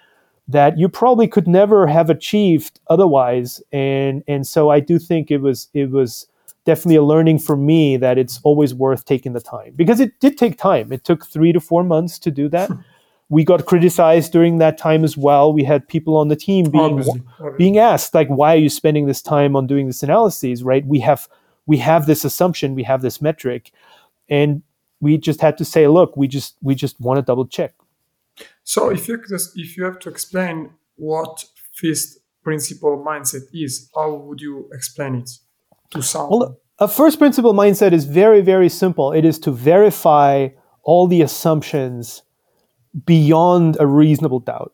that 0.49 0.79
you 0.79 0.89
probably 0.89 1.27
could 1.27 1.49
never 1.49 1.87
have 1.87 2.11
achieved 2.11 2.81
otherwise. 2.89 3.63
And 3.73 4.23
and 4.27 4.47
so 4.47 4.71
I 4.71 4.81
do 4.81 4.99
think 4.99 5.31
it 5.31 5.39
was 5.39 5.69
it 5.75 5.91
was 5.91 6.27
definitely 6.65 6.97
a 6.97 7.03
learning 7.03 7.39
for 7.39 7.57
me 7.57 7.97
that 7.99 8.19
it's 8.19 8.41
always 8.43 8.75
worth 8.75 9.05
taking 9.05 9.35
the 9.35 9.41
time 9.41 9.75
because 9.77 10.01
it 10.01 10.19
did 10.21 10.39
take 10.39 10.57
time. 10.57 10.93
It 10.93 11.05
took 11.05 11.27
three 11.27 11.53
to 11.53 11.61
four 11.61 11.85
months 11.85 12.19
to 12.21 12.31
do 12.31 12.49
that. 12.51 12.71
We 13.35 13.45
got 13.45 13.67
criticized 13.67 14.33
during 14.33 14.59
that 14.59 14.79
time 14.79 15.03
as 15.05 15.17
well. 15.17 15.53
We 15.53 15.65
had 15.65 15.89
people 15.89 16.17
on 16.17 16.29
the 16.29 16.37
team 16.37 16.71
being 16.71 16.85
obviously, 16.85 17.23
obviously. 17.41 17.59
being 17.59 17.79
asked 17.79 18.15
like, 18.15 18.29
"Why 18.29 18.55
are 18.55 18.63
you 18.67 18.69
spending 18.69 19.07
this 19.07 19.23
time 19.23 19.57
on 19.57 19.67
doing 19.67 19.87
this 19.87 20.03
analysis?" 20.03 20.63
Right? 20.63 20.87
We 20.87 21.01
have 21.01 21.29
we 21.67 21.79
have 21.79 22.07
this 22.07 22.25
assumption, 22.25 22.75
we 22.75 22.85
have 22.85 23.03
this 23.03 23.21
metric, 23.21 23.73
and 24.29 24.63
we 25.01 25.19
just 25.19 25.41
had 25.41 25.59
to 25.59 25.65
say, 25.65 25.89
"Look, 25.89 26.17
we 26.17 26.29
just 26.29 26.57
we 26.63 26.75
just 26.75 27.01
want 27.01 27.19
to 27.19 27.23
double 27.23 27.47
check." 27.47 27.75
So 28.63 28.91
if 28.91 29.09
you 29.09 29.21
if 29.57 29.77
you 29.77 29.85
have 29.85 29.99
to 30.01 30.09
explain 30.09 30.71
what 30.97 31.45
first 31.73 32.19
principle 32.43 33.03
mindset 33.05 33.45
is, 33.53 33.91
how 33.97 34.15
would 34.15 34.41
you 34.41 34.69
explain 34.73 35.17
it? 35.17 35.31
to 35.95 36.03
someone? 36.03 36.41
Well, 36.41 36.61
a 36.79 36.89
first 36.89 37.19
principle 37.19 37.55
mindset 37.55 37.93
is 37.93 38.05
very, 38.05 38.41
very 38.41 38.69
simple. 38.69 39.13
It 39.13 39.25
is 39.25 39.39
to 39.41 39.51
verify 39.51 40.49
all 40.83 41.07
the 41.07 41.23
assumptions 41.23 42.23
beyond 43.05 43.77
a 43.81 43.87
reasonable 43.87 44.41
doubt. 44.41 44.73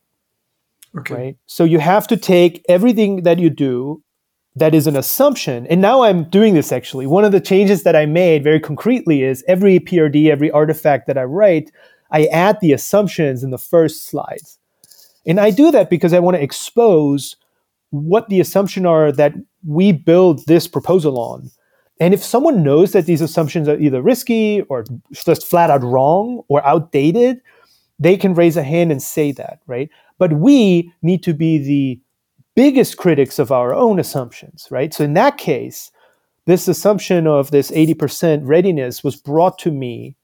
Okay. 0.99 1.15
Right. 1.15 1.37
So 1.47 1.65
you 1.65 1.79
have 1.79 2.07
to 2.09 2.17
take 2.17 2.65
everything 2.69 3.23
that 3.23 3.39
you 3.39 3.51
do 3.51 4.03
that 4.57 4.75
is 4.75 4.87
an 4.87 4.97
assumption. 4.97 5.67
And 5.69 5.81
now 5.81 6.03
I'm 6.03 6.25
doing 6.25 6.55
this 6.55 6.73
actually. 6.73 7.07
One 7.07 7.25
of 7.25 7.33
the 7.33 7.41
changes 7.41 7.85
that 7.85 7.95
I 7.95 8.07
made 8.07 8.43
very 8.43 8.61
concretely 8.61 9.23
is 9.23 9.45
every 9.47 9.79
PRD, 9.79 10.29
every 10.29 10.51
artifact 10.51 11.07
that 11.07 11.17
I 11.17 11.25
write, 11.25 11.71
I 12.11 12.25
add 12.27 12.59
the 12.61 12.73
assumptions 12.73 13.45
in 13.45 13.51
the 13.51 13.59
first 13.59 14.07
slides. 14.07 14.59
And 15.27 15.39
I 15.39 15.51
do 15.51 15.71
that 15.71 15.91
because 15.91 16.13
I 16.13 16.19
want 16.19 16.37
to 16.37 16.43
expose 16.43 17.37
what 17.91 18.29
the 18.29 18.41
assumption 18.41 18.87
are 18.87 19.13
that 19.13 19.35
we 19.67 19.93
build 19.93 20.47
this 20.47 20.67
proposal 20.67 21.19
on. 21.19 21.51
And 22.01 22.15
if 22.15 22.25
someone 22.25 22.63
knows 22.63 22.93
that 22.93 23.07
these 23.07 23.21
assumptions 23.21 23.69
are 23.69 23.79
either 23.79 24.01
risky 24.01 24.63
or 24.63 24.85
just 25.13 25.47
flat 25.47 25.71
out 25.71 25.83
wrong 25.83 26.43
or 26.49 26.67
outdated, 26.67 27.43
they 28.01 28.17
can 28.17 28.35
raise 28.35 28.57
a 28.57 28.63
hand 28.63 28.91
and 28.91 29.03
say 29.03 29.31
that, 29.33 29.61
right? 29.67 29.91
But 30.19 30.33
we 30.33 30.93
need 31.03 31.23
to 31.25 31.35
be 31.35 31.59
the 31.59 32.01
biggest 32.57 32.97
critics 32.97 33.39
of 33.39 33.53
our 33.53 33.75
own 33.75 34.01
assumptions, 34.01 34.67
right? 34.71 34.93
So 34.93 35.05
in 35.05 35.13
that 35.15 35.37
case, 35.37 35.93
this 36.47 36.67
assumption 36.67 37.27
of 37.27 37.51
this 37.51 37.71
80% 37.71 38.41
readiness 38.45 39.05
was 39.05 39.17
brought 39.17 39.59
to 39.61 39.71
me 39.71 40.17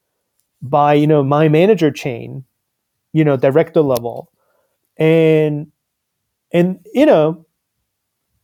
by, 0.61 0.95
you 0.95 1.07
know, 1.07 1.23
my 1.23 1.47
manager 1.47 1.91
chain, 1.91 2.43
you 3.13 3.23
know, 3.23 3.37
director 3.37 3.81
level. 3.81 4.31
And 4.97 5.71
and 6.51 6.79
you 6.93 7.05
know, 7.05 7.45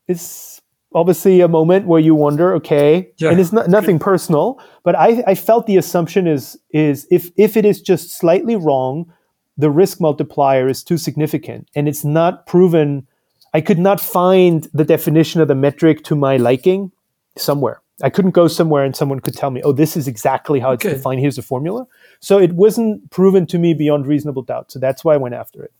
it's 0.08 0.62
obviously 0.94 1.42
a 1.42 1.48
moment 1.48 1.88
where 1.88 2.00
you 2.00 2.14
wonder, 2.14 2.54
okay, 2.56 3.12
yeah. 3.18 3.32
and 3.32 3.40
it's 3.40 3.52
not, 3.52 3.70
nothing 3.70 3.98
personal, 3.98 4.62
but 4.84 4.96
I, 4.96 5.24
I 5.26 5.36
felt 5.36 5.66
the 5.66 5.78
assumption 5.78 6.28
is 6.28 6.58
is 6.72 7.08
if 7.10 7.32
if 7.38 7.58
it 7.58 7.66
is 7.66 7.82
just 7.82 8.12
slightly 8.12 8.56
wrong, 8.56 9.12
the 9.58 9.70
risk 9.70 10.02
multiplier 10.02 10.68
is 10.68 10.84
too 10.84 10.98
significant, 10.98 11.70
and 11.76 11.88
it's 11.88 12.04
not 12.04 12.48
proven. 12.48 13.08
I 13.54 13.62
could 13.62 13.80
not 13.80 14.02
find 14.02 14.68
the 14.74 14.84
definition 14.84 15.42
of 15.42 15.48
the 15.48 15.56
metric 15.56 16.04
to 16.06 16.16
my 16.16 16.38
liking 16.38 16.92
somewhere. 17.38 17.82
I 18.02 18.10
couldn't 18.10 18.32
go 18.32 18.48
somewhere 18.48 18.84
and 18.84 18.96
someone 18.96 19.20
could 19.20 19.36
tell 19.36 19.52
me, 19.52 19.62
oh, 19.62 19.72
this 19.72 19.96
is 19.96 20.08
exactly 20.08 20.60
how 20.60 20.72
it's 20.72 20.84
okay. 20.84 20.96
defined. 20.96 21.20
Here's 21.20 21.36
the 21.36 21.44
formula. 21.44 21.86
So 22.20 22.40
it 22.40 22.54
wasn't 22.54 23.12
proven 23.12 23.46
to 23.48 23.60
me 23.60 23.76
beyond 23.76 24.08
reasonable 24.08 24.42
doubt. 24.42 24.72
So 24.72 24.80
that's 24.80 25.06
why 25.06 25.14
I 25.14 25.18
went 25.18 25.36
after 25.36 25.64
it. 25.64 25.72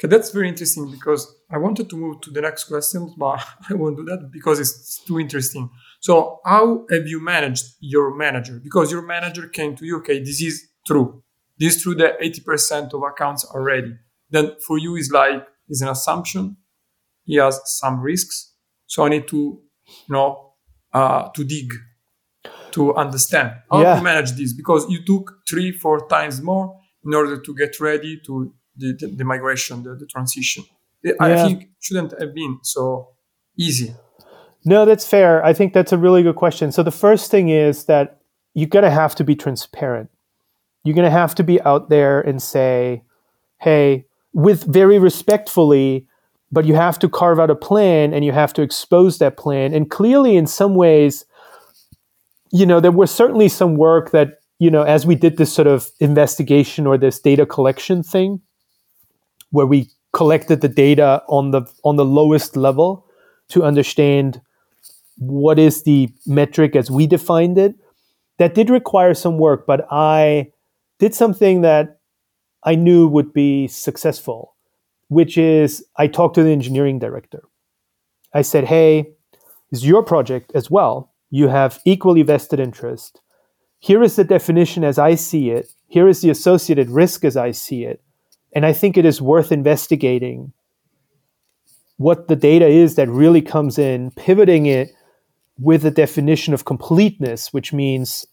Okay, 0.00 0.08
that's 0.08 0.30
very 0.30 0.48
interesting 0.48 0.90
because 0.90 1.32
I 1.50 1.58
wanted 1.58 1.88
to 1.90 1.96
move 1.96 2.20
to 2.22 2.30
the 2.30 2.40
next 2.40 2.64
question, 2.64 3.14
but 3.16 3.44
I 3.70 3.74
won't 3.74 3.96
do 3.96 4.04
that 4.04 4.30
because 4.32 4.58
it's 4.58 4.98
too 5.04 5.20
interesting. 5.20 5.70
So, 6.00 6.40
how 6.44 6.84
have 6.90 7.06
you 7.06 7.22
managed 7.22 7.64
your 7.80 8.14
manager? 8.14 8.60
Because 8.62 8.90
your 8.90 9.02
manager 9.02 9.46
came 9.48 9.76
to 9.76 9.86
you, 9.86 9.98
okay, 9.98 10.18
this 10.18 10.42
is 10.42 10.68
true. 10.86 11.22
This 11.58 11.82
through 11.82 11.96
the 11.96 12.14
80% 12.22 12.92
of 12.94 13.02
accounts 13.02 13.44
already. 13.44 13.96
Then 14.30 14.52
for 14.66 14.78
you 14.78 14.96
is 14.96 15.10
like, 15.10 15.46
is 15.68 15.82
an 15.82 15.88
assumption. 15.88 16.56
He 17.24 17.36
has 17.36 17.60
some 17.64 18.00
risks. 18.00 18.52
So 18.86 19.04
I 19.04 19.08
need 19.08 19.28
to, 19.28 19.36
you 19.36 20.14
know, 20.14 20.52
uh, 20.92 21.28
to 21.30 21.44
dig, 21.44 21.72
to 22.72 22.94
understand 22.94 23.52
how 23.70 23.82
yeah. 23.82 23.96
to 23.96 24.02
manage 24.02 24.32
this 24.32 24.52
because 24.52 24.88
you 24.88 25.04
took 25.04 25.32
three, 25.48 25.72
four 25.72 26.06
times 26.08 26.42
more 26.42 26.78
in 27.04 27.14
order 27.14 27.40
to 27.40 27.54
get 27.54 27.78
ready 27.80 28.20
to 28.26 28.52
the, 28.76 28.96
the, 28.98 29.06
the 29.06 29.24
migration, 29.24 29.82
the, 29.82 29.94
the 29.94 30.06
transition. 30.06 30.64
I 31.20 31.28
yeah. 31.28 31.46
think 31.46 31.68
shouldn't 31.80 32.18
have 32.18 32.34
been 32.34 32.58
so 32.62 33.10
easy. 33.58 33.94
No, 34.64 34.84
that's 34.84 35.06
fair. 35.06 35.44
I 35.44 35.52
think 35.52 35.74
that's 35.74 35.92
a 35.92 35.98
really 35.98 36.22
good 36.22 36.36
question. 36.36 36.72
So 36.72 36.82
the 36.82 36.90
first 36.90 37.30
thing 37.30 37.50
is 37.50 37.84
that 37.84 38.20
you're 38.54 38.68
going 38.68 38.84
to 38.84 38.90
have 38.90 39.14
to 39.16 39.24
be 39.24 39.36
transparent. 39.36 40.10
You're 40.84 40.94
going 40.94 41.06
to 41.06 41.10
have 41.10 41.34
to 41.36 41.44
be 41.44 41.60
out 41.62 41.88
there 41.88 42.20
and 42.20 42.42
say, 42.42 43.02
hey, 43.60 44.06
with 44.32 44.64
very 44.64 44.98
respectfully, 44.98 46.06
but 46.52 46.66
you 46.66 46.74
have 46.74 46.98
to 47.00 47.08
carve 47.08 47.40
out 47.40 47.50
a 47.50 47.54
plan 47.54 48.12
and 48.12 48.24
you 48.24 48.32
have 48.32 48.52
to 48.54 48.62
expose 48.62 49.18
that 49.18 49.36
plan. 49.36 49.74
And 49.74 49.90
clearly, 49.90 50.36
in 50.36 50.46
some 50.46 50.74
ways, 50.74 51.24
you 52.52 52.66
know, 52.66 52.80
there 52.80 52.92
was 52.92 53.10
certainly 53.10 53.48
some 53.48 53.76
work 53.76 54.10
that, 54.10 54.40
you 54.58 54.70
know, 54.70 54.82
as 54.82 55.06
we 55.06 55.14
did 55.14 55.36
this 55.36 55.52
sort 55.52 55.66
of 55.66 55.90
investigation 55.98 56.86
or 56.86 56.98
this 56.98 57.18
data 57.18 57.46
collection 57.46 58.02
thing, 58.02 58.40
where 59.50 59.66
we 59.66 59.90
collected 60.12 60.60
the 60.60 60.68
data 60.68 61.22
on 61.28 61.50
the 61.50 61.62
on 61.82 61.96
the 61.96 62.04
lowest 62.04 62.56
level 62.56 63.06
to 63.48 63.64
understand 63.64 64.40
what 65.16 65.58
is 65.58 65.82
the 65.82 66.08
metric 66.26 66.76
as 66.76 66.90
we 66.90 67.06
defined 67.06 67.58
it. 67.58 67.74
That 68.38 68.54
did 68.54 68.68
require 68.68 69.14
some 69.14 69.38
work, 69.38 69.66
but 69.66 69.86
I 69.90 70.52
did 71.04 71.14
something 71.14 71.60
that 71.60 71.98
I 72.62 72.76
knew 72.76 73.06
would 73.06 73.34
be 73.34 73.68
successful, 73.68 74.54
which 75.08 75.36
is 75.36 75.84
I 75.96 76.06
talked 76.06 76.34
to 76.36 76.42
the 76.42 76.50
engineering 76.50 76.98
director. 76.98 77.42
I 78.32 78.40
said, 78.40 78.64
"Hey, 78.64 79.12
it's 79.70 79.84
your 79.84 80.02
project 80.02 80.50
as 80.54 80.70
well. 80.70 81.12
You 81.28 81.48
have 81.48 81.82
equally 81.84 82.22
vested 82.22 82.58
interest. 82.58 83.20
Here 83.80 84.02
is 84.02 84.16
the 84.16 84.24
definition 84.24 84.82
as 84.82 84.98
I 84.98 85.14
see 85.14 85.50
it. 85.50 85.66
Here 85.88 86.08
is 86.08 86.22
the 86.22 86.30
associated 86.30 86.88
risk 86.88 87.22
as 87.22 87.36
I 87.36 87.50
see 87.50 87.84
it. 87.84 88.00
And 88.54 88.64
I 88.64 88.72
think 88.72 88.96
it 88.96 89.04
is 89.04 89.20
worth 89.20 89.52
investigating 89.52 90.54
what 91.98 92.28
the 92.28 92.36
data 92.36 92.66
is 92.66 92.94
that 92.94 93.10
really 93.10 93.42
comes 93.42 93.78
in, 93.78 94.10
pivoting 94.12 94.64
it 94.64 94.88
with 95.58 95.84
a 95.84 95.90
definition 95.90 96.54
of 96.54 96.64
completeness, 96.64 97.52
which 97.52 97.74
means 97.74 98.26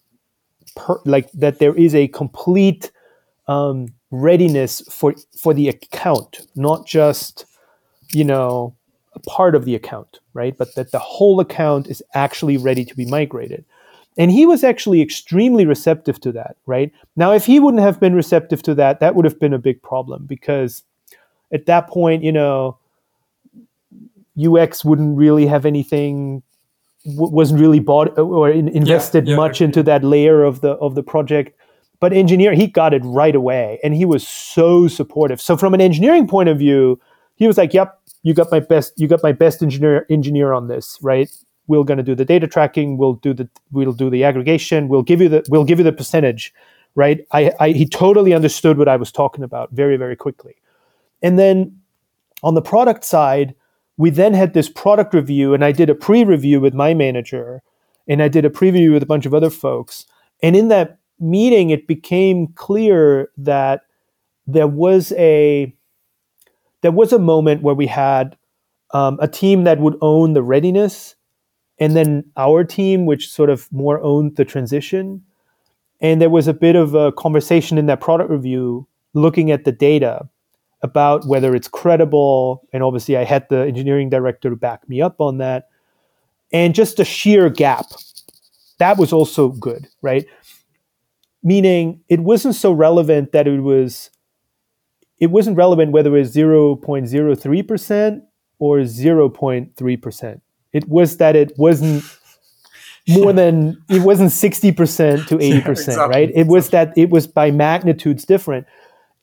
per, 0.75 0.99
like 1.05 1.31
that 1.33 1.59
there 1.59 1.75
is 1.75 1.95
a 1.95 2.07
complete 2.09 2.91
um, 3.47 3.87
readiness 4.11 4.81
for 4.89 5.15
for 5.37 5.53
the 5.53 5.69
account, 5.69 6.41
not 6.55 6.85
just 6.85 7.45
you 8.13 8.23
know 8.23 8.75
a 9.13 9.19
part 9.21 9.55
of 9.55 9.65
the 9.65 9.75
account, 9.75 10.19
right? 10.33 10.57
But 10.57 10.75
that 10.75 10.91
the 10.91 10.99
whole 10.99 11.39
account 11.39 11.87
is 11.87 12.03
actually 12.13 12.57
ready 12.57 12.85
to 12.85 12.95
be 12.95 13.05
migrated. 13.05 13.65
And 14.17 14.29
he 14.29 14.45
was 14.45 14.63
actually 14.63 15.01
extremely 15.01 15.65
receptive 15.65 16.19
to 16.21 16.33
that, 16.33 16.57
right? 16.65 16.91
Now, 17.15 17.31
if 17.31 17.45
he 17.45 17.59
wouldn't 17.59 17.81
have 17.81 17.99
been 17.99 18.13
receptive 18.13 18.61
to 18.63 18.75
that, 18.75 18.99
that 18.99 19.15
would 19.15 19.25
have 19.25 19.39
been 19.39 19.53
a 19.53 19.57
big 19.57 19.81
problem 19.81 20.25
because 20.25 20.83
at 21.53 21.65
that 21.67 21.87
point, 21.87 22.23
you 22.23 22.31
know, 22.31 22.77
UX 24.37 24.83
wouldn't 24.83 25.17
really 25.17 25.45
have 25.45 25.65
anything 25.65 26.43
w- 27.05 27.31
wasn't 27.31 27.59
really 27.59 27.79
bought 27.79 28.17
uh, 28.17 28.23
or 28.23 28.49
in, 28.49 28.67
invested 28.69 29.27
yeah, 29.27 29.31
yeah, 29.31 29.37
much 29.37 29.61
into 29.61 29.83
that 29.83 30.03
layer 30.03 30.43
of 30.43 30.61
the 30.61 30.71
of 30.73 30.95
the 30.95 31.03
project. 31.03 31.57
But 31.99 32.13
engineer 32.13 32.53
he 32.53 32.67
got 32.67 32.93
it 32.93 33.03
right 33.05 33.35
away 33.35 33.79
and 33.83 33.93
he 33.93 34.05
was 34.05 34.27
so 34.27 34.87
supportive. 34.87 35.39
So 35.39 35.55
from 35.55 35.73
an 35.73 35.81
engineering 35.81 36.27
point 36.27 36.49
of 36.49 36.57
view 36.57 36.99
he 37.35 37.47
was 37.47 37.57
like 37.57 37.73
yep 37.73 37.99
you 38.23 38.33
got 38.33 38.51
my 38.51 38.59
best 38.59 38.93
you 38.97 39.07
got 39.07 39.23
my 39.23 39.31
best 39.31 39.61
engineer 39.61 40.05
engineer 40.09 40.53
on 40.53 40.67
this 40.67 40.97
right? 41.01 41.29
We're 41.67 41.83
going 41.83 41.97
to 41.97 42.03
do 42.03 42.15
the 42.15 42.25
data 42.25 42.47
tracking 42.47 42.97
we'll 42.97 43.13
do 43.13 43.33
the 43.33 43.47
we'll 43.71 43.93
do 43.93 44.09
the 44.09 44.23
aggregation 44.23 44.87
we'll 44.87 45.03
give 45.03 45.21
you 45.21 45.29
the 45.29 45.43
we'll 45.49 45.63
give 45.65 45.79
you 45.79 45.85
the 45.85 45.93
percentage 45.93 46.53
right? 46.95 47.25
I, 47.31 47.51
I 47.59 47.69
he 47.69 47.87
totally 47.87 48.33
understood 48.33 48.77
what 48.77 48.89
i 48.89 48.97
was 48.97 49.11
talking 49.11 49.43
about 49.43 49.71
very 49.71 49.95
very 49.97 50.15
quickly. 50.15 50.55
And 51.21 51.37
then 51.37 51.79
on 52.43 52.55
the 52.55 52.61
product 52.61 53.05
side 53.05 53.55
we 54.01 54.09
then 54.09 54.33
had 54.33 54.53
this 54.53 54.67
product 54.67 55.13
review 55.13 55.53
and 55.53 55.63
i 55.63 55.71
did 55.71 55.89
a 55.89 55.95
pre-review 55.95 56.59
with 56.59 56.73
my 56.73 56.93
manager 56.93 57.61
and 58.07 58.23
i 58.23 58.27
did 58.27 58.45
a 58.45 58.49
preview 58.49 58.91
with 58.93 59.03
a 59.03 59.11
bunch 59.13 59.25
of 59.27 59.33
other 59.33 59.49
folks. 59.49 60.05
And 60.43 60.55
in 60.55 60.69
that 60.69 60.97
meeting 61.19 61.69
it 61.69 61.87
became 61.87 62.47
clear 62.55 63.29
that 63.37 63.81
there 64.47 64.67
was 64.67 65.11
a 65.13 65.73
there 66.81 66.91
was 66.91 67.13
a 67.13 67.19
moment 67.19 67.61
where 67.61 67.75
we 67.75 67.85
had 67.85 68.35
um, 68.91 69.19
a 69.21 69.27
team 69.27 69.65
that 69.65 69.79
would 69.79 69.97
own 70.01 70.33
the 70.33 70.41
readiness 70.41 71.15
and 71.79 71.95
then 71.95 72.23
our 72.37 72.63
team 72.63 73.05
which 73.05 73.29
sort 73.29 73.51
of 73.51 73.71
more 73.71 74.01
owned 74.01 74.35
the 74.35 74.45
transition. 74.45 75.23
And 76.01 76.19
there 76.19 76.31
was 76.31 76.47
a 76.47 76.53
bit 76.53 76.75
of 76.75 76.95
a 76.95 77.11
conversation 77.11 77.77
in 77.77 77.85
that 77.85 78.01
product 78.01 78.31
review 78.31 78.87
looking 79.13 79.51
at 79.51 79.63
the 79.63 79.71
data 79.71 80.27
about 80.81 81.25
whether 81.25 81.55
it's 81.55 81.67
credible. 81.67 82.67
And 82.73 82.83
obviously, 82.83 83.17
I 83.17 83.23
had 83.23 83.47
the 83.49 83.59
engineering 83.59 84.09
director 84.09 84.49
to 84.49 84.55
back 84.55 84.87
me 84.89 85.01
up 85.01 85.21
on 85.21 85.37
that. 85.37 85.69
And 86.51 86.75
just 86.75 86.99
a 86.99 87.05
sheer 87.05 87.49
gap. 87.49 87.85
That 88.79 88.97
was 88.97 89.13
also 89.13 89.49
good, 89.49 89.87
right? 90.01 90.25
Meaning 91.43 92.01
it 92.09 92.19
wasn't 92.19 92.55
so 92.55 92.71
relevant 92.71 93.31
that 93.31 93.47
it 93.47 93.61
was, 93.61 94.09
it 95.19 95.27
wasn't 95.27 95.55
relevant 95.55 95.91
whether 95.91 96.15
it 96.15 96.19
was 96.19 96.35
0.03% 96.35 98.21
or 98.59 98.77
0.3%. 98.79 100.41
It 100.73 100.87
was 100.87 101.17
that 101.17 101.35
it 101.35 101.57
wasn't 101.57 102.03
more 103.09 103.33
than, 103.33 103.81
it 103.87 104.01
wasn't 104.01 104.31
60% 104.31 105.27
to 105.27 105.37
80%, 105.37 105.41
yeah, 105.41 105.69
exactly. 105.69 106.03
right? 106.07 106.31
It 106.33 106.47
was 106.47 106.69
that 106.69 106.93
it 106.97 107.09
was 107.11 107.27
by 107.27 107.51
magnitudes 107.51 108.25
different. 108.25 108.65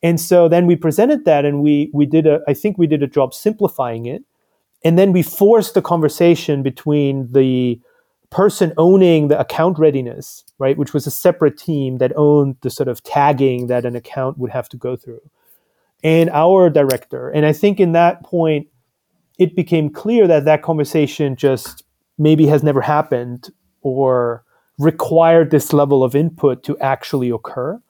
And 0.01 0.19
so 0.19 0.47
then 0.47 0.65
we 0.65 0.75
presented 0.75 1.25
that 1.25 1.45
and 1.45 1.61
we 1.61 1.89
we 1.93 2.05
did 2.05 2.25
a 2.25 2.39
I 2.47 2.53
think 2.53 2.77
we 2.77 2.87
did 2.87 3.03
a 3.03 3.07
job 3.07 3.33
simplifying 3.33 4.05
it. 4.05 4.23
And 4.83 4.97
then 4.97 5.11
we 5.11 5.23
forced 5.23 5.73
the 5.73 5.81
conversation 5.81 6.63
between 6.63 7.31
the 7.31 7.81
person 8.29 8.73
owning 8.77 9.27
the 9.27 9.39
account 9.39 9.77
readiness, 9.77 10.45
right, 10.57 10.77
which 10.77 10.93
was 10.93 11.05
a 11.05 11.11
separate 11.11 11.57
team 11.57 11.97
that 11.97 12.13
owned 12.15 12.55
the 12.61 12.69
sort 12.69 12.87
of 12.87 13.03
tagging 13.03 13.67
that 13.67 13.85
an 13.85 13.95
account 13.95 14.37
would 14.37 14.51
have 14.51 14.69
to 14.69 14.77
go 14.77 14.95
through, 14.95 15.21
and 16.03 16.29
our 16.29 16.69
director. 16.69 17.29
And 17.29 17.45
I 17.45 17.53
think 17.53 17.79
in 17.79 17.91
that 17.93 18.23
point, 18.23 18.67
it 19.37 19.55
became 19.55 19.89
clear 19.89 20.27
that 20.27 20.45
that 20.45 20.61
conversation 20.61 21.35
just 21.35 21.83
maybe 22.17 22.45
has 22.47 22.63
never 22.63 22.81
happened 22.81 23.49
or 23.81 24.43
required 24.77 25.51
this 25.51 25.73
level 25.73 26.03
of 26.03 26.15
input 26.15 26.63
to 26.63 26.77
actually 26.79 27.29
occur. 27.29 27.81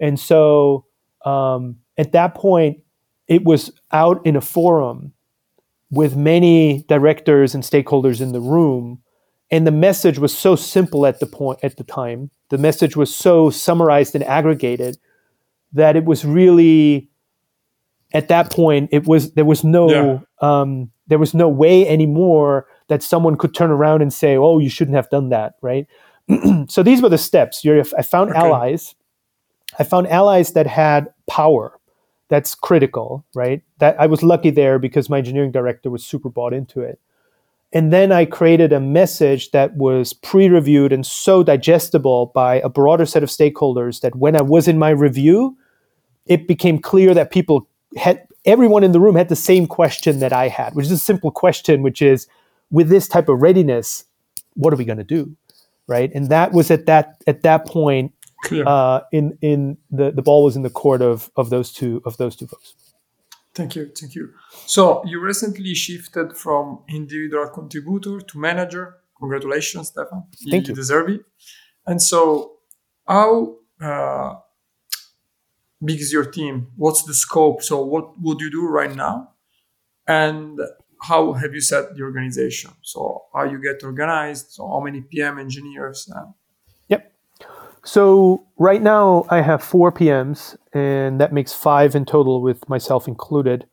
And 0.00 0.18
so 0.20 0.84
um, 1.24 1.76
at 1.96 2.12
that 2.12 2.34
point, 2.34 2.78
it 3.26 3.44
was 3.44 3.70
out 3.92 4.24
in 4.26 4.36
a 4.36 4.40
forum 4.40 5.12
with 5.90 6.16
many 6.16 6.84
directors 6.88 7.54
and 7.54 7.64
stakeholders 7.64 8.20
in 8.20 8.32
the 8.32 8.40
room, 8.40 9.02
and 9.50 9.66
the 9.66 9.72
message 9.72 10.18
was 10.18 10.36
so 10.36 10.56
simple 10.56 11.06
at 11.06 11.20
the 11.20 11.26
point 11.26 11.58
at 11.62 11.76
the 11.76 11.84
time. 11.84 12.30
The 12.50 12.58
message 12.58 12.96
was 12.96 13.14
so 13.14 13.50
summarized 13.50 14.14
and 14.14 14.24
aggregated 14.24 14.98
that 15.72 15.96
it 15.96 16.04
was 16.04 16.24
really 16.24 17.10
at 18.14 18.28
that 18.28 18.50
point 18.50 18.88
it 18.90 19.06
was 19.06 19.32
there 19.32 19.44
was 19.44 19.64
no 19.64 19.90
yeah. 19.90 20.18
um, 20.40 20.90
there 21.08 21.18
was 21.18 21.34
no 21.34 21.48
way 21.48 21.86
anymore 21.86 22.66
that 22.88 23.02
someone 23.02 23.36
could 23.36 23.54
turn 23.54 23.70
around 23.70 24.02
and 24.02 24.12
say, 24.12 24.36
"Oh, 24.36 24.58
you 24.58 24.70
shouldn't 24.70 24.96
have 24.96 25.10
done 25.10 25.30
that," 25.30 25.54
right? 25.62 25.86
so 26.68 26.82
these 26.82 27.02
were 27.02 27.08
the 27.08 27.18
steps. 27.18 27.64
You're, 27.64 27.82
I 27.96 28.02
found 28.02 28.30
okay. 28.30 28.38
allies 28.38 28.94
I 29.78 29.84
found 29.84 30.08
allies 30.08 30.52
that 30.52 30.66
had 30.66 31.08
power. 31.28 31.78
That's 32.28 32.54
critical, 32.54 33.24
right? 33.34 33.62
That 33.78 33.98
I 34.00 34.06
was 34.06 34.22
lucky 34.22 34.50
there 34.50 34.78
because 34.78 35.08
my 35.08 35.18
engineering 35.18 35.52
director 35.52 35.90
was 35.90 36.04
super 36.04 36.28
bought 36.28 36.52
into 36.52 36.80
it. 36.80 37.00
And 37.72 37.92
then 37.92 38.12
I 38.12 38.24
created 38.24 38.72
a 38.72 38.80
message 38.80 39.50
that 39.50 39.76
was 39.76 40.12
pre 40.12 40.48
reviewed 40.48 40.92
and 40.92 41.06
so 41.06 41.42
digestible 41.42 42.32
by 42.34 42.56
a 42.60 42.68
broader 42.68 43.04
set 43.04 43.22
of 43.22 43.28
stakeholders 43.28 44.00
that 44.00 44.16
when 44.16 44.36
I 44.36 44.42
was 44.42 44.68
in 44.68 44.78
my 44.78 44.90
review, 44.90 45.56
it 46.26 46.48
became 46.48 46.78
clear 46.78 47.12
that 47.14 47.30
people 47.30 47.68
had, 47.96 48.26
everyone 48.44 48.84
in 48.84 48.92
the 48.92 49.00
room 49.00 49.16
had 49.16 49.28
the 49.28 49.36
same 49.36 49.66
question 49.66 50.20
that 50.20 50.32
I 50.32 50.48
had, 50.48 50.74
which 50.74 50.86
is 50.86 50.92
a 50.92 50.98
simple 50.98 51.30
question, 51.30 51.82
which 51.82 52.00
is 52.00 52.26
with 52.70 52.88
this 52.88 53.06
type 53.06 53.28
of 53.28 53.40
readiness, 53.40 54.04
what 54.54 54.72
are 54.72 54.76
we 54.76 54.84
going 54.84 54.98
to 54.98 55.04
do? 55.04 55.36
Right. 55.86 56.10
And 56.14 56.28
that 56.28 56.52
was 56.52 56.70
at 56.70 56.86
that, 56.86 57.22
at 57.26 57.42
that 57.42 57.66
point, 57.66 58.12
uh, 58.66 59.00
in 59.12 59.38
in 59.42 59.78
the 59.90 60.10
the 60.10 60.22
ball 60.22 60.44
was 60.44 60.56
in 60.56 60.62
the 60.62 60.70
court 60.70 61.02
of 61.02 61.30
of 61.36 61.50
those 61.50 61.72
two 61.72 62.02
of 62.04 62.16
those 62.16 62.36
two 62.36 62.46
folks. 62.46 62.74
Thank 63.54 63.74
you, 63.74 63.90
thank 63.98 64.14
you. 64.14 64.34
So 64.66 65.04
you 65.04 65.20
recently 65.20 65.74
shifted 65.74 66.36
from 66.36 66.80
individual 66.88 67.48
contributor 67.48 68.20
to 68.20 68.38
manager. 68.38 68.98
Congratulations, 69.18 69.88
Stefan. 69.88 70.24
Thank 70.48 70.68
you. 70.68 70.72
You 70.72 70.76
deserve 70.76 71.08
it. 71.08 71.22
And 71.84 72.00
so, 72.00 72.52
how 73.06 73.56
uh, 73.80 74.34
big 75.84 76.00
is 76.00 76.12
your 76.12 76.26
team? 76.30 76.68
What's 76.76 77.02
the 77.02 77.14
scope? 77.14 77.62
So, 77.62 77.82
what 77.82 78.20
would 78.20 78.40
you 78.40 78.50
do 78.50 78.68
right 78.68 78.94
now? 78.94 79.30
And 80.06 80.60
how 81.02 81.32
have 81.32 81.54
you 81.54 81.60
set 81.60 81.96
the 81.96 82.02
organization? 82.02 82.70
So, 82.82 83.24
how 83.34 83.44
you 83.44 83.60
get 83.60 83.82
organized? 83.82 84.52
So, 84.52 84.68
how 84.68 84.80
many 84.80 85.00
PM 85.00 85.38
engineers? 85.38 86.08
Uh, 86.14 86.26
so 87.88 88.44
right 88.58 88.82
now 88.82 89.24
I 89.30 89.40
have 89.40 89.62
four 89.62 89.90
PMs, 89.90 90.58
and 90.74 91.18
that 91.22 91.32
makes 91.32 91.54
five 91.54 91.94
in 91.94 92.04
total 92.04 92.42
with 92.42 92.68
myself 92.68 93.08
included. 93.08 93.66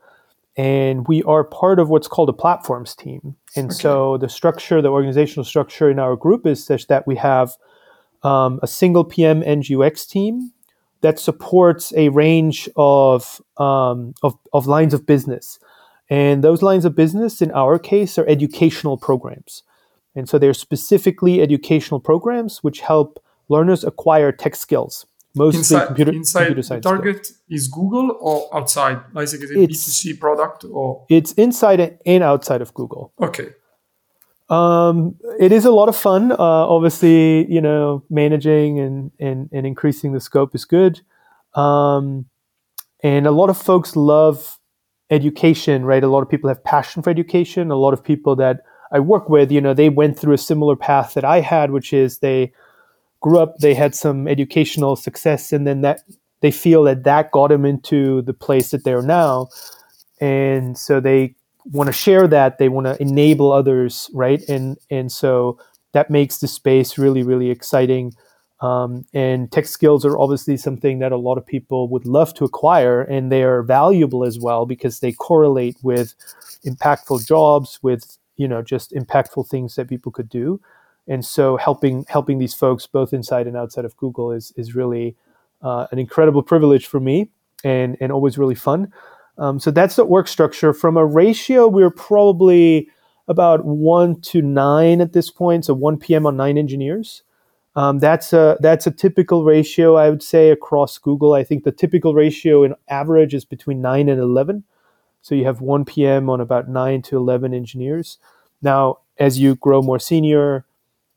And 0.56 1.06
we 1.06 1.22
are 1.24 1.44
part 1.44 1.80
of 1.80 1.90
what's 1.90 2.08
called 2.08 2.30
a 2.30 2.34
platforms 2.34 2.96
team. 2.96 3.36
And 3.58 3.66
okay. 3.66 3.76
so 3.76 4.18
the 4.18 4.30
structure, 4.30 4.82
the 4.82 4.88
organizational 4.88 5.44
structure 5.44 5.90
in 5.90 6.00
our 6.00 6.16
group 6.16 6.48
is 6.48 6.66
such 6.66 6.88
that 6.88 7.06
we 7.06 7.18
have 7.18 7.58
um, 8.24 8.62
a 8.64 8.68
single 8.68 9.04
PM 9.04 9.44
UX 9.44 10.06
team 10.06 10.54
that 11.02 11.20
supports 11.20 11.92
a 11.98 12.08
range 12.08 12.70
of, 12.78 13.42
um, 13.58 14.14
of, 14.24 14.34
of 14.54 14.66
lines 14.66 14.94
of 14.94 15.06
business. 15.06 15.60
And 16.10 16.42
those 16.42 16.62
lines 16.62 16.86
of 16.86 16.96
business, 16.96 17.42
in 17.42 17.52
our 17.52 17.78
case, 17.78 18.18
are 18.18 18.28
educational 18.28 18.98
programs. 18.98 19.64
And 20.16 20.30
so 20.30 20.40
they're 20.40 20.54
specifically 20.54 21.42
educational 21.42 22.00
programs 22.00 22.64
which 22.64 22.80
help 22.80 23.20
learners 23.50 23.84
acquire 23.84 24.32
tech 24.32 24.56
skills 24.56 25.06
mostly 25.36 25.60
inside, 25.60 25.86
computer, 25.88 26.12
inside 26.14 26.40
computer 26.46 26.64
science. 26.64 26.84
target 26.84 27.28
is 27.50 27.68
Google 27.68 28.18
or 28.22 28.48
outside? 28.56 29.00
Like 29.14 29.26
is 29.26 29.34
it 29.34 29.42
a 29.52 29.62
It's- 29.64 29.78
B2C 29.88 30.20
product 30.20 30.66
or 30.72 31.06
It's 31.10 31.34
inside 31.34 32.00
and 32.06 32.24
outside 32.24 32.62
of 32.62 32.74
Google. 32.74 33.12
okay. 33.22 33.50
Um, 34.48 35.16
it 35.40 35.52
is 35.52 35.66
a 35.66 35.72
lot 35.72 35.90
of 35.90 35.96
fun. 35.96 36.32
Uh, 36.32 36.36
obviously, 36.38 37.52
you 37.52 37.60
know, 37.60 38.04
managing 38.12 38.80
and, 38.80 39.12
and, 39.20 39.50
and 39.52 39.66
increasing 39.66 40.14
the 40.14 40.20
scope 40.20 40.54
is 40.54 40.66
good. 40.66 41.02
Um, 41.56 42.26
and 43.02 43.26
a 43.26 43.32
lot 43.32 43.50
of 43.50 43.58
folks 43.58 43.96
love 43.96 44.60
education, 45.10 45.84
right? 45.84 46.04
A 46.04 46.08
lot 46.08 46.22
of 46.22 46.30
people 46.30 46.48
have 46.48 46.64
passion 46.64 47.02
for 47.02 47.10
education. 47.10 47.72
A 47.72 47.76
lot 47.76 47.94
of 47.94 48.04
people 48.04 48.36
that 48.36 48.62
I 48.92 49.00
work 49.00 49.30
with, 49.30 49.52
you 49.52 49.62
know, 49.62 49.74
they 49.74 49.90
went 49.90 50.20
through 50.20 50.34
a 50.36 50.38
similar 50.38 50.76
path 50.76 51.16
that 51.16 51.26
I 51.26 51.40
had, 51.42 51.72
which 51.72 51.92
is 51.92 52.20
they 52.20 52.54
grew 53.26 53.40
up, 53.40 53.58
they 53.58 53.74
had 53.74 53.96
some 53.96 54.28
educational 54.28 54.96
success, 54.96 55.52
and 55.52 55.66
then 55.66 55.82
that 55.82 56.02
they 56.42 56.52
feel 56.52 56.84
that 56.84 57.04
that 57.06 57.32
got 57.32 57.48
them 57.48 57.66
into 57.66 58.22
the 58.22 58.36
place 58.36 58.70
that 58.70 58.84
they're 58.84 59.02
now. 59.02 59.48
And 60.22 60.78
so 60.78 61.00
they 61.00 61.34
want 61.72 61.88
to 61.88 61.94
share 61.94 62.28
that 62.28 62.60
they 62.60 62.70
want 62.70 62.86
to 62.86 63.02
enable 63.02 63.52
others 63.52 64.12
right? 64.14 64.48
And 64.48 64.78
and 64.92 65.12
so 65.12 65.58
that 65.94 66.12
makes 66.12 66.38
the 66.38 66.48
space 66.48 67.00
really 67.00 67.24
really 67.24 67.50
exciting. 67.50 68.14
Um, 68.62 69.06
and 69.12 69.52
tech 69.52 69.66
skills 69.66 70.06
are 70.06 70.20
obviously 70.20 70.56
something 70.56 71.00
that 71.00 71.12
a 71.12 71.18
lot 71.18 71.40
of 71.40 71.46
people 71.46 71.90
would 71.90 72.06
love 72.06 72.34
to 72.36 72.46
acquire 72.46 73.02
and 73.02 73.32
they 73.32 73.44
are 73.44 73.64
valuable 73.64 74.24
as 74.24 74.40
well 74.40 74.66
because 74.68 75.00
they 75.00 75.12
correlate 75.12 75.78
with 75.82 76.14
impactful 76.64 77.28
jobs 77.28 77.80
with 77.82 78.18
you 78.38 78.48
know 78.48 78.62
just 78.62 78.94
impactful 78.94 79.50
things 79.50 79.76
that 79.76 79.90
people 79.90 80.12
could 80.12 80.30
do 80.30 80.62
and 81.08 81.26
so 81.26 81.58
helping 81.58 82.06
helping 82.08 82.38
these 82.38 82.54
folks 82.54 82.88
both 82.88 83.14
inside 83.14 83.48
and 83.48 83.58
outside 83.58 83.86
of 83.86 83.96
google 83.98 84.32
is 84.32 84.52
is 84.56 84.76
really 84.76 85.16
uh, 85.62 85.88
an 85.92 86.00
incredible 86.00 86.44
privilege 86.44 86.86
for 86.88 87.00
me 87.00 87.30
and 87.64 87.98
and 88.00 88.12
always 88.12 88.38
really 88.38 88.56
fun 88.56 88.92
um, 89.38 89.60
so 89.60 89.72
that's 89.72 89.96
the 89.96 90.06
work 90.06 90.28
structure. 90.28 90.74
From 90.74 90.98
a 90.98 91.06
ratio, 91.06 91.68
we're 91.68 91.90
probably 91.90 92.90
about 93.28 93.66
one 93.66 94.22
to 94.22 94.42
nine 94.42 95.02
at 95.02 95.14
this 95.14 95.30
point. 95.30 95.66
So 95.66 95.74
one 95.74 95.98
PM 95.98 96.26
on 96.26 96.38
nine 96.38 96.58
engineers. 96.58 97.24
Um, 97.76 98.00
that's 98.00 98.32
a 98.32 98.58
that's 98.62 98.88
a 98.88 98.92
typical 98.92 99.44
ratio, 99.44 99.96
I 99.96 100.10
would 100.10 100.24
say, 100.24 100.50
across 100.50 100.98
Google. 100.98 101.34
I 101.34 101.44
think 101.44 101.64
the 101.66 101.74
typical 101.74 102.14
ratio 102.14 102.64
in 102.64 102.76
average 102.88 103.34
is 103.34 103.44
between 103.44 103.82
nine 103.82 104.08
and 104.08 104.22
eleven. 104.22 104.64
So 105.22 105.36
you 105.36 105.44
have 105.46 105.60
one 105.60 105.84
PM 105.84 106.30
on 106.30 106.40
about 106.40 106.70
nine 106.70 107.02
to 107.04 107.18
eleven 107.18 107.54
engineers. 107.54 108.18
Now, 108.62 109.00
as 109.18 109.40
you 109.40 109.56
grow 109.56 109.82
more 109.82 110.00
senior, 110.00 110.66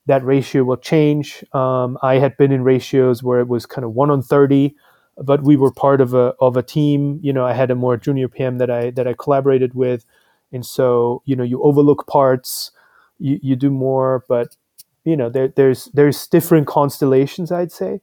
that 0.09 0.25
ratio 0.25 0.65
will 0.65 0.79
change. 0.79 1.45
Um, 1.55 1.99
I 2.03 2.17
had 2.19 2.37
been 2.37 2.53
in 2.53 2.65
ratios 2.65 3.23
where 3.23 3.41
it 3.41 3.49
was 3.49 3.67
kind 3.67 3.85
of 3.85 3.93
one 3.93 4.11
on 4.11 4.23
thirty 4.23 4.75
but 5.21 5.43
we 5.43 5.57
were 5.57 5.73
part 5.73 6.01
of 6.01 6.15
a 6.15 6.35
of 6.41 6.57
a 6.57 6.63
team. 6.63 7.19
You 7.23 7.33
know, 7.33 7.45
I 7.45 7.53
had 7.53 7.71
a 7.71 7.75
more 7.75 7.97
junior 7.97 8.29
PM 8.29 8.59
that 8.59 8.71
I 8.71 8.91
that 8.91 9.07
I 9.07 9.15
collaborated 9.15 9.75
with, 9.75 10.05
and 10.53 10.65
so 10.65 11.23
you 11.25 11.37
know, 11.37 11.45
you 11.45 11.63
overlook 11.63 12.07
parts, 12.07 12.71
you, 13.19 13.39
you 13.43 13.57
do 13.57 13.71
more, 13.71 14.25
but 14.29 14.57
you 15.05 15.17
know, 15.17 15.29
there, 15.29 15.49
there's 15.49 15.87
there's 15.87 16.27
different 16.27 16.67
constellations. 16.67 17.51
I'd 17.51 17.73
say, 17.73 18.01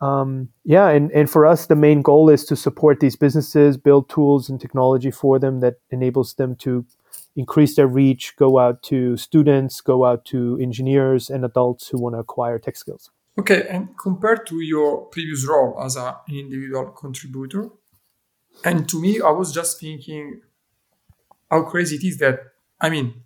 um, 0.00 0.50
yeah, 0.64 0.88
and 0.88 1.10
and 1.12 1.30
for 1.30 1.46
us, 1.46 1.66
the 1.66 1.76
main 1.76 2.02
goal 2.02 2.30
is 2.30 2.44
to 2.46 2.56
support 2.56 3.00
these 3.00 3.16
businesses, 3.16 3.76
build 3.76 4.08
tools 4.08 4.50
and 4.50 4.60
technology 4.60 5.10
for 5.10 5.38
them 5.38 5.60
that 5.60 5.76
enables 5.90 6.34
them 6.34 6.56
to 6.56 6.84
increase 7.36 7.76
their 7.76 7.86
reach, 7.86 8.34
go 8.36 8.58
out 8.58 8.82
to 8.84 9.16
students, 9.16 9.80
go 9.80 10.04
out 10.04 10.24
to 10.26 10.58
engineers 10.60 11.30
and 11.30 11.44
adults 11.44 11.88
who 11.88 11.98
want 11.98 12.14
to 12.14 12.18
acquire 12.18 12.58
tech 12.58 12.76
skills. 12.76 13.10
Okay, 13.38 13.66
and 13.68 13.96
compared 13.98 14.46
to 14.48 14.60
your 14.60 15.06
previous 15.06 15.46
role 15.48 15.80
as 15.82 15.96
an 15.96 16.14
individual 16.28 16.86
contributor, 16.86 17.70
and 18.64 18.88
to 18.88 19.00
me, 19.00 19.20
I 19.20 19.30
was 19.30 19.52
just 19.52 19.80
thinking 19.80 20.42
how 21.50 21.62
crazy 21.62 21.96
it 21.96 22.04
is 22.04 22.18
that, 22.18 22.40
I 22.80 22.90
mean, 22.90 23.22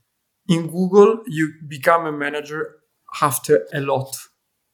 in 0.48 0.68
Google, 0.68 1.22
you 1.26 1.54
become 1.66 2.06
a 2.06 2.12
manager 2.12 2.76
after 3.22 3.66
a 3.72 3.80
lot 3.80 4.16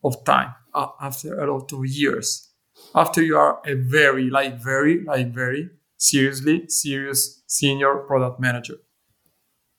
of 0.02 0.24
time, 0.24 0.54
after 0.74 1.40
a 1.40 1.52
lot 1.52 1.72
of 1.72 1.86
years, 1.86 2.48
after 2.94 3.22
you 3.22 3.36
are 3.36 3.60
a 3.64 3.74
very, 3.74 4.28
like, 4.28 4.60
very, 4.60 5.04
like, 5.04 5.32
very 5.32 5.70
seriously 5.96 6.68
serious 6.68 7.42
senior 7.46 7.96
product 8.06 8.40
manager. 8.40 8.76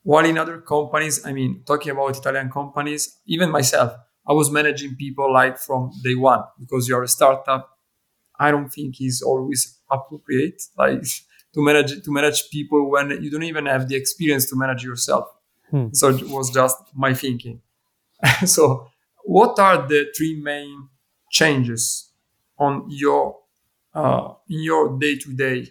While 0.03 0.25
in 0.25 0.37
other 0.37 0.59
companies, 0.61 1.25
I 1.25 1.31
mean, 1.31 1.63
talking 1.65 1.91
about 1.91 2.17
Italian 2.17 2.49
companies, 2.49 3.19
even 3.25 3.51
myself, 3.51 3.93
I 4.27 4.33
was 4.33 4.49
managing 4.49 4.95
people 4.95 5.31
like 5.31 5.57
from 5.57 5.91
day 6.03 6.15
one 6.15 6.43
because 6.59 6.87
you're 6.87 7.03
a 7.03 7.07
startup. 7.07 7.77
I 8.39 8.49
don't 8.49 8.69
think 8.69 8.99
is 8.99 9.21
always 9.21 9.79
appropriate, 9.89 10.63
like 10.77 11.03
to 11.53 11.63
manage 11.63 12.03
to 12.03 12.11
manage 12.11 12.49
people 12.49 12.89
when 12.89 13.21
you 13.21 13.29
don't 13.29 13.43
even 13.43 13.67
have 13.67 13.87
the 13.87 13.95
experience 13.95 14.49
to 14.49 14.55
manage 14.55 14.83
yourself. 14.83 15.27
Hmm. 15.69 15.87
So 15.93 16.09
it 16.09 16.27
was 16.27 16.49
just 16.51 16.77
my 16.95 17.13
thinking. 17.13 17.61
so, 18.45 18.87
what 19.23 19.59
are 19.59 19.87
the 19.87 20.11
three 20.17 20.41
main 20.41 20.89
changes 21.29 22.09
on 22.57 22.85
your 22.89 23.37
uh, 23.93 24.33
in 24.49 24.63
your 24.63 24.97
day 24.97 25.17
to 25.17 25.33
day 25.33 25.67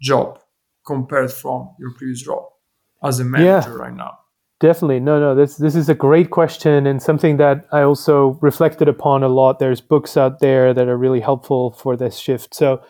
job 0.00 0.40
compared 0.84 1.32
from 1.32 1.74
your 1.78 1.92
previous 1.94 2.26
role 2.26 2.55
as 3.02 3.20
a 3.20 3.24
manager 3.24 3.70
Yeah. 3.70 3.74
right 3.74 3.94
now? 3.94 4.18
Definitely. 4.58 5.00
No, 5.00 5.20
no, 5.20 5.34
this 5.34 5.56
this 5.58 5.76
is 5.76 5.88
a 5.90 5.94
great 5.94 6.30
question 6.30 6.86
and 6.86 7.02
something 7.02 7.36
that 7.36 7.66
I 7.72 7.82
also 7.82 8.38
reflected 8.40 8.88
upon 8.88 9.22
a 9.22 9.28
lot. 9.28 9.58
There's 9.58 9.82
books 9.82 10.16
out 10.16 10.38
there 10.40 10.72
that 10.72 10.88
are 10.88 10.96
really 10.96 11.20
helpful 11.20 11.72
for 11.72 11.94
this 11.96 12.16
shift. 12.16 12.54
So 12.54 12.80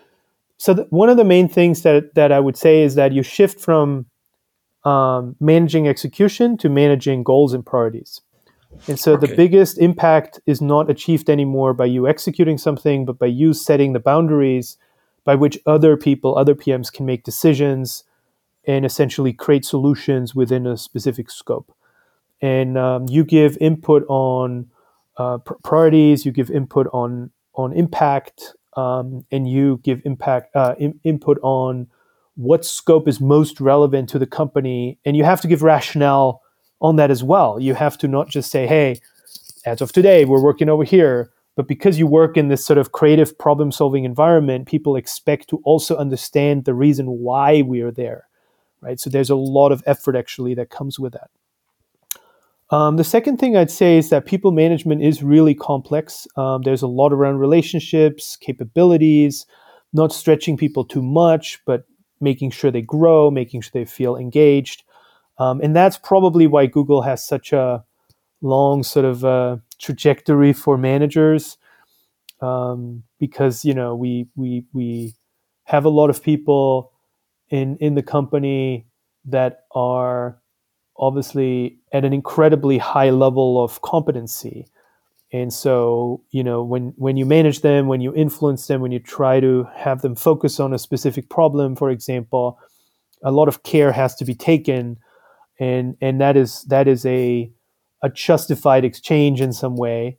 so 0.59 0.75
th- 0.75 0.87
one 0.91 1.09
of 1.09 1.17
the 1.17 1.25
main 1.25 1.49
things 1.49 1.83
that 1.83 2.15
that 2.15 2.31
I 2.31 2.39
would 2.39 2.57
say 2.57 2.83
is 2.83 2.95
that 2.95 3.13
you 3.13 3.25
shift 3.25 3.59
from 3.61 4.07
um, 4.85 5.35
managing 5.41 5.89
execution 5.89 6.57
to 6.59 6.69
managing 6.69 7.25
goals 7.25 7.53
and 7.53 7.67
priorities. 7.67 8.21
And 8.87 9.01
so 9.01 9.17
the 9.17 9.35
biggest 9.35 9.79
impact 9.79 10.39
is 10.47 10.61
not 10.61 10.89
achieved 10.91 11.29
anymore 11.31 11.75
by 11.75 11.87
you 11.87 12.07
executing 12.07 12.59
something, 12.59 13.05
but 13.07 13.19
by 13.19 13.27
you 13.27 13.55
setting 13.55 13.93
the 13.93 13.99
boundaries 14.01 14.77
by 15.25 15.35
which 15.35 15.59
other 15.67 15.97
people, 15.97 16.39
other 16.39 16.55
PMs 16.55 16.93
can 16.93 17.07
make 17.07 17.25
decisions 17.25 18.05
and 18.67 18.85
essentially 18.85 19.33
create 19.33 19.65
solutions 19.65 20.35
within 20.35 20.67
a 20.67 20.77
specific 20.77 21.31
scope. 21.31 21.73
And 22.43 22.77
um, 22.77 23.07
you 23.09 23.25
give 23.25 23.57
input 23.61 24.05
on 24.09 24.71
uh, 25.17 25.39
pr- 25.39 25.55
priorities, 25.63 26.27
you 26.27 26.33
give 26.33 26.51
input 26.51 26.89
on 26.93 27.31
on 27.55 27.73
impact, 27.73 28.55
um, 28.77 29.25
and 29.31 29.49
you 29.49 29.81
give 29.83 30.03
impact 30.05 30.55
uh, 30.55 30.75
in- 30.79 31.01
input 31.05 31.39
on 31.43 31.87
what 32.35 32.67
scope 32.67 33.09
is 33.09 33.19
most 33.19 33.61
relevant 33.61 34.11
to 34.11 34.19
the 34.19 34.27
company. 34.27 34.99
And 35.07 35.17
you 35.17 35.25
have 35.25 35.41
to 35.41 35.49
give 35.49 35.63
rationale 35.63 36.43
on 36.83 36.97
that 36.97 37.11
as 37.11 37.25
well. 37.25 37.59
You 37.59 37.73
have 37.73 37.97
to 37.99 38.09
not 38.09 38.29
just 38.29 38.51
say, 38.51 38.67
"Hey, 38.67 39.01
as 39.65 39.81
of 39.81 39.93
today, 39.93 40.25
we're 40.25 40.43
working 40.43 40.69
over 40.69 40.85
here." 40.85 41.31
But 41.55 41.69
because 41.69 41.99
you 41.99 42.07
work 42.07 42.37
in 42.37 42.49
this 42.49 42.67
sort 42.67 42.79
of 42.79 42.93
creative 42.93 43.39
problem 43.39 43.73
solving 43.73 44.05
environment, 44.05 44.69
people 44.69 44.95
expect 44.95 45.49
to 45.49 45.63
also 45.65 45.97
understand 45.97 46.67
the 46.67 46.75
reason 46.75 47.07
why 47.07 47.63
we 47.63 47.81
are 47.81 47.91
there 47.91 48.26
right? 48.87 49.01
So 49.01 49.11
there's 49.11 49.31
a 49.31 49.37
lot 49.37 49.73
of 49.73 49.83
effort 49.85 50.17
actually 50.17 50.55
that 50.55 50.71
comes 50.71 50.99
with 50.99 51.13
that. 51.13 51.31
Um, 52.71 52.97
the 52.97 53.05
second 53.05 53.39
thing 53.39 53.57
I'd 53.57 53.71
say 53.71 53.99
is 53.99 54.11
that 54.11 54.27
people 54.27 54.51
management 54.53 55.03
is 55.03 55.23
really 55.23 55.55
complex. 55.55 56.27
Um, 56.37 56.63
there's 56.63 56.83
a 56.83 56.89
lot 56.89 57.13
around 57.13 57.39
relationships, 57.39 58.37
capabilities, 58.37 59.47
not 59.93 60.13
stretching 60.13 60.57
people 60.57 60.85
too 60.85 61.03
much, 61.03 61.61
but 61.65 61.85
making 62.21 62.51
sure 62.51 62.71
they 62.71 62.83
grow, 62.83 63.31
making 63.31 63.61
sure 63.61 63.71
they 63.73 63.85
feel 63.85 64.17
engaged. 64.17 64.83
Um, 65.39 65.61
and 65.61 65.77
that's 65.77 65.99
probably 65.99 66.47
why 66.47 66.67
Google 66.67 67.03
has 67.03 67.25
such 67.25 67.53
a 67.53 67.85
long 68.41 68.83
sort 68.83 69.05
of 69.05 69.25
uh, 69.25 69.57
trajectory 69.79 70.53
for 70.53 70.79
managers, 70.79 71.59
um, 72.41 73.03
because 73.19 73.65
you 73.65 73.75
know 73.75 73.95
we 73.95 74.29
we 74.35 74.65
we 74.73 75.15
have 75.65 75.85
a 75.85 75.91
lot 75.91 76.11
of 76.11 76.23
people 76.23 76.93
in 77.51 77.77
in 77.79 77.95
the 77.95 78.03
company 78.03 78.87
that 79.27 79.65
are 79.75 80.39
obviously 80.99 81.79
at 81.93 82.05
an 82.05 82.13
incredibly 82.13 82.79
high 82.79 83.11
level 83.11 83.63
of 83.63 83.83
competency. 83.83 84.67
And 85.33 85.53
so 85.53 86.23
you 86.31 86.45
know 86.45 86.63
when 86.63 86.95
when 86.97 87.17
you 87.17 87.27
manage 87.27 87.61
them 87.63 87.89
when 87.89 88.01
you 88.01 88.15
influence 88.15 88.67
them 88.69 88.81
when 88.81 88.93
you 88.93 89.01
try 89.01 89.41
to 89.41 89.69
have 89.75 90.03
them 90.03 90.15
focus 90.15 90.61
on 90.61 90.75
a 90.75 90.79
specific 90.79 91.29
problem 91.31 91.77
for 91.77 91.91
example 91.91 92.59
a 93.23 93.33
lot 93.33 93.49
of 93.49 93.63
care 93.63 93.93
has 93.93 94.15
to 94.17 94.25
be 94.25 94.35
taken. 94.35 94.99
And 95.59 95.97
and 96.01 96.21
that 96.21 96.37
is 96.37 96.65
that 96.65 96.89
is 96.89 97.07
a 97.07 97.51
a 98.03 98.11
justified 98.11 98.85
exchange 98.85 99.41
in 99.41 99.53
some 99.53 99.77
way. 99.77 100.19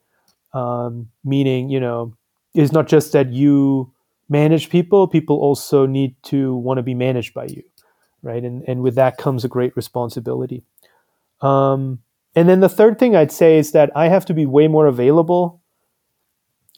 Um, 0.54 1.10
meaning 1.24 1.70
you 1.70 1.80
know 1.80 2.16
it's 2.56 2.72
not 2.74 2.88
just 2.88 3.14
that 3.14 3.32
you 3.32 3.94
manage 4.30 4.70
people 4.70 5.08
people 5.08 5.38
also 5.38 5.86
need 5.86 6.16
to 6.24 6.56
want 6.56 6.78
to 6.78 6.84
be 6.84 6.94
managed 6.94 7.34
by 7.34 7.46
you 7.46 7.64
right 8.22 8.44
and 8.44 8.64
and 8.68 8.82
with 8.82 8.96
that 8.96 9.18
comes 9.18 9.44
a 9.44 9.48
great 9.48 9.76
responsibility 9.76 10.64
um, 11.42 12.00
and 12.36 12.50
then 12.50 12.60
the 12.60 12.70
third 12.70 13.00
thing 13.00 13.16
i'd 13.16 13.32
say 13.32 13.58
is 13.58 13.72
that 13.72 13.92
i 13.96 14.08
have 14.08 14.26
to 14.26 14.34
be 14.34 14.46
way 14.46 14.68
more 14.68 14.88
available 14.88 15.62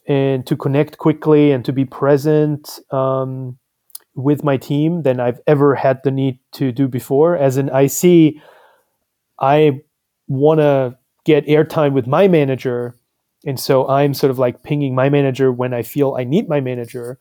and 0.10 0.46
to 0.48 0.58
connect 0.58 0.98
quickly 0.98 1.52
and 1.52 1.64
to 1.64 1.72
be 1.72 1.86
present 1.86 2.80
um, 2.92 3.58
with 4.16 4.44
my 4.44 4.58
team 4.58 5.04
than 5.04 5.20
I've 5.20 5.40
ever 5.46 5.76
had 5.76 6.02
the 6.04 6.12
need 6.12 6.40
to 6.54 6.72
do 6.72 6.88
before. 6.88 7.38
As 7.38 7.58
an 7.58 7.70
IC, 7.70 8.42
I 9.40 9.82
want 10.28 10.60
to 10.62 10.98
get 11.26 11.46
airtime 11.46 11.94
with 11.94 12.08
my 12.08 12.28
manager. 12.28 12.96
And 13.46 13.60
so 13.60 13.88
I'm 13.88 14.16
sort 14.16 14.32
of 14.32 14.40
like 14.40 14.64
pinging 14.64 14.96
my 14.96 15.10
manager 15.10 15.52
when 15.52 15.74
I 15.76 15.84
feel 15.84 16.16
I 16.18 16.24
need 16.24 16.50
my 16.50 16.60
manager. 16.60 17.20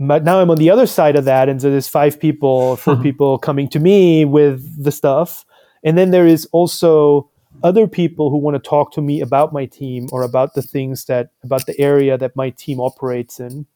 But 0.00 0.24
now 0.24 0.40
I'm 0.40 0.50
on 0.50 0.58
the 0.58 0.70
other 0.70 0.86
side 0.86 1.16
of 1.16 1.24
that. 1.24 1.48
And 1.48 1.60
so 1.62 1.70
there's 1.70 1.88
five 1.88 2.18
people, 2.18 2.76
4 2.76 2.96
hmm. 2.96 3.02
people 3.02 3.38
coming 3.38 3.68
to 3.70 3.80
me 3.80 4.24
with 4.24 4.82
the 4.82 4.90
stuff. 4.90 5.44
And 5.84 5.96
then 5.96 6.10
there 6.10 6.26
is 6.26 6.48
also 6.52 7.30
other 7.62 7.86
people 7.86 8.30
who 8.30 8.38
want 8.38 8.56
to 8.56 8.68
talk 8.68 8.92
to 8.92 9.00
me 9.00 9.20
about 9.20 9.52
my 9.52 9.66
team 9.66 10.08
or 10.10 10.22
about 10.22 10.54
the 10.54 10.62
things 10.62 11.04
that, 11.04 11.30
about 11.44 11.66
the 11.66 11.78
area 11.78 12.18
that 12.18 12.34
my 12.34 12.50
team 12.50 12.80
operates 12.80 13.38
in. 13.38 13.66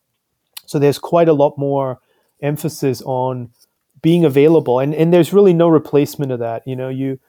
So 0.66 0.78
there's 0.78 0.98
quite 0.98 1.28
a 1.28 1.32
lot 1.32 1.56
more 1.56 2.00
emphasis 2.42 3.00
on 3.02 3.50
being 4.02 4.24
available. 4.24 4.80
And, 4.80 4.94
and 4.94 5.12
there's 5.12 5.32
really 5.32 5.52
no 5.52 5.68
replacement 5.68 6.32
of 6.32 6.40
that. 6.40 6.66
You 6.66 6.74
know, 6.74 6.88
you, 6.88 7.20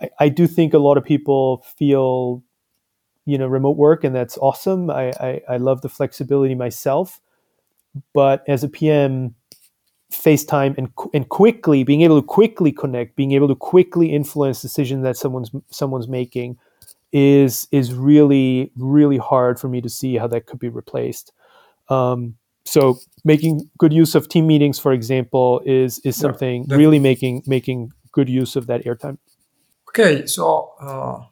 I, 0.00 0.10
I 0.20 0.28
do 0.28 0.46
think 0.46 0.74
a 0.74 0.78
lot 0.78 0.98
of 0.98 1.04
people 1.04 1.64
feel 1.76 2.42
you 3.26 3.38
know 3.38 3.46
remote 3.46 3.76
work 3.76 4.02
and 4.02 4.14
that's 4.14 4.38
awesome 4.38 4.90
I, 4.90 5.12
I, 5.20 5.42
I 5.48 5.56
love 5.58 5.82
the 5.82 5.88
flexibility 5.88 6.54
myself 6.54 7.20
but 8.12 8.44
as 8.48 8.64
a 8.64 8.68
pm 8.68 9.34
facetime 10.12 10.76
and, 10.76 10.88
and 11.14 11.28
quickly 11.28 11.84
being 11.84 12.02
able 12.02 12.20
to 12.20 12.26
quickly 12.26 12.72
connect 12.72 13.16
being 13.16 13.32
able 13.32 13.48
to 13.48 13.54
quickly 13.54 14.12
influence 14.12 14.60
decisions 14.60 15.02
that 15.02 15.16
someone's 15.16 15.50
someone's 15.70 16.08
making 16.08 16.58
is 17.12 17.66
is 17.72 17.92
really 17.92 18.70
really 18.76 19.18
hard 19.18 19.58
for 19.58 19.68
me 19.68 19.80
to 19.80 19.88
see 19.88 20.16
how 20.16 20.26
that 20.26 20.46
could 20.46 20.58
be 20.58 20.68
replaced. 20.68 21.32
Um, 21.88 22.36
so 22.64 22.98
making 23.24 23.68
good 23.78 23.92
use 23.92 24.14
of 24.14 24.28
team 24.28 24.46
meetings 24.46 24.78
for 24.78 24.92
example 24.92 25.60
is 25.64 25.98
is 26.00 26.16
something 26.16 26.66
yeah, 26.68 26.76
really 26.76 26.98
making 26.98 27.42
making 27.46 27.92
good 28.12 28.28
use 28.28 28.56
of 28.56 28.66
that 28.66 28.84
airtime. 28.84 29.18
Okay, 29.88 30.26
so 30.26 30.72
uh, 30.80 31.24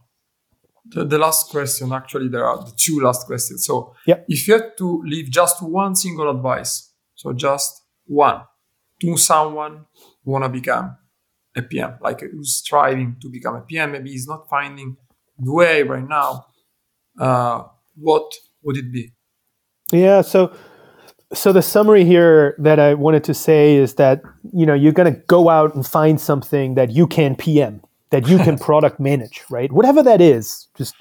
the, 0.90 1.04
the 1.04 1.18
last 1.18 1.50
question, 1.50 1.92
actually, 1.92 2.28
there 2.28 2.46
are 2.46 2.58
the 2.58 2.72
two 2.76 3.00
last 3.00 3.26
questions. 3.26 3.64
So, 3.66 3.94
yeah. 4.06 4.20
if 4.28 4.46
you 4.48 4.54
had 4.54 4.76
to 4.78 5.02
leave 5.04 5.30
just 5.30 5.62
one 5.62 5.94
single 5.94 6.30
advice, 6.30 6.92
so 7.14 7.32
just 7.32 7.82
one, 8.06 8.42
to 9.00 9.16
someone 9.16 9.86
who 10.24 10.32
want 10.32 10.44
to 10.44 10.48
become 10.48 10.96
a 11.56 11.62
PM, 11.62 11.98
like 12.00 12.20
who's 12.20 12.56
striving 12.56 13.16
to 13.20 13.30
become 13.30 13.56
a 13.56 13.60
PM, 13.60 13.92
maybe 13.92 14.10
he's 14.10 14.26
not 14.26 14.48
finding 14.48 14.96
the 15.38 15.52
way 15.52 15.82
right 15.82 16.08
now, 16.08 16.46
uh, 17.20 17.62
what 17.96 18.32
would 18.62 18.76
it 18.76 18.92
be? 18.92 19.12
Yeah, 19.92 20.22
so 20.22 20.54
so 21.34 21.52
the 21.52 21.62
summary 21.62 22.04
here 22.04 22.54
that 22.58 22.78
I 22.78 22.94
wanted 22.94 23.24
to 23.24 23.34
say 23.34 23.76
is 23.76 23.94
that 23.94 24.22
you 24.52 24.66
know 24.66 24.74
you're 24.74 24.92
going 24.92 25.12
to 25.12 25.20
go 25.26 25.48
out 25.48 25.74
and 25.74 25.86
find 25.86 26.20
something 26.20 26.74
that 26.74 26.90
you 26.90 27.06
can 27.06 27.36
PM 27.36 27.82
that 28.10 28.28
you 28.28 28.38
can 28.38 28.58
product 28.68 29.00
manage, 29.00 29.42
right? 29.50 29.70
Whatever 29.72 30.02
that 30.02 30.20
is, 30.20 30.68
just 30.76 30.94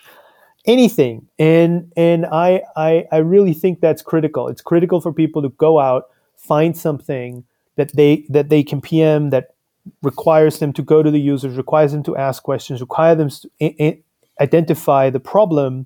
anything. 0.65 1.27
And 1.39 1.91
and 1.95 2.25
I, 2.25 2.61
I 2.75 3.05
I 3.11 3.17
really 3.17 3.53
think 3.53 3.79
that's 3.79 4.01
critical. 4.01 4.47
It's 4.47 4.61
critical 4.61 5.01
for 5.01 5.13
people 5.13 5.41
to 5.41 5.49
go 5.49 5.79
out, 5.79 6.05
find 6.35 6.77
something 6.77 7.43
that 7.75 7.95
they 7.95 8.25
that 8.29 8.49
they 8.49 8.63
can 8.63 8.81
PM 8.81 9.29
that 9.31 9.55
requires 10.01 10.59
them 10.59 10.73
to 10.73 10.81
go 10.81 11.01
to 11.01 11.09
the 11.09 11.19
users, 11.19 11.55
requires 11.55 11.93
them 11.93 12.03
to 12.03 12.17
ask 12.17 12.43
questions, 12.43 12.81
require 12.81 13.15
them 13.15 13.29
to 13.29 13.97
identify 14.41 15.09
the 15.09 15.19
problem, 15.19 15.85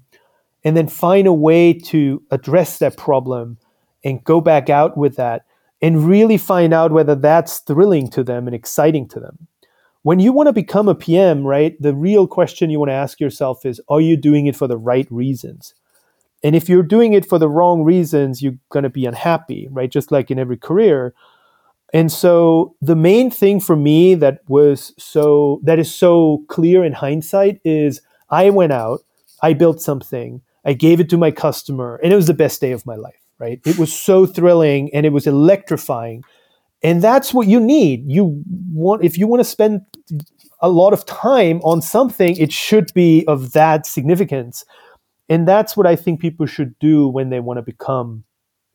and 0.63 0.75
then 0.75 0.87
find 0.87 1.27
a 1.27 1.33
way 1.33 1.73
to 1.73 2.21
address 2.31 2.79
that 2.79 2.97
problem 2.97 3.57
and 4.03 4.23
go 4.23 4.41
back 4.41 4.69
out 4.69 4.97
with 4.97 5.15
that 5.15 5.45
and 5.81 6.07
really 6.07 6.37
find 6.37 6.73
out 6.73 6.91
whether 6.91 7.15
that's 7.15 7.59
thrilling 7.59 8.09
to 8.09 8.23
them 8.23 8.47
and 8.47 8.55
exciting 8.55 9.07
to 9.07 9.19
them 9.19 9.47
when 10.03 10.19
you 10.19 10.33
want 10.33 10.47
to 10.47 10.53
become 10.53 10.87
a 10.87 10.95
PM, 10.95 11.43
right, 11.45 11.79
the 11.79 11.93
real 11.93 12.27
question 12.27 12.69
you 12.69 12.79
want 12.79 12.89
to 12.89 12.95
ask 12.95 13.19
yourself 13.19 13.65
is 13.65 13.81
are 13.89 14.01
you 14.01 14.17
doing 14.17 14.47
it 14.47 14.55
for 14.55 14.67
the 14.67 14.77
right 14.77 15.07
reasons? 15.11 15.75
And 16.43 16.55
if 16.55 16.67
you're 16.67 16.83
doing 16.83 17.13
it 17.13 17.25
for 17.25 17.37
the 17.37 17.49
wrong 17.49 17.83
reasons, 17.83 18.41
you're 18.41 18.57
going 18.69 18.83
to 18.83 18.89
be 18.89 19.05
unhappy, 19.05 19.67
right? 19.69 19.91
Just 19.91 20.11
like 20.11 20.31
in 20.31 20.39
every 20.39 20.57
career. 20.57 21.13
And 21.93 22.11
so 22.11 22.75
the 22.81 22.95
main 22.95 23.29
thing 23.29 23.59
for 23.59 23.75
me 23.75 24.15
that 24.15 24.39
was 24.47 24.93
so 24.97 25.59
that 25.63 25.77
is 25.77 25.93
so 25.93 26.43
clear 26.47 26.83
in 26.83 26.93
hindsight 26.93 27.59
is 27.63 28.01
I 28.29 28.49
went 28.49 28.71
out, 28.71 29.01
I 29.43 29.53
built 29.53 29.81
something, 29.81 30.41
I 30.65 30.73
gave 30.73 30.99
it 30.99 31.09
to 31.09 31.17
my 31.17 31.31
customer, 31.31 31.99
and 32.01 32.11
it 32.11 32.15
was 32.15 32.27
the 32.27 32.33
best 32.33 32.59
day 32.61 32.71
of 32.71 32.85
my 32.85 32.95
life, 32.95 33.21
right? 33.37 33.59
It 33.65 33.77
was 33.77 33.93
so 33.93 34.25
thrilling 34.25 34.89
and 34.95 35.05
it 35.05 35.11
was 35.11 35.27
electrifying 35.27 36.23
and 36.83 37.01
that's 37.01 37.33
what 37.33 37.47
you 37.47 37.59
need 37.59 38.03
you 38.09 38.43
want 38.71 39.03
if 39.03 39.17
you 39.17 39.27
want 39.27 39.39
to 39.39 39.43
spend 39.43 39.81
a 40.61 40.69
lot 40.69 40.93
of 40.93 41.05
time 41.05 41.59
on 41.61 41.81
something 41.81 42.35
it 42.37 42.51
should 42.51 42.93
be 42.93 43.25
of 43.27 43.53
that 43.53 43.85
significance. 43.85 44.63
And 45.29 45.47
that's 45.47 45.77
what 45.77 45.87
i 45.87 45.95
think 45.95 46.19
people 46.19 46.45
should 46.45 46.77
do 46.79 47.07
when 47.07 47.29
they 47.29 47.39
want 47.39 47.57
to 47.57 47.61
become 47.61 48.23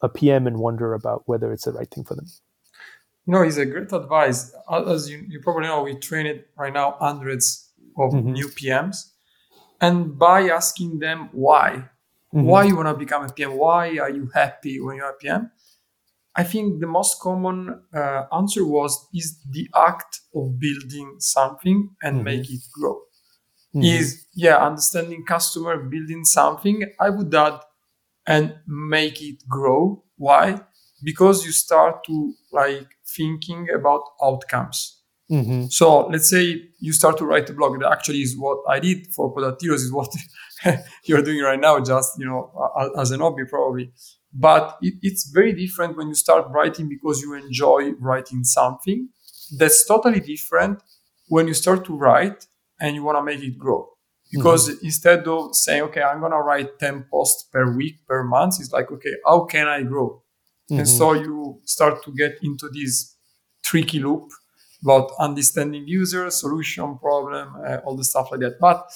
a 0.03 0.09
pm 0.09 0.47
and 0.47 0.59
wonder 0.59 0.95
about 0.95 1.23
whether 1.27 1.53
it's 1.53 1.65
the 1.65 1.73
right 1.73 1.91
thing 1.91 2.05
for 2.05 2.15
them. 2.15 2.27
Know 3.27 3.43
it's 3.43 3.57
a 3.57 3.67
great 3.67 3.93
advice. 3.93 4.55
As 4.71 5.11
you, 5.11 5.25
you 5.29 5.41
probably 5.41 5.67
know 5.67 5.83
we 5.83 5.97
train 5.97 6.27
it 6.27 6.49
right 6.57 6.73
now 6.73 6.97
hundreds 7.01 7.71
of 7.99 8.13
mm-hmm. 8.13 8.33
new 8.33 8.49
pms 8.49 9.13
and 9.81 10.19
by 10.19 10.49
asking 10.49 10.99
them 11.01 11.29
why. 11.33 11.89
Mm-hmm. 12.35 12.43
why 12.43 12.65
you 12.65 12.75
want 12.77 12.89
to 12.89 12.95
become 12.95 13.25
a 13.25 13.33
pm 13.33 13.53
why 13.57 13.99
are 13.99 14.11
you 14.11 14.29
happy 14.35 14.81
when 14.81 14.97
you're 14.97 15.11
a 15.11 15.15
pm 15.15 15.51
I 16.37 16.45
think 16.45 16.81
the 16.81 16.87
most 16.87 17.19
common 17.21 17.83
uh, 17.95 18.25
answer 18.33 18.65
was 18.67 19.09
is 19.15 19.39
the 19.51 19.69
act 19.75 20.21
of 20.35 20.59
building 20.59 21.17
something 21.19 21.91
and 22.03 22.17
mm-hmm. 22.17 22.25
make 22.25 22.51
it 22.51 22.61
grow. 22.73 23.01
Mm-hmm. 23.75 23.85
Is 23.85 24.27
yeah, 24.35 24.57
understanding 24.59 25.25
customer, 25.27 25.79
building 25.79 26.25
something. 26.25 26.85
I 27.01 27.11
would 27.11 27.35
add 27.35 27.61
and 28.27 28.55
make 28.67 29.23
it 29.23 29.49
grow. 29.49 30.05
Why? 30.17 30.61
Because 31.03 31.45
you 31.45 31.53
start 31.53 32.05
to 32.05 32.35
like 32.53 32.89
thinking 33.07 33.69
about 33.75 34.03
outcomes. 34.23 35.03
Mm-hmm. 35.31 35.67
So 35.67 36.07
let's 36.07 36.31
say 36.31 36.63
you 36.79 36.93
start 36.93 37.19
to 37.19 37.27
write 37.27 37.51
a 37.51 37.53
blog. 37.53 37.81
That 37.81 37.93
actually 37.93 38.21
is 38.23 38.37
what 38.39 38.59
I 38.69 38.79
did 38.79 39.09
for 39.09 39.33
Product 39.33 39.61
Heroes. 39.61 39.83
Is 39.83 39.93
what 39.93 40.09
you're 41.05 41.23
doing 41.23 41.41
right 41.41 41.61
now, 41.61 41.81
just 41.81 42.19
you 42.19 42.27
know, 42.27 42.51
as 42.99 43.11
an 43.11 43.21
hobby 43.21 43.45
probably 43.45 43.91
but 44.39 44.77
it, 44.83 44.95
it's 45.03 45.31
very 45.31 45.53
different 45.53 45.97
when 45.97 46.09
you 46.09 46.15
start 46.15 46.47
writing 46.51 46.89
because 46.89 47.21
you 47.23 47.35
enjoy 47.35 47.93
writing 47.93 48.45
something 48.45 49.09
that's 49.59 49.85
totally 49.87 50.21
different 50.21 50.83
when 51.29 51.49
you 51.49 51.55
start 51.55 51.85
to 51.85 51.97
write 51.97 52.47
and 52.81 52.95
you 52.95 53.03
want 53.03 53.17
to 53.17 53.23
make 53.23 53.43
it 53.43 53.59
grow 53.59 53.89
because 54.33 54.69
mm-hmm. 54.69 54.85
instead 54.85 55.27
of 55.27 55.55
saying 55.55 55.83
okay 55.83 56.03
i'm 56.03 56.21
going 56.21 56.33
to 56.33 56.39
write 56.39 56.79
10 56.79 57.07
posts 57.11 57.45
per 57.45 57.75
week 57.77 57.97
per 58.07 58.23
month 58.23 58.57
it's 58.61 58.73
like 58.73 58.91
okay 58.91 59.15
how 59.25 59.45
can 59.45 59.67
i 59.69 59.83
grow 59.83 60.23
mm-hmm. 60.71 60.81
and 60.81 60.89
so 60.89 61.13
you 61.13 61.61
start 61.65 62.03
to 62.05 62.13
get 62.13 62.37
into 62.43 62.69
this 62.69 63.17
tricky 63.63 64.01
loop 64.01 64.31
about 64.83 65.11
understanding 65.19 65.85
user 65.87 66.29
solution 66.31 66.99
problem 66.99 67.55
uh, 67.67 67.79
all 67.85 67.97
the 67.97 68.05
stuff 68.05 68.29
like 68.31 68.41
that 68.41 68.59
but 68.61 68.87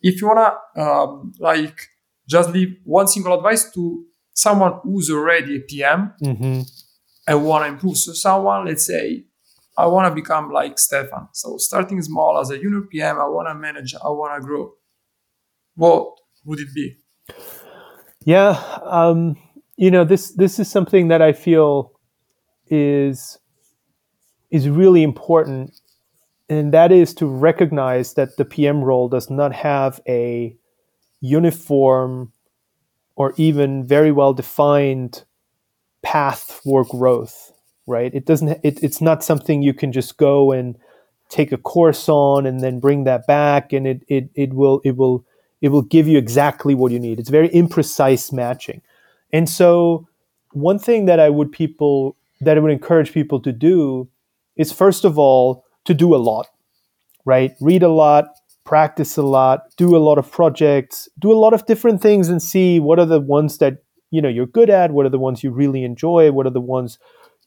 if 0.00 0.20
you 0.20 0.28
want 0.28 0.54
to 0.74 0.82
um, 0.82 1.32
like 1.38 1.88
just 2.28 2.50
leave 2.50 2.76
one 2.84 3.08
single 3.08 3.34
advice 3.34 3.70
to 3.72 4.04
someone 4.34 4.80
who's 4.82 5.10
already 5.10 5.56
a 5.56 5.60
PM 5.60 6.12
mm-hmm. 6.22 6.62
and 7.26 7.44
want 7.44 7.64
to 7.64 7.68
improve. 7.72 7.96
So 7.96 8.12
someone, 8.12 8.66
let's 8.66 8.86
say, 8.86 9.24
I 9.78 9.86
want 9.86 10.08
to 10.08 10.14
become 10.14 10.50
like 10.52 10.78
Stefan. 10.78 11.28
So 11.32 11.56
starting 11.56 12.00
small 12.02 12.38
as 12.38 12.50
a 12.50 12.58
junior 12.58 12.82
PM, 12.82 13.18
I 13.18 13.26
want 13.26 13.48
to 13.48 13.54
manage, 13.54 13.94
I 13.94 14.08
want 14.08 14.40
to 14.40 14.46
grow. 14.46 14.72
What 15.76 16.18
would 16.44 16.60
it 16.60 16.68
be? 16.74 16.98
Yeah, 18.24 18.62
um, 18.84 19.36
you 19.76 19.90
know 19.90 20.04
this 20.04 20.32
this 20.32 20.58
is 20.58 20.70
something 20.70 21.08
that 21.08 21.20
I 21.20 21.32
feel 21.32 21.92
is 22.68 23.38
is 24.50 24.68
really 24.68 25.02
important, 25.02 25.74
and 26.48 26.72
that 26.72 26.92
is 26.92 27.12
to 27.14 27.26
recognize 27.26 28.14
that 28.14 28.36
the 28.36 28.44
PM 28.44 28.82
role 28.82 29.08
does 29.08 29.30
not 29.30 29.52
have 29.52 30.00
a 30.08 30.56
uniform 31.20 32.32
or 33.16 33.34
even 33.36 33.86
very 33.86 34.12
well 34.12 34.34
defined 34.34 35.24
path 36.02 36.60
for 36.64 36.84
growth 36.84 37.52
right? 37.86 38.14
It 38.14 38.26
doesn't 38.26 38.48
it, 38.62 38.82
it's 38.82 39.00
not 39.00 39.24
something 39.24 39.62
you 39.62 39.74
can 39.74 39.92
just 39.92 40.16
go 40.16 40.52
and 40.52 40.76
take 41.28 41.52
a 41.52 41.58
course 41.58 42.08
on 42.08 42.46
and 42.46 42.60
then 42.60 42.80
bring 42.80 43.04
that 43.04 43.26
back 43.26 43.72
and 43.72 43.86
it, 43.86 44.02
it 44.08 44.30
it 44.34 44.54
will 44.54 44.80
it 44.84 44.96
will 44.96 45.24
it 45.60 45.68
will 45.68 45.82
give 45.82 46.06
you 46.06 46.18
exactly 46.18 46.74
what 46.74 46.92
you 46.92 47.00
need. 47.00 47.18
It's 47.18 47.30
very 47.30 47.48
imprecise 47.50 48.32
matching. 48.32 48.82
And 49.32 49.48
so 49.48 50.06
one 50.52 50.78
thing 50.78 51.06
that 51.06 51.18
i 51.18 51.28
would 51.28 51.50
people 51.50 52.16
that 52.40 52.56
i 52.56 52.60
would 52.60 52.70
encourage 52.70 53.12
people 53.12 53.40
to 53.40 53.52
do 53.52 54.08
is 54.56 54.72
first 54.72 55.04
of 55.04 55.18
all 55.18 55.64
to 55.84 55.94
do 55.94 56.14
a 56.14 56.16
lot 56.16 56.46
right? 57.24 57.52
Read 57.60 57.82
a 57.82 57.88
lot 57.88 58.26
practice 58.64 59.16
a 59.16 59.22
lot, 59.22 59.64
do 59.76 59.94
a 59.94 59.98
lot 59.98 60.18
of 60.18 60.30
projects, 60.30 61.08
do 61.18 61.30
a 61.30 61.34
lot 61.34 61.52
of 61.52 61.66
different 61.66 62.00
things 62.00 62.28
and 62.28 62.42
see 62.42 62.80
what 62.80 62.98
are 62.98 63.06
the 63.06 63.20
ones 63.20 63.58
that 63.58 63.82
you 64.10 64.22
know 64.22 64.28
you're 64.28 64.46
good 64.46 64.70
at 64.70 64.92
what 64.92 65.04
are 65.06 65.10
the 65.10 65.18
ones 65.18 65.42
you 65.42 65.50
really 65.50 65.82
enjoy 65.84 66.30
what 66.30 66.46
are 66.46 66.50
the 66.50 66.60
ones 66.60 66.98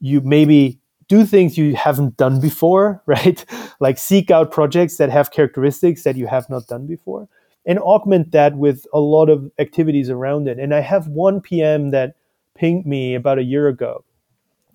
you 0.02 0.20
maybe 0.22 0.78
do 1.08 1.26
things 1.26 1.58
you 1.58 1.76
haven't 1.76 2.18
done 2.18 2.40
before 2.40 3.02
right? 3.06 3.46
Like 3.80 3.98
seek 3.98 4.30
out 4.32 4.52
projects 4.52 4.98
that 4.98 5.10
have 5.10 5.32
characteristics 5.32 6.04
that 6.04 6.18
you 6.18 6.28
have 6.28 6.50
not 6.50 6.68
done 6.68 6.86
before 6.86 7.28
and 7.66 7.80
augment 7.80 8.32
that 8.32 8.58
with 8.58 8.86
a 8.94 9.00
lot 9.00 9.30
of 9.30 9.52
activities 9.60 10.10
around 10.10 10.48
it. 10.48 10.60
And 10.60 10.74
i 10.74 10.80
have 10.80 11.08
one 11.08 11.42
pm 11.42 11.92
that 11.92 12.16
pinged 12.56 12.86
me 12.86 13.16
about 13.16 13.38
a 13.38 13.44
year 13.44 13.68
ago. 13.68 14.04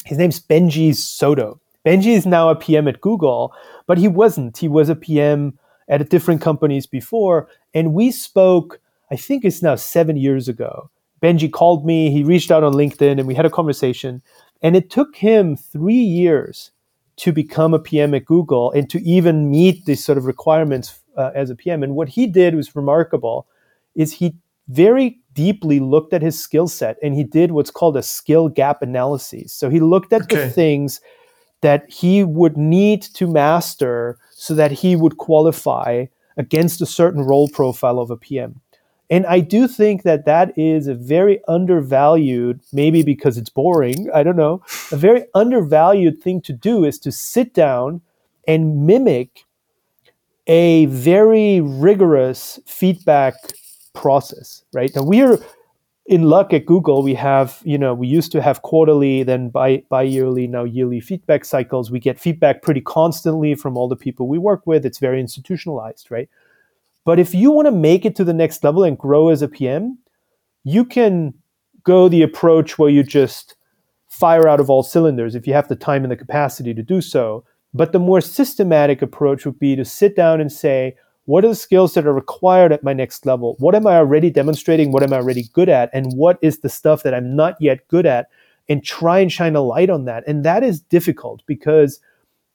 His 0.05 0.19
name's 0.19 0.41
benji 0.41 0.95
soto. 0.95 1.61
Benji 1.87 2.17
is 2.17 2.27
now 2.27 2.49
a 2.49 2.57
pm 2.57 2.89
at 2.89 3.01
google 3.01 3.53
but 3.87 3.99
he 3.99 4.09
wasn't. 4.09 4.57
He 4.57 4.69
was 4.69 4.89
a 4.89 4.97
pm 4.97 5.59
at 5.89 6.09
different 6.11 6.41
companies 6.41 6.87
before 6.87 7.49
and 7.75 7.95
we 7.95 8.11
spoke 8.11 8.81
i 9.11 9.17
think 9.17 9.45
it's 9.45 9.63
now 9.63 9.75
seven 9.75 10.17
years 10.17 10.49
ago 10.49 10.91
Benji 11.23 11.51
called 11.51 11.87
me, 11.87 12.11
he 12.11 12.25
reached 12.25 12.51
out 12.51 12.65
on 12.65 12.73
LinkedIn, 12.73 13.13
and 13.19 13.29
we 13.29 13.35
had 13.35 13.47
a 13.47 13.51
conversation. 13.51 14.21
And 14.61 14.75
it 14.75 14.91
took 14.91 15.15
him 15.15 15.57
three 15.57 15.95
years 15.95 16.73
to 17.17 17.33
become 17.33 17.75
a 17.75 17.79
PM 17.79 18.15
at 18.15 18.25
Google 18.25 18.73
and 18.73 18.91
to 18.91 19.01
even 19.03 19.51
meet 19.51 19.85
these 19.85 20.05
sort 20.05 20.19
of 20.19 20.25
requirements 20.25 21.01
uh, 21.17 21.31
as 21.35 21.51
a 21.51 21.55
PM. 21.55 21.83
And 21.83 21.95
what 21.95 22.09
he 22.09 22.27
did 22.27 22.55
was 22.55 22.75
remarkable 22.75 23.47
is 23.95 24.13
he 24.13 24.35
very 24.69 25.21
deeply 25.35 25.79
looked 25.79 26.13
at 26.13 26.23
his 26.23 26.39
skill 26.39 26.67
set 26.67 26.97
and 27.03 27.15
he 27.15 27.25
did 27.25 27.53
what's 27.53 27.71
called 27.71 27.97
a 27.97 28.03
skill 28.03 28.49
gap 28.49 28.83
analysis. 28.83 29.53
So 29.53 29.71
he 29.71 29.81
looked 29.81 30.13
at 30.13 30.23
okay. 30.23 30.37
the 30.37 30.51
things 30.51 31.01
that 31.61 31.89
he 31.89 32.25
would 32.25 32.57
need 32.57 33.03
to 33.03 33.27
master 33.27 34.19
so 34.43 34.55
that 34.57 34.73
he 34.73 34.97
would 34.97 35.19
qualify 35.19 36.05
against 36.37 36.83
a 36.83 36.87
certain 36.87 37.23
role 37.23 37.47
profile 37.47 38.01
of 38.01 38.11
a 38.11 38.17
PM. 38.17 38.61
And 39.09 39.25
I 39.27 39.39
do 39.39 39.69
think 39.69 40.03
that 40.03 40.25
that 40.25 40.53
is 40.59 40.89
a 40.89 40.97
very 40.97 41.41
undervalued, 41.47 42.59
maybe 42.73 43.05
because 43.05 43.39
it's 43.39 43.51
boring, 43.51 44.11
I 44.13 44.25
don't 44.25 44.37
know, 44.37 44.61
a 44.91 44.97
very 44.97 45.27
undervalued 45.33 46.21
thing 46.21 46.41
to 46.41 46.53
do 46.53 46.85
is 46.85 46.99
to 47.01 47.13
sit 47.13 47.55
down 47.55 48.01
and 48.49 48.85
mimic 48.85 49.45
a 50.49 50.87
very 50.87 51.61
rigorous 51.61 52.59
feedback 52.67 53.35
process, 53.93 54.65
right? 54.73 54.91
Now 54.97 55.05
we 55.05 55.23
are 55.23 55.39
in 56.07 56.25
luck 56.25 56.53
at 56.53 56.67
Google, 56.67 57.03
we 57.03 57.15
have, 57.15 57.61
you 57.65 57.79
know, 57.79 57.95
we 57.95 58.09
used 58.09 58.33
to 58.33 58.43
have 58.43 58.63
quarterly, 58.63 59.23
then 59.23 59.51
bi 59.51 59.85
bi-yearly, 59.89 60.47
now 60.47 60.65
yearly 60.65 61.01
feedback 61.01 61.45
cycles. 61.45 61.91
We 61.91 62.01
get 62.01 62.19
feedback 62.19 62.63
pretty 62.63 62.81
constantly 62.81 63.55
from 63.55 63.77
all 63.77 63.89
the 63.89 63.97
people 63.97 64.27
we 64.27 64.39
work 64.39 64.67
with. 64.67 64.85
It's 64.85 64.99
very 64.99 65.21
institutionalized, 65.21 66.11
right? 66.11 66.29
But 67.05 67.19
if 67.19 67.35
you 67.35 67.53
want 67.53 67.67
to 67.67 67.73
make 67.73 68.05
it 68.05 68.17
to 68.17 68.25
the 68.25 68.35
next 68.35 68.65
level 68.65 68.85
and 68.85 68.99
grow 68.99 69.29
as 69.29 69.43
a 69.43 69.49
PM, 69.49 69.99
you 70.65 70.85
can 70.85 71.35
go 71.85 72.09
the 72.09 72.23
approach 72.23 72.79
where 72.79 72.91
you 72.91 73.03
just 73.03 73.57
fire 74.09 74.49
out 74.49 74.61
of 74.61 74.71
all 74.71 74.83
cylinders 74.83 75.35
if 75.35 75.47
you 75.47 75.53
have 75.53 75.69
the 75.69 75.77
time 75.77 76.05
and 76.05 76.13
the 76.13 76.17
capacity 76.17 76.75
to 76.75 76.83
do 76.83 77.01
so. 77.01 77.45
But 77.75 77.93
the 77.93 77.99
more 77.99 78.21
systematic 78.21 79.03
approach 79.03 79.47
would 79.47 79.59
be 79.59 79.75
to 79.77 79.85
sit 79.85 80.15
down 80.15 80.41
and 80.41 80.53
say, 80.53 80.97
what 81.25 81.45
are 81.45 81.49
the 81.49 81.55
skills 81.55 81.95
that 81.95 82.07
are 82.07 82.13
required 82.13 82.73
at 82.73 82.83
my 82.83 82.93
next 82.93 83.25
level? 83.27 83.57
What 83.59 83.75
am 83.75 83.87
I 83.87 83.97
already 83.97 84.31
demonstrating? 84.31 84.93
What 84.93 85.03
am 85.03 85.13
I 85.13 85.17
already 85.17 85.45
good 85.53 85.69
at? 85.69 85.91
And 85.93 86.13
what 86.15 86.39
is 86.43 86.59
the 86.59 86.69
stuff 86.69 87.03
that 87.05 87.15
I'm 87.15 87.37
not 87.37 87.57
yet 87.61 87.87
good 87.89 88.07
at? 88.07 88.29
And 88.69 88.85
try 88.85 89.19
and 89.19 89.31
shine 89.31 89.57
a 89.57 89.61
light 89.61 89.91
on 89.91 90.05
that. 90.07 90.25
And 90.27 90.45
that 90.45 90.63
is 90.63 90.81
difficult 90.81 91.43
because 91.47 92.01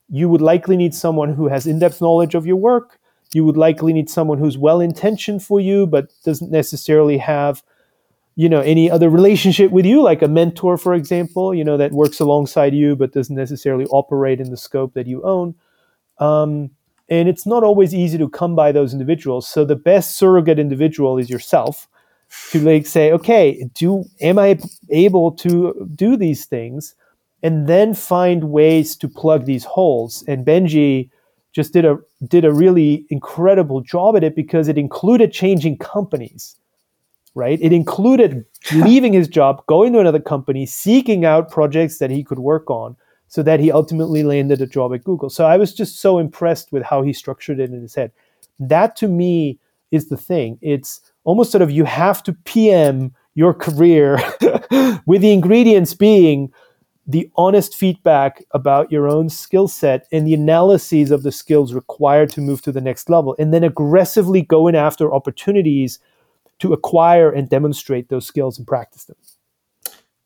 you 0.09 0.29
would 0.29 0.41
likely 0.41 0.77
need 0.77 0.93
someone 0.93 1.33
who 1.33 1.47
has 1.47 1.67
in 1.67 1.79
depth 1.79 2.01
knowledge 2.01 2.35
of 2.35 2.45
your 2.45 2.55
work 2.55 2.99
you 3.33 3.43
would 3.43 3.57
likely 3.57 3.93
need 3.93 4.09
someone 4.09 4.37
who's 4.37 4.57
well 4.57 4.79
intentioned 4.79 5.43
for 5.43 5.59
you 5.59 5.85
but 5.85 6.11
doesn't 6.23 6.51
necessarily 6.51 7.17
have 7.17 7.63
you 8.35 8.47
know 8.47 8.61
any 8.61 8.89
other 8.89 9.09
relationship 9.09 9.71
with 9.71 9.85
you 9.85 10.01
like 10.01 10.21
a 10.21 10.27
mentor 10.27 10.77
for 10.77 10.93
example 10.93 11.53
you 11.53 11.63
know 11.63 11.77
that 11.77 11.91
works 11.91 12.19
alongside 12.19 12.73
you 12.73 12.95
but 12.95 13.13
doesn't 13.13 13.35
necessarily 13.35 13.85
operate 13.85 14.39
in 14.39 14.49
the 14.49 14.57
scope 14.57 14.93
that 14.93 15.07
you 15.07 15.23
own 15.23 15.55
um, 16.19 16.71
and 17.09 17.29
it's 17.29 17.45
not 17.45 17.63
always 17.63 17.93
easy 17.93 18.17
to 18.17 18.29
come 18.29 18.55
by 18.55 18.71
those 18.71 18.93
individuals. 18.93 19.47
So 19.47 19.63
the 19.65 19.75
best 19.75 20.17
surrogate 20.17 20.59
individual 20.59 21.17
is 21.17 21.29
yourself 21.29 21.87
to 22.51 22.59
like 22.59 22.85
say 22.85 23.09
okay 23.09 23.65
do 23.73 24.03
am 24.19 24.37
i 24.37 24.59
able 24.89 25.31
to 25.31 25.89
do 25.95 26.17
these 26.17 26.45
things? 26.45 26.95
And 27.43 27.67
then 27.67 27.93
find 27.93 28.45
ways 28.45 28.95
to 28.97 29.07
plug 29.07 29.45
these 29.45 29.63
holes. 29.63 30.23
And 30.27 30.45
benji 30.45 31.09
just 31.53 31.71
did 31.71 31.85
a 31.85 31.97
did 32.27 32.43
a 32.43 32.53
really 32.53 33.05
incredible 33.09 33.81
job 33.81 34.17
at 34.17 34.23
it 34.23 34.35
because 34.35 34.67
it 34.67 34.77
included 34.77 35.31
changing 35.31 35.77
companies 35.77 36.55
right? 37.37 37.59
It 37.61 37.71
included 37.71 38.45
leaving 38.73 39.13
his 39.13 39.27
job 39.27 39.63
going 39.67 39.93
to 39.93 39.99
another 39.99 40.19
company 40.19 40.65
seeking 40.65 41.23
out 41.23 41.51
projects 41.51 41.99
that 41.99 42.09
he 42.09 42.23
could 42.23 42.39
work 42.39 42.69
on 42.69 42.97
so 43.27 43.43
that 43.43 43.59
he 43.59 43.71
ultimately 43.71 44.23
landed 44.23 44.61
a 44.61 44.67
job 44.67 44.93
at 44.93 45.03
google. 45.03 45.29
So 45.29 45.45
i 45.45 45.57
was 45.57 45.73
just 45.73 45.99
so 45.99 46.19
impressed 46.19 46.71
with 46.71 46.83
how 46.83 47.01
he 47.01 47.13
structured 47.13 47.59
it 47.59 47.71
in 47.71 47.81
his 47.81 47.95
head. 47.95 48.11
That 48.59 48.95
to 48.97 49.07
me 49.07 49.59
is 49.91 50.09
the 50.09 50.17
thing. 50.17 50.57
It's 50.61 51.01
almost 51.23 51.51
sort 51.51 51.61
of 51.61 51.71
you 51.71 51.85
have 51.85 52.23
to 52.23 52.33
pm 52.33 53.13
your 53.35 53.53
career 53.53 54.15
with 55.05 55.21
the 55.21 55.31
ingredients 55.31 55.93
being 55.93 56.51
the 57.07 57.31
honest 57.37 57.75
feedback 57.75 58.43
about 58.51 58.91
your 58.91 59.07
own 59.07 59.29
skill 59.29 59.67
set 59.67 60.07
and 60.11 60.27
the 60.27 60.33
analyses 60.33 61.09
of 61.09 61.23
the 61.23 61.31
skills 61.31 61.73
required 61.73 62.29
to 62.29 62.41
move 62.41 62.61
to 62.61 62.71
the 62.71 62.81
next 62.81 63.09
level, 63.09 63.35
and 63.39 63.53
then 63.53 63.63
aggressively 63.63 64.41
going 64.41 64.75
after 64.75 65.13
opportunities 65.13 65.99
to 66.59 66.73
acquire 66.73 67.31
and 67.31 67.49
demonstrate 67.49 68.09
those 68.09 68.25
skills 68.25 68.57
and 68.57 68.67
practice 68.67 69.05
them. 69.05 69.15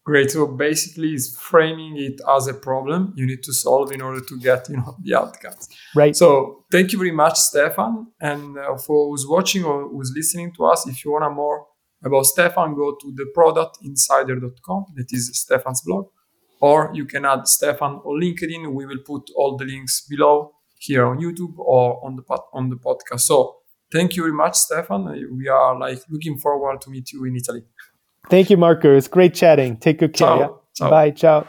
Great. 0.04 0.32
So 0.32 0.48
basically, 0.48 1.10
it's 1.10 1.36
framing 1.38 1.98
it 1.98 2.20
as 2.36 2.48
a 2.48 2.54
problem 2.56 3.14
you 3.16 3.28
need 3.28 3.44
to 3.44 3.54
solve 3.54 3.92
in 3.92 4.02
order 4.02 4.20
to 4.20 4.40
get 4.40 4.68
you 4.70 4.78
know 4.78 4.96
the 5.04 5.16
outcomes. 5.16 5.70
Right. 5.96 6.16
So 6.16 6.66
thank 6.72 6.92
you 6.92 6.98
very 6.98 7.12
much, 7.12 7.38
Stefan, 7.38 8.08
and 8.20 8.58
uh, 8.58 8.78
for 8.78 9.10
who's 9.10 9.26
watching 9.28 9.64
or 9.64 9.88
who's 9.90 10.12
listening 10.16 10.54
to 10.58 10.66
us. 10.66 10.88
If 10.88 11.06
you 11.06 11.12
want 11.12 11.26
to 11.26 11.30
more 11.30 11.68
about 12.04 12.26
Stefan, 12.26 12.74
go 12.76 12.98
to 13.00 13.14
theproductinsider.com. 13.20 14.86
That 14.96 15.08
is 15.12 15.30
Stefan's 15.34 15.82
blog 15.82 16.08
or 16.62 16.92
you 16.94 17.06
can 17.06 17.26
add 17.26 17.48
Stefan 17.48 17.96
on 18.06 18.22
LinkedIn. 18.22 18.72
We 18.74 18.86
will 18.86 19.00
put 19.06 19.30
all 19.36 19.58
the 19.58 19.66
links 19.66 20.02
below 20.02 20.54
here 20.80 21.06
on 21.06 21.20
YouTube 21.20 21.58
or 21.58 22.04
on 22.06 22.16
the 22.16 22.24
on 22.54 22.70
the 22.70 22.78
podcast. 22.78 23.22
So 23.22 23.58
thank 23.92 24.16
you 24.16 24.24
very 24.24 24.34
much, 24.34 24.56
Stefan. 24.56 25.06
We 25.36 25.48
are 25.48 25.78
like 25.78 26.00
looking 26.10 26.38
forward 26.38 26.80
to 26.82 26.90
meet 26.90 27.12
you 27.12 27.26
in 27.26 27.36
Italy. 27.36 27.64
Thank 28.28 28.50
you, 28.50 28.58
Marco. 28.58 28.96
It's 28.96 29.10
great 29.10 29.34
chatting. 29.36 29.78
Take 29.78 29.98
good 29.98 30.14
care. 30.14 30.28
Ciao. 30.28 30.38
Yeah? 30.38 30.50
Ciao. 30.72 30.90
Bye. 30.90 31.14
Ciao. 31.14 31.46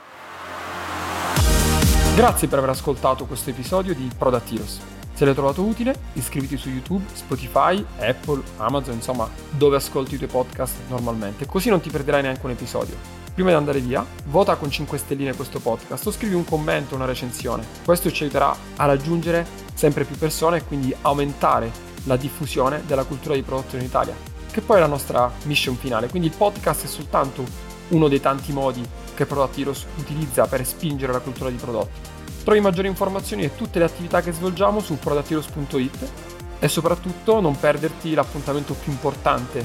Grazie 2.14 2.48
per 2.48 2.58
aver 2.58 2.70
ascoltato 2.70 3.24
questo 3.24 3.50
episodio 3.50 3.94
di 3.94 4.10
Product 4.18 4.52
Heroes. 4.52 4.80
Se 5.14 5.24
l'hai 5.24 5.34
trovato 5.34 5.62
utile, 5.62 5.94
iscriviti 6.14 6.56
su 6.56 6.68
YouTube, 6.68 7.04
Spotify, 7.12 7.84
Apple, 8.00 8.42
Amazon, 8.56 8.94
insomma, 8.94 9.28
dove 9.50 9.76
ascolti 9.76 10.14
i 10.14 10.18
tuoi 10.18 10.28
podcast 10.28 10.74
normalmente, 10.88 11.46
così 11.46 11.68
non 11.68 11.80
ti 11.80 11.90
perderai 11.90 12.22
neanche 12.22 12.44
un 12.44 12.52
episodio. 12.52 12.96
Prima 13.32 13.50
di 13.50 13.54
andare 13.56 13.80
via, 13.80 14.04
vota 14.26 14.56
con 14.56 14.70
5 14.70 14.98
stelline 14.98 15.34
questo 15.34 15.58
podcast 15.58 16.06
o 16.06 16.10
scrivi 16.10 16.34
un 16.34 16.44
commento, 16.44 16.94
una 16.94 17.06
recensione. 17.06 17.64
Questo 17.84 18.10
ci 18.10 18.24
aiuterà 18.24 18.54
a 18.76 18.84
raggiungere 18.84 19.46
sempre 19.74 20.04
più 20.04 20.16
persone 20.18 20.58
e 20.58 20.64
quindi 20.64 20.94
aumentare 21.02 21.70
la 22.04 22.16
diffusione 22.16 22.82
della 22.86 23.04
cultura 23.04 23.34
di 23.34 23.42
prodotto 23.42 23.76
in 23.76 23.84
Italia, 23.84 24.14
che 24.52 24.60
poi 24.60 24.76
è 24.76 24.80
la 24.80 24.86
nostra 24.86 25.32
mission 25.44 25.76
finale. 25.76 26.08
Quindi 26.08 26.28
il 26.28 26.34
podcast 26.36 26.84
è 26.84 26.88
soltanto 26.88 27.44
uno 27.88 28.06
dei 28.06 28.20
tanti 28.20 28.52
modi 28.52 28.86
che 29.14 29.26
Product 29.26 29.58
Heroes 29.58 29.86
utilizza 29.96 30.46
per 30.46 30.64
spingere 30.64 31.12
la 31.12 31.18
cultura 31.18 31.50
di 31.50 31.56
prodotto. 31.56 32.10
Trovi 32.44 32.60
maggiori 32.60 32.88
informazioni 32.88 33.44
e 33.44 33.54
tutte 33.56 33.78
le 33.78 33.84
attività 33.84 34.20
che 34.20 34.32
svolgiamo 34.32 34.80
su 34.80 34.98
productheroes.it 34.98 36.10
e 36.58 36.68
soprattutto 36.68 37.40
non 37.40 37.58
perderti 37.58 38.14
l'appuntamento 38.14 38.74
più 38.74 38.92
importante 38.92 39.64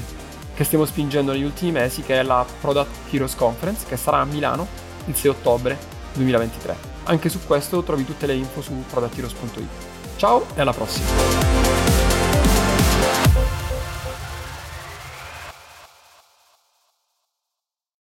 che 0.54 0.64
stiamo 0.64 0.84
spingendo 0.84 1.32
negli 1.32 1.44
ultimi 1.44 1.70
mesi, 1.70 2.02
che 2.02 2.18
è 2.18 2.22
la 2.22 2.44
Product 2.60 3.12
Heroes 3.12 3.36
Conference, 3.36 3.86
che 3.86 3.96
sarà 3.96 4.18
a 4.18 4.24
Milano 4.24 4.66
il 5.04 5.14
6 5.14 5.30
ottobre 5.30 5.78
2023. 6.14 6.76
Anche 7.04 7.28
su 7.28 7.38
questo 7.46 7.82
trovi 7.82 8.04
tutte 8.04 8.26
le 8.26 8.34
info 8.34 8.60
su 8.60 8.72
productheroes.it. 8.90 9.68
Ciao 10.16 10.44
e 10.54 10.60
alla 10.60 10.72
prossima! 10.72 11.57